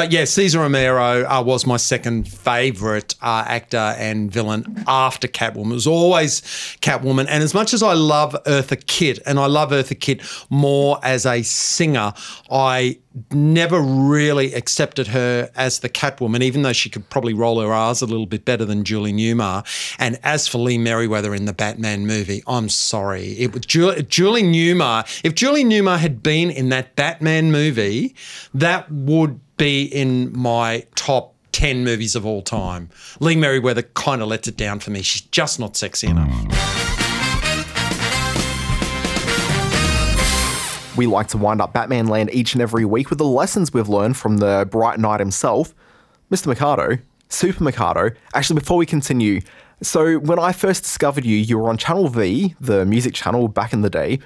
But 0.00 0.12
yeah, 0.12 0.24
Cesar 0.24 0.60
Romero 0.60 1.26
uh, 1.26 1.42
was 1.42 1.66
my 1.66 1.76
second 1.76 2.26
favourite 2.26 3.14
uh, 3.20 3.44
actor 3.46 3.94
and 3.98 4.32
villain 4.32 4.82
after 4.86 5.28
Catwoman. 5.28 5.72
It 5.72 5.74
was 5.74 5.86
always 5.86 6.40
Catwoman. 6.80 7.26
And 7.28 7.42
as 7.42 7.52
much 7.52 7.74
as 7.74 7.82
I 7.82 7.92
love 7.92 8.34
Eartha 8.46 8.86
Kitt, 8.86 9.18
and 9.26 9.38
I 9.38 9.44
love 9.44 9.72
Eartha 9.72 10.00
Kitt 10.00 10.22
more 10.48 10.98
as 11.02 11.26
a 11.26 11.42
singer, 11.42 12.14
I 12.50 12.98
never 13.30 13.78
really 13.78 14.54
accepted 14.54 15.08
her 15.08 15.50
as 15.54 15.80
the 15.80 15.90
Catwoman, 15.90 16.42
even 16.42 16.62
though 16.62 16.72
she 16.72 16.88
could 16.88 17.10
probably 17.10 17.34
roll 17.34 17.60
her 17.60 17.70
R's 17.70 18.00
a 18.00 18.06
little 18.06 18.24
bit 18.24 18.46
better 18.46 18.64
than 18.64 18.84
Julie 18.84 19.12
Newmar. 19.12 19.66
And 19.98 20.18
as 20.22 20.48
for 20.48 20.56
Lee 20.56 20.78
Meriwether 20.78 21.34
in 21.34 21.44
the 21.44 21.52
Batman 21.52 22.06
movie, 22.06 22.42
I'm 22.46 22.70
sorry. 22.70 23.32
It 23.32 23.52
was 23.52 23.66
Julie, 23.66 24.02
Julie 24.04 24.44
Newmar. 24.44 25.04
If 25.24 25.34
Julie 25.34 25.64
Newmar 25.64 25.98
had 25.98 26.22
been 26.22 26.50
in 26.50 26.70
that 26.70 26.96
Batman 26.96 27.52
movie, 27.52 28.14
that 28.54 28.90
would 28.90 29.40
be 29.60 29.84
in 29.84 30.34
my 30.34 30.86
top 30.94 31.34
10 31.52 31.84
movies 31.84 32.16
of 32.16 32.24
all 32.24 32.40
time. 32.40 32.88
Lee 33.20 33.36
Meriwether 33.36 33.82
kind 33.92 34.22
of 34.22 34.28
lets 34.28 34.48
it 34.48 34.56
down 34.56 34.80
for 34.80 34.90
me. 34.90 35.02
She's 35.02 35.20
just 35.20 35.60
not 35.60 35.76
sexy 35.76 36.06
enough. 36.06 36.30
We 40.96 41.06
like 41.06 41.28
to 41.28 41.36
wind 41.36 41.60
up 41.60 41.74
Batman 41.74 42.06
Land 42.06 42.30
each 42.32 42.54
and 42.54 42.62
every 42.62 42.86
week 42.86 43.10
with 43.10 43.18
the 43.18 43.26
lessons 43.26 43.70
we've 43.74 43.86
learned 43.86 44.16
from 44.16 44.38
the 44.38 44.66
Bright 44.70 44.98
Knight 44.98 45.20
himself, 45.20 45.74
Mr. 46.30 46.46
Mercado, 46.46 46.96
Super 47.28 47.62
Mercado. 47.62 48.12
Actually, 48.32 48.60
before 48.60 48.78
we 48.78 48.86
continue, 48.86 49.42
so 49.82 50.16
when 50.20 50.38
I 50.38 50.52
first 50.52 50.84
discovered 50.84 51.26
you, 51.26 51.36
you 51.36 51.58
were 51.58 51.68
on 51.68 51.76
Channel 51.76 52.08
V, 52.08 52.54
the 52.60 52.86
music 52.86 53.12
channel 53.12 53.46
back 53.46 53.74
in 53.74 53.82
the 53.82 53.90
day. 53.90 54.20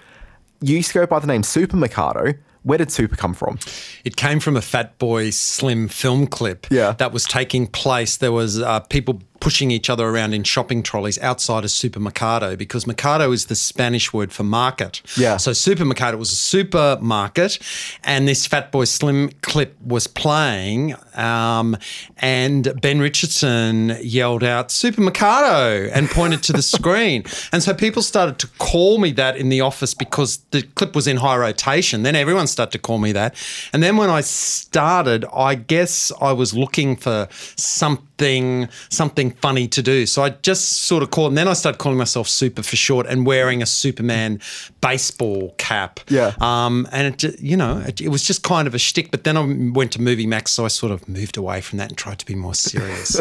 You 0.61 0.77
used 0.77 0.93
to 0.93 1.01
go 1.01 1.07
by 1.07 1.19
the 1.19 1.27
name 1.27 1.43
Super 1.43 1.77
Mercado. 1.77 2.35
Where 2.65 2.79
did 2.79 2.91
Super 2.91 3.15
come 3.15 3.35
from? 3.35 3.59
It 4.05 4.17
came 4.17 4.41
from 4.41 4.57
a 4.57 4.61
Fatboy 4.61 5.33
Slim 5.33 5.87
film 5.89 6.27
clip 6.27 6.67
Yeah. 6.71 6.93
that 6.99 7.13
was 7.13 7.25
taking 7.25 7.67
place. 7.67 8.17
There 8.17 8.33
was 8.33 8.61
uh, 8.61 8.81
people 8.81 9.23
pushing 9.45 9.71
each 9.71 9.91
other 9.91 10.09
around 10.09 10.33
in 10.33 10.43
shopping 10.43 10.83
trolleys 10.83 11.19
outside 11.19 11.67
a 11.67 11.69
supermercado 11.69 12.57
because 12.57 12.87
mercado 12.87 13.31
is 13.31 13.45
the 13.45 13.55
Spanish 13.55 14.11
word 14.11 14.33
for 14.33 14.43
market. 14.43 15.03
Yeah. 15.19 15.37
So 15.37 15.51
supermercado 15.51 16.17
was 16.17 16.33
a 16.33 16.37
supermarket, 16.37 17.59
and 18.05 18.27
this 18.27 18.49
Fatboy 18.49 18.89
Slim 18.89 19.31
clip 19.43 19.77
was 19.83 20.07
playing, 20.07 20.95
um, 21.15 21.77
and 22.17 22.73
Ben 22.81 23.01
Richardson 23.01 23.99
yelled 24.01 24.43
out 24.43 24.69
supermercado 24.69 25.91
and 25.93 26.09
pointed 26.09 26.43
to 26.45 26.55
the 26.55 26.63
screen, 26.77 27.25
and 27.53 27.63
so 27.63 27.75
people 27.75 28.01
started 28.01 28.39
to 28.39 28.47
call 28.57 28.97
me 28.97 29.13
that 29.13 29.37
in 29.37 29.51
the 29.51 29.61
office 29.61 29.93
because 29.93 30.39
the 30.53 30.63
clip 30.63 30.97
was 30.97 31.07
in 31.07 31.19
high 31.19 31.37
rotation. 31.37 32.03
Then 32.03 32.17
everyone 32.17 32.47
started 32.47 32.73
to 32.73 32.79
call 32.79 32.99
me 32.99 33.13
that, 33.13 33.37
and 33.75 33.83
then 33.83 33.99
when 33.99 34.09
I 34.09 34.23
started, 34.23 35.27
I 35.35 35.55
guess 35.55 36.11
I 36.19 36.33
was 36.33 36.55
looking 36.55 36.97
for 36.97 37.29
something 37.57 38.71
something 38.89 39.34
funny 39.41 39.69
to 39.69 39.83
do. 39.83 40.07
So 40.07 40.23
I 40.23 40.31
just 40.31 40.85
sort 40.87 41.03
of 41.03 41.11
called, 41.11 41.33
and 41.33 41.39
then 41.39 41.49
I 41.49 41.53
started 41.53 41.79
calling 41.79 41.99
myself 41.99 42.29
Super 42.29 42.63
for 42.63 42.77
short, 42.77 43.07
and 43.07 43.27
wearing 43.27 43.63
a 43.63 43.67
Superman 43.67 44.41
baseball 44.81 45.55
cap. 45.59 46.01
Yeah. 46.09 46.33
Um, 46.41 46.89
and 46.93 47.23
it, 47.23 47.41
you 47.41 47.57
know, 47.57 47.79
it, 47.79 48.01
it 48.01 48.09
was 48.09 48.23
just 48.23 48.43
kind 48.43 48.67
of 48.67 48.75
a 48.75 48.79
shtick. 48.79 49.11
But 49.11 49.25
then 49.25 49.37
I 49.37 49.73
went 49.73 49.93
to 49.93 50.01
Movie 50.01 50.27
Max, 50.27 50.51
so 50.51 50.65
I 50.65 50.69
sort 50.69 50.93
of 50.93 51.09
moved 51.09 51.37
away 51.37 51.61
from 51.61 51.79
that 51.79 51.89
and 51.89 51.99
tried 51.99 52.19
to 52.19 52.27
be 52.27 52.35
more 52.35 52.55
serious. 52.55 53.21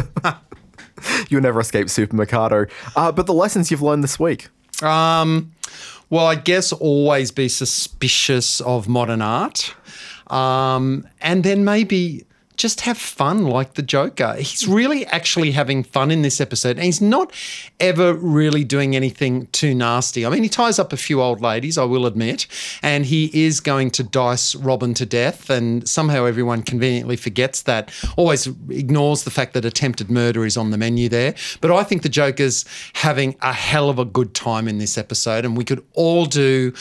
You'll 1.30 1.42
never 1.42 1.60
escape 1.60 1.90
Super 1.90 2.16
Mercado. 2.16 2.66
Uh, 2.96 3.12
but 3.12 3.26
the 3.26 3.34
lessons 3.34 3.72
you've 3.72 3.82
learned 3.82 4.04
this 4.04 4.20
week. 4.20 4.50
Um, 4.82 5.54
well, 6.10 6.28
I 6.28 6.36
guess 6.36 6.72
always 6.72 7.32
be 7.32 7.50
suspicious 7.50 8.62
of 8.62 8.88
modern 8.88 9.22
art. 9.22 9.76
Um, 10.28 11.08
and 11.22 11.44
then 11.44 11.66
maybe 11.66 12.26
just 12.64 12.80
have 12.80 12.98
fun 12.98 13.44
like 13.44 13.74
the 13.74 13.82
Joker. 13.82 14.36
He's 14.36 14.66
really 14.66 15.06
actually 15.08 15.52
having 15.52 15.84
fun 15.84 16.12
in 16.12 16.22
this 16.22 16.40
episode. 16.40 16.78
And 16.78 16.86
he's 16.86 17.02
not 17.02 17.34
ever 17.82 18.14
really 18.14 18.64
doing 18.64 18.96
anything 18.96 19.48
too 19.48 19.76
nasty. 19.76 20.26
I 20.26 20.30
mean, 20.30 20.44
he 20.44 20.48
ties 20.48 20.80
up 20.80 20.94
a 20.94 20.98
few 20.98 21.22
old 21.22 21.42
ladies, 21.42 21.78
I 21.78 21.84
will 21.84 22.06
admit, 22.06 22.48
and 22.82 23.06
he 23.06 23.30
is 23.34 23.60
going 23.60 23.92
to 23.92 24.04
dice 24.04 24.56
Robin 24.56 24.94
to 24.94 25.06
death. 25.06 25.50
And 25.50 25.86
somehow 25.90 26.24
everyone 26.24 26.64
conveniently 26.64 27.18
forgets 27.18 27.64
that, 27.64 27.92
always 28.16 28.48
ignores 28.70 29.26
the 29.26 29.32
fact 29.32 29.54
that 29.56 29.66
attempted 29.66 30.10
murder 30.10 30.46
is 30.46 30.56
on 30.56 30.72
the 30.72 30.78
menu 30.78 31.10
there. 31.10 31.36
But 31.60 31.70
I 31.70 31.84
think 31.84 32.02
the 32.02 32.08
Joker's 32.08 32.64
having 32.94 33.36
a 33.42 33.52
hell 33.52 33.90
of 33.90 34.00
a 34.00 34.06
good 34.06 34.34
time 34.34 34.70
in 34.70 34.78
this 34.78 34.98
episode. 34.98 35.44
And 35.44 35.58
we 35.58 35.66
could 35.66 35.84
all 35.96 36.26
do 36.26 36.72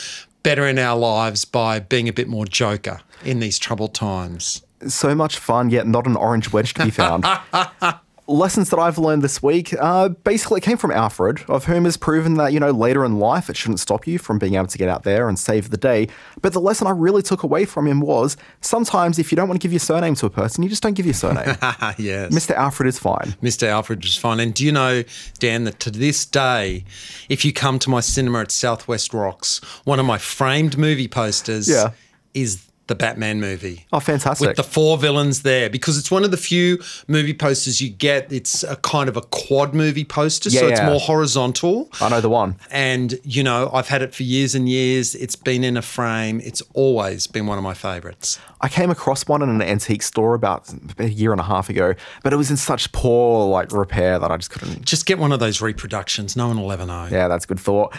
better 0.44 0.64
in 0.68 0.78
our 0.78 0.96
lives 0.96 1.44
by 1.44 1.80
being 1.80 2.08
a 2.08 2.12
bit 2.12 2.28
more 2.28 2.46
Joker 2.46 3.00
in 3.24 3.40
these 3.40 3.58
troubled 3.58 3.94
times. 3.94 4.62
So 4.88 5.14
much 5.14 5.38
fun, 5.38 5.70
yet 5.70 5.86
not 5.86 6.06
an 6.06 6.16
orange 6.16 6.52
wedge 6.52 6.74
to 6.74 6.84
be 6.84 6.90
found. 6.90 7.24
Lessons 8.28 8.70
that 8.70 8.78
I've 8.78 8.98
learned 8.98 9.22
this 9.22 9.42
week 9.42 9.74
uh, 9.78 10.08
basically 10.10 10.60
came 10.60 10.76
from 10.78 10.92
Alfred, 10.92 11.42
of 11.48 11.64
whom 11.64 11.84
has 11.86 11.96
proven 11.96 12.34
that, 12.34 12.52
you 12.52 12.60
know, 12.60 12.70
later 12.70 13.04
in 13.04 13.18
life 13.18 13.50
it 13.50 13.56
shouldn't 13.56 13.80
stop 13.80 14.06
you 14.06 14.16
from 14.16 14.38
being 14.38 14.54
able 14.54 14.68
to 14.68 14.78
get 14.78 14.88
out 14.88 15.02
there 15.02 15.28
and 15.28 15.36
save 15.36 15.70
the 15.70 15.76
day. 15.76 16.06
But 16.40 16.52
the 16.52 16.60
lesson 16.60 16.86
I 16.86 16.90
really 16.90 17.20
took 17.22 17.42
away 17.42 17.64
from 17.64 17.84
him 17.88 18.00
was 18.00 18.36
sometimes 18.60 19.18
if 19.18 19.32
you 19.32 19.36
don't 19.36 19.48
want 19.48 19.60
to 19.60 19.64
give 19.64 19.72
your 19.72 19.80
surname 19.80 20.14
to 20.14 20.26
a 20.26 20.30
person, 20.30 20.62
you 20.62 20.68
just 20.70 20.84
don't 20.84 20.94
give 20.94 21.04
your 21.04 21.14
surname. 21.14 21.46
yes. 21.98 22.32
Mr. 22.32 22.54
Alfred 22.54 22.86
is 22.88 22.98
fine. 22.98 23.34
Mr. 23.42 23.64
Alfred 23.66 24.04
is 24.04 24.16
fine. 24.16 24.38
And 24.38 24.54
do 24.54 24.64
you 24.64 24.70
know, 24.72 25.02
Dan, 25.40 25.64
that 25.64 25.80
to 25.80 25.90
this 25.90 26.24
day, 26.24 26.84
if 27.28 27.44
you 27.44 27.52
come 27.52 27.80
to 27.80 27.90
my 27.90 28.00
cinema 28.00 28.42
at 28.42 28.52
Southwest 28.52 29.12
Rocks, 29.12 29.58
one 29.82 29.98
of 29.98 30.06
my 30.06 30.18
framed 30.18 30.78
movie 30.78 31.08
posters 31.08 31.68
Yeah. 31.68 31.90
is 32.34 32.62
the 32.88 32.94
Batman 32.94 33.40
movie. 33.40 33.86
Oh, 33.92 34.00
fantastic. 34.00 34.48
With 34.48 34.56
the 34.56 34.62
four 34.62 34.98
villains 34.98 35.42
there, 35.42 35.70
because 35.70 35.96
it's 35.98 36.10
one 36.10 36.24
of 36.24 36.30
the 36.30 36.36
few 36.36 36.82
movie 37.06 37.34
posters 37.34 37.80
you 37.80 37.88
get. 37.88 38.32
It's 38.32 38.62
a 38.64 38.76
kind 38.76 39.08
of 39.08 39.16
a 39.16 39.22
quad 39.22 39.74
movie 39.74 40.04
poster, 40.04 40.50
so 40.50 40.68
it's 40.68 40.80
yeah. 40.80 40.88
more 40.88 41.00
horizontal. 41.00 41.90
I 42.00 42.08
know 42.08 42.20
the 42.20 42.28
one. 42.28 42.56
And, 42.70 43.18
you 43.22 43.42
know, 43.42 43.70
I've 43.72 43.88
had 43.88 44.02
it 44.02 44.14
for 44.14 44.24
years 44.24 44.54
and 44.54 44.68
years. 44.68 45.14
It's 45.14 45.36
been 45.36 45.64
in 45.64 45.76
a 45.76 45.82
frame. 45.82 46.40
It's 46.42 46.62
always 46.74 47.26
been 47.26 47.46
one 47.46 47.58
of 47.58 47.64
my 47.64 47.74
favorites. 47.74 48.38
I 48.60 48.68
came 48.68 48.90
across 48.90 49.26
one 49.26 49.42
in 49.42 49.48
an 49.48 49.62
antique 49.62 50.02
store 50.02 50.34
about 50.34 50.72
a 50.98 51.08
year 51.08 51.32
and 51.32 51.40
a 51.40 51.44
half 51.44 51.68
ago, 51.68 51.94
but 52.22 52.32
it 52.32 52.36
was 52.36 52.50
in 52.50 52.56
such 52.56 52.92
poor 52.92 53.48
like 53.48 53.72
repair 53.72 54.18
that 54.18 54.30
I 54.30 54.36
just 54.36 54.50
couldn't. 54.50 54.84
Just 54.84 55.06
get 55.06 55.18
one 55.18 55.32
of 55.32 55.40
those 55.40 55.60
reproductions. 55.60 56.36
No 56.36 56.48
one 56.48 56.60
will 56.60 56.70
ever 56.70 56.86
know. 56.86 57.08
Yeah, 57.10 57.28
that's 57.28 57.44
a 57.44 57.48
good 57.48 57.60
thought. 57.60 57.94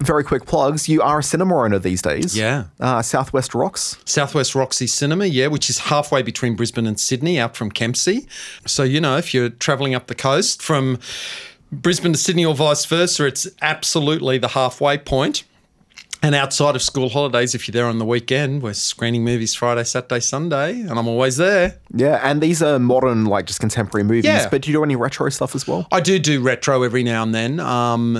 Very 0.00 0.22
quick 0.22 0.46
plugs. 0.46 0.88
You 0.88 1.02
are 1.02 1.18
a 1.18 1.22
cinema 1.22 1.56
owner 1.56 1.78
these 1.78 2.00
days. 2.02 2.36
Yeah. 2.36 2.64
Uh, 2.78 3.02
Southwest 3.02 3.52
Rocks. 3.52 3.96
Southwest 4.04 4.54
Roxy 4.54 4.86
Cinema, 4.86 5.26
yeah, 5.26 5.48
which 5.48 5.68
is 5.68 5.78
halfway 5.78 6.22
between 6.22 6.54
Brisbane 6.54 6.86
and 6.86 7.00
Sydney, 7.00 7.38
out 7.40 7.56
from 7.56 7.70
Kempsey. 7.70 8.28
So, 8.64 8.84
you 8.84 9.00
know, 9.00 9.16
if 9.16 9.34
you're 9.34 9.50
travelling 9.50 9.96
up 9.96 10.06
the 10.06 10.14
coast 10.14 10.62
from 10.62 11.00
Brisbane 11.72 12.12
to 12.12 12.18
Sydney 12.18 12.44
or 12.44 12.54
vice 12.54 12.84
versa, 12.84 13.26
it's 13.26 13.48
absolutely 13.60 14.38
the 14.38 14.48
halfway 14.48 14.98
point. 14.98 15.42
And 16.20 16.34
outside 16.34 16.74
of 16.74 16.82
school 16.82 17.08
holidays, 17.08 17.54
if 17.54 17.68
you're 17.68 17.72
there 17.72 17.86
on 17.86 17.98
the 17.98 18.04
weekend, 18.04 18.60
we're 18.62 18.72
screening 18.72 19.22
movies 19.22 19.54
Friday, 19.54 19.84
Saturday, 19.84 20.18
Sunday, 20.18 20.80
and 20.80 20.98
I'm 20.98 21.06
always 21.06 21.36
there. 21.36 21.78
Yeah, 21.94 22.20
and 22.22 22.40
these 22.40 22.60
are 22.60 22.78
modern, 22.80 23.26
like 23.26 23.46
just 23.46 23.60
contemporary 23.60 24.02
movies. 24.02 24.24
Yeah. 24.24 24.48
But 24.48 24.62
do 24.62 24.70
you 24.70 24.76
do 24.76 24.82
any 24.82 24.96
retro 24.96 25.28
stuff 25.30 25.54
as 25.54 25.68
well? 25.68 25.86
I 25.92 26.00
do 26.00 26.18
do 26.18 26.40
retro 26.40 26.82
every 26.82 27.04
now 27.04 27.22
and 27.22 27.32
then, 27.32 27.60
um, 27.60 28.14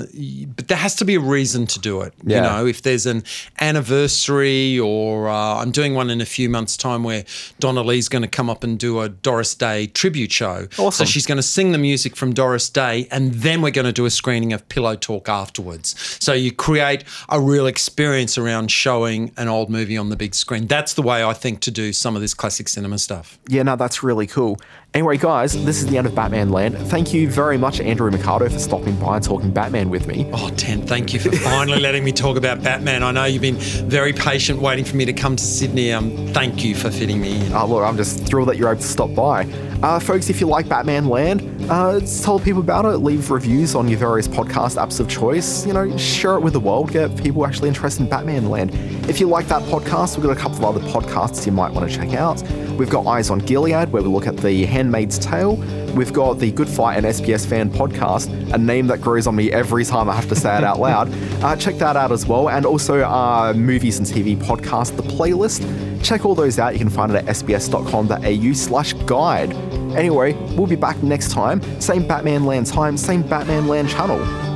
but 0.55 0.69
there 0.69 0.77
has 0.77 0.95
to 0.95 1.05
be 1.05 1.15
a 1.15 1.19
reason 1.19 1.67
to 1.67 1.79
do 1.79 1.99
it. 2.01 2.13
Yeah. 2.23 2.37
You 2.37 2.41
know, 2.43 2.65
if 2.67 2.83
there's 2.83 3.05
an 3.05 3.23
anniversary 3.59 4.79
or 4.79 5.27
uh, 5.27 5.61
I'm 5.61 5.71
doing 5.71 5.93
one 5.93 6.09
in 6.09 6.21
a 6.21 6.25
few 6.25 6.49
months' 6.49 6.77
time 6.77 7.03
where 7.03 7.25
Donna 7.59 7.81
Lee's 7.83 8.07
going 8.07 8.21
to 8.21 8.29
come 8.29 8.49
up 8.49 8.63
and 8.63 8.79
do 8.79 9.01
a 9.01 9.09
Doris 9.09 9.55
Day 9.55 9.87
tribute 9.87 10.31
show. 10.31 10.67
Awesome. 10.77 10.91
So 10.91 11.05
she's 11.05 11.25
going 11.25 11.37
to 11.37 11.43
sing 11.43 11.73
the 11.73 11.77
music 11.77 12.15
from 12.15 12.33
Doris 12.33 12.69
Day, 12.69 13.09
and 13.11 13.33
then 13.33 13.61
we're 13.61 13.71
going 13.71 13.85
to 13.85 13.91
do 13.91 14.05
a 14.05 14.09
screening 14.09 14.53
of 14.53 14.67
Pillow 14.69 14.95
Talk 14.95 15.27
afterwards. 15.27 15.95
So 16.23 16.31
you 16.31 16.53
create 16.53 17.03
a 17.27 17.41
real 17.41 17.67
experience 17.67 17.88
around 18.37 18.71
showing 18.71 19.31
an 19.37 19.47
old 19.47 19.69
movie 19.69 19.97
on 19.97 20.09
the 20.09 20.15
big 20.15 20.35
screen. 20.35 20.67
That's 20.67 20.93
the 20.93 21.01
way 21.01 21.23
I 21.23 21.33
think 21.33 21.59
to 21.61 21.71
do 21.71 21.93
some 21.93 22.15
of 22.15 22.21
this 22.21 22.33
classic 22.33 22.67
cinema 22.67 22.97
stuff. 22.97 23.37
Yeah, 23.47 23.63
no, 23.63 23.75
that's 23.75 24.03
really 24.03 24.27
cool. 24.27 24.59
Anyway, 24.95 25.17
guys, 25.17 25.53
this 25.65 25.83
is 25.83 25.85
the 25.85 25.99
end 25.99 26.07
of 26.07 26.15
Batman 26.15 26.49
Land. 26.49 26.75
Thank 26.75 27.13
you 27.13 27.29
very 27.29 27.59
much, 27.59 27.79
Andrew 27.79 28.09
Mercado, 28.09 28.49
for 28.49 28.57
stopping 28.57 28.95
by 28.99 29.17
and 29.17 29.23
talking 29.23 29.51
Batman 29.51 29.91
with 29.91 30.07
me. 30.07 30.27
Oh, 30.33 30.49
Ten, 30.57 30.81
thank 30.81 31.13
you 31.13 31.19
for 31.19 31.31
finally 31.31 31.79
letting 31.79 32.03
me 32.03 32.11
talk 32.11 32.37
about 32.37 32.63
Batman. 32.63 33.03
I 33.03 33.11
know 33.11 33.25
you've 33.25 33.43
been 33.43 33.57
very 33.87 34.13
patient 34.13 34.59
waiting 34.59 34.83
for 34.83 34.95
me 34.95 35.05
to 35.05 35.13
come 35.13 35.35
to 35.35 35.43
Sydney. 35.43 35.93
Um, 35.93 36.27
thank 36.33 36.63
you 36.63 36.73
for 36.73 36.89
fitting 36.89 37.21
me 37.21 37.45
in. 37.45 37.53
Uh, 37.53 37.65
look, 37.65 37.83
I'm 37.83 37.97
just 37.97 38.25
thrilled 38.25 38.49
that 38.49 38.57
you're 38.57 38.71
able 38.71 38.81
to 38.81 38.87
stop 38.87 39.13
by. 39.13 39.45
Uh, 39.83 39.99
folks, 39.99 40.29
if 40.29 40.41
you 40.41 40.47
like 40.47 40.67
Batman 40.67 41.07
Land, 41.07 41.41
uh, 41.69 41.99
tell 42.23 42.39
people 42.39 42.61
about 42.61 42.83
it. 42.85 42.97
Leave 42.97 43.29
reviews 43.29 43.75
on 43.75 43.87
your 43.87 43.99
various 43.99 44.27
podcast 44.27 44.75
apps 44.75 44.99
of 44.99 45.07
choice. 45.07 45.67
You 45.67 45.73
know, 45.73 45.95
share 45.97 46.33
it 46.33 46.41
with 46.41 46.53
the 46.53 46.59
world. 46.59 46.91
Get 46.91 47.15
people 47.15 47.45
actually 47.45 47.69
interested 47.69 47.78
in 47.83 48.09
Batman 48.09 48.49
Land. 48.49 48.73
If 49.09 49.19
you 49.19 49.27
like 49.27 49.47
that 49.47 49.63
podcast, 49.63 50.17
we've 50.17 50.25
got 50.25 50.37
a 50.37 50.39
couple 50.39 50.65
of 50.65 50.75
other 50.75 50.85
podcasts 50.87 51.45
you 51.45 51.51
might 51.51 51.71
want 51.71 51.89
to 51.89 51.95
check 51.95 52.13
out. 52.13 52.41
We've 52.77 52.89
got 52.89 53.07
Eyes 53.07 53.29
on 53.29 53.39
Gilead, 53.39 53.91
where 53.91 54.03
we 54.03 54.09
look 54.09 54.27
at 54.27 54.37
the 54.37 54.65
Handmaid's 54.65 55.17
Tale. 55.17 55.55
We've 55.95 56.13
got 56.13 56.39
the 56.39 56.51
Good 56.51 56.69
Fight 56.69 56.97
and 56.97 57.05
SBS 57.05 57.45
Fan 57.45 57.71
podcast, 57.71 58.53
a 58.53 58.57
name 58.57 58.87
that 58.87 59.01
grows 59.01 59.27
on 59.27 59.35
me 59.35 59.51
every 59.51 59.85
time 59.85 60.09
I 60.09 60.15
have 60.15 60.29
to 60.29 60.35
say 60.35 60.57
it 60.57 60.63
out 60.63 60.79
loud. 60.79 61.09
Uh, 61.39 61.55
check 61.55 61.75
that 61.77 61.95
out 61.95 62.11
as 62.11 62.25
well. 62.25 62.49
And 62.49 62.65
also 62.65 63.01
our 63.01 63.53
movies 63.53 63.97
and 63.97 64.05
TV 64.05 64.35
podcast, 64.35 64.97
The 64.97 65.03
Playlist. 65.03 65.63
Check 66.03 66.25
all 66.25 66.35
those 66.35 66.59
out. 66.59 66.73
You 66.73 66.79
can 66.79 66.89
find 66.89 67.13
it 67.13 67.15
at 67.15 67.25
sbs.com.au 67.27 68.53
slash 68.53 68.91
guide. 69.05 69.53
Anyway, 69.95 70.33
we'll 70.55 70.67
be 70.67 70.75
back 70.75 71.01
next 71.01 71.31
time. 71.31 71.61
Same 71.79 72.05
Batman 72.05 72.43
Land 72.45 72.67
time, 72.67 72.97
same 72.97 73.21
Batman 73.21 73.67
Land 73.69 73.89
channel. 73.89 74.48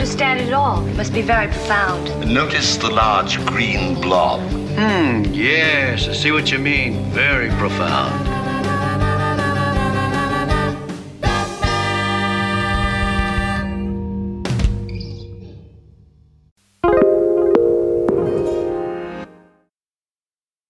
Understand 0.00 0.40
it 0.40 0.48
at 0.48 0.54
all. 0.54 0.86
It 0.88 0.96
must 0.96 1.12
be 1.12 1.20
very 1.20 1.46
profound. 1.48 2.08
Notice 2.26 2.78
the 2.78 2.90
large 2.90 3.38
green 3.44 4.00
blob. 4.00 4.40
Hmm, 4.50 5.24
yes, 5.30 6.08
I 6.08 6.14
see 6.14 6.32
what 6.32 6.50
you 6.50 6.58
mean. 6.58 7.04
Very 7.10 7.50
profound. 7.50 8.29